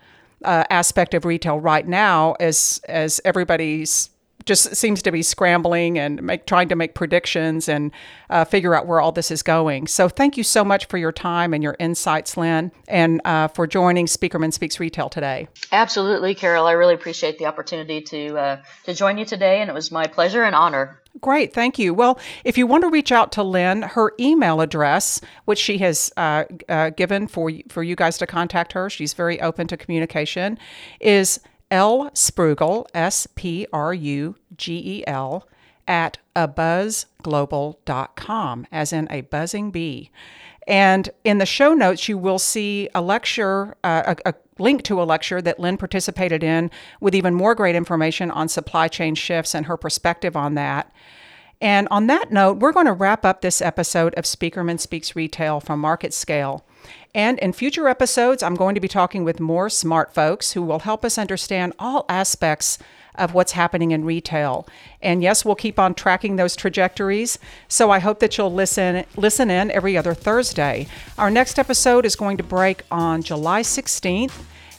uh, 0.44 0.64
aspect 0.70 1.14
of 1.14 1.24
retail 1.24 1.58
right 1.58 1.88
now 1.88 2.34
as 2.38 2.80
as 2.88 3.20
everybody's 3.24 4.10
just 4.46 4.74
seems 4.76 5.02
to 5.02 5.12
be 5.12 5.22
scrambling 5.22 5.98
and 5.98 6.22
make, 6.22 6.46
trying 6.46 6.68
to 6.68 6.76
make 6.76 6.94
predictions 6.94 7.68
and 7.68 7.92
uh, 8.30 8.44
figure 8.44 8.74
out 8.74 8.86
where 8.86 9.00
all 9.00 9.12
this 9.12 9.30
is 9.30 9.42
going. 9.42 9.86
So, 9.86 10.08
thank 10.08 10.36
you 10.36 10.44
so 10.44 10.64
much 10.64 10.86
for 10.86 10.98
your 10.98 11.12
time 11.12 11.54
and 11.54 11.62
your 11.62 11.76
insights, 11.78 12.36
Lynne, 12.36 12.72
and 12.88 13.20
uh, 13.24 13.48
for 13.48 13.66
joining 13.66 14.06
Spieckerman 14.06 14.52
Speaks 14.52 14.78
Retail 14.78 15.08
today. 15.08 15.48
Absolutely, 15.72 16.34
Carol. 16.34 16.66
I 16.66 16.72
really 16.72 16.94
appreciate 16.94 17.38
the 17.38 17.46
opportunity 17.46 18.00
to 18.02 18.36
uh, 18.36 18.62
to 18.84 18.94
join 18.94 19.18
you 19.18 19.24
today, 19.24 19.60
and 19.60 19.70
it 19.70 19.74
was 19.74 19.90
my 19.90 20.06
pleasure 20.06 20.42
and 20.42 20.54
honor. 20.54 21.00
Great, 21.20 21.54
thank 21.54 21.78
you. 21.78 21.94
Well, 21.94 22.18
if 22.42 22.58
you 22.58 22.66
want 22.66 22.82
to 22.82 22.88
reach 22.88 23.12
out 23.12 23.30
to 23.32 23.42
Lynne, 23.44 23.82
her 23.82 24.12
email 24.18 24.60
address, 24.60 25.20
which 25.44 25.60
she 25.60 25.78
has 25.78 26.12
uh, 26.16 26.44
uh, 26.68 26.90
given 26.90 27.28
for 27.28 27.52
for 27.68 27.82
you 27.82 27.94
guys 27.94 28.18
to 28.18 28.26
contact 28.26 28.72
her, 28.72 28.90
she's 28.90 29.14
very 29.14 29.40
open 29.40 29.68
to 29.68 29.76
communication, 29.76 30.58
is 31.00 31.38
L. 31.70 32.10
Sprugel, 32.10 32.86
S 32.94 33.26
P 33.34 33.66
R 33.72 33.94
U 33.94 34.36
G 34.56 34.98
E 34.98 35.04
L, 35.06 35.48
at 35.86 36.18
abuzzglobal.com, 36.36 38.66
as 38.72 38.92
in 38.92 39.06
a 39.10 39.20
buzzing 39.22 39.70
bee. 39.70 40.10
And 40.66 41.08
in 41.24 41.38
the 41.38 41.46
show 41.46 41.74
notes, 41.74 42.08
you 42.08 42.16
will 42.16 42.38
see 42.38 42.88
a 42.94 43.02
lecture, 43.02 43.76
uh, 43.84 44.14
a, 44.24 44.30
a, 44.30 44.34
link 44.58 44.82
to 44.84 45.02
a 45.02 45.04
lecture 45.04 45.42
that 45.42 45.58
Lynne 45.58 45.76
participated 45.76 46.44
in 46.44 46.70
with 47.00 47.14
even 47.14 47.34
more 47.34 47.56
great 47.56 47.74
information 47.74 48.30
on 48.30 48.48
supply 48.48 48.86
chain 48.86 49.16
shifts 49.16 49.54
and 49.54 49.66
her 49.66 49.76
perspective 49.76 50.36
on 50.36 50.54
that. 50.54 50.92
And 51.60 51.88
on 51.90 52.06
that 52.06 52.30
note, 52.30 52.58
we're 52.58 52.72
going 52.72 52.86
to 52.86 52.92
wrap 52.92 53.24
up 53.24 53.40
this 53.40 53.60
episode 53.60 54.14
of 54.14 54.24
Spieckerman 54.24 54.78
Speaks 54.78 55.16
Retail 55.16 55.60
from 55.60 55.82
MarketScale. 55.82 56.62
And 57.14 57.38
in 57.38 57.52
future 57.52 57.88
episodes, 57.88 58.42
I'm 58.42 58.56
going 58.56 58.74
to 58.74 58.80
be 58.80 58.88
talking 58.88 59.22
with 59.22 59.38
more 59.38 59.70
smart 59.70 60.12
folks 60.12 60.52
who 60.52 60.62
will 60.62 60.80
help 60.80 61.04
us 61.04 61.16
understand 61.16 61.72
all 61.78 62.04
aspects 62.08 62.78
of 63.14 63.34
what's 63.34 63.52
happening 63.52 63.92
in 63.92 64.04
retail. 64.04 64.66
And 65.00 65.22
yes, 65.22 65.44
we'll 65.44 65.54
keep 65.54 65.78
on 65.78 65.94
tracking 65.94 66.34
those 66.34 66.56
trajectories. 66.56 67.38
So 67.68 67.92
I 67.92 68.00
hope 68.00 68.18
that 68.18 68.36
you'll 68.36 68.52
listen 68.52 69.04
listen 69.16 69.50
in 69.50 69.70
every 69.70 69.96
other 69.96 70.14
Thursday. 70.14 70.88
Our 71.16 71.30
next 71.30 71.58
episode 71.58 72.04
is 72.04 72.16
going 72.16 72.36
to 72.38 72.42
break 72.42 72.82
on 72.90 73.22
July 73.22 73.62
16th. 73.62 74.32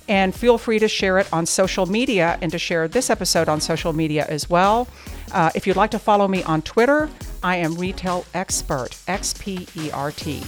And 0.07 0.35
feel 0.35 0.59
free 0.59 0.77
to 0.79 0.87
share 0.87 1.17
it 1.17 1.31
on 1.33 1.47
social 1.47 1.87
media 1.87 2.37
and 2.39 2.51
to 2.51 2.59
share 2.59 2.87
this 2.87 3.09
episode 3.09 3.49
on 3.49 3.59
social 3.59 3.91
media 3.91 4.25
as 4.29 4.47
well. 4.47 4.87
Uh, 5.31 5.49
if 5.55 5.65
you'd 5.65 5.75
like 5.75 5.89
to 5.91 5.99
follow 5.99 6.27
me 6.27 6.43
on 6.43 6.61
Twitter, 6.61 7.09
I 7.41 7.55
am 7.55 7.73
Retail 7.73 8.23
Expert, 8.33 8.97
X 9.07 9.33
P 9.33 9.67
E 9.75 9.89
R 9.91 10.11
T. 10.11 10.43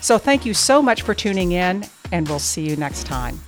So 0.00 0.18
thank 0.18 0.46
you 0.46 0.54
so 0.54 0.82
much 0.82 1.02
for 1.02 1.14
tuning 1.14 1.52
in, 1.52 1.84
and 2.12 2.28
we'll 2.28 2.38
see 2.38 2.68
you 2.68 2.76
next 2.76 3.04
time. 3.04 3.40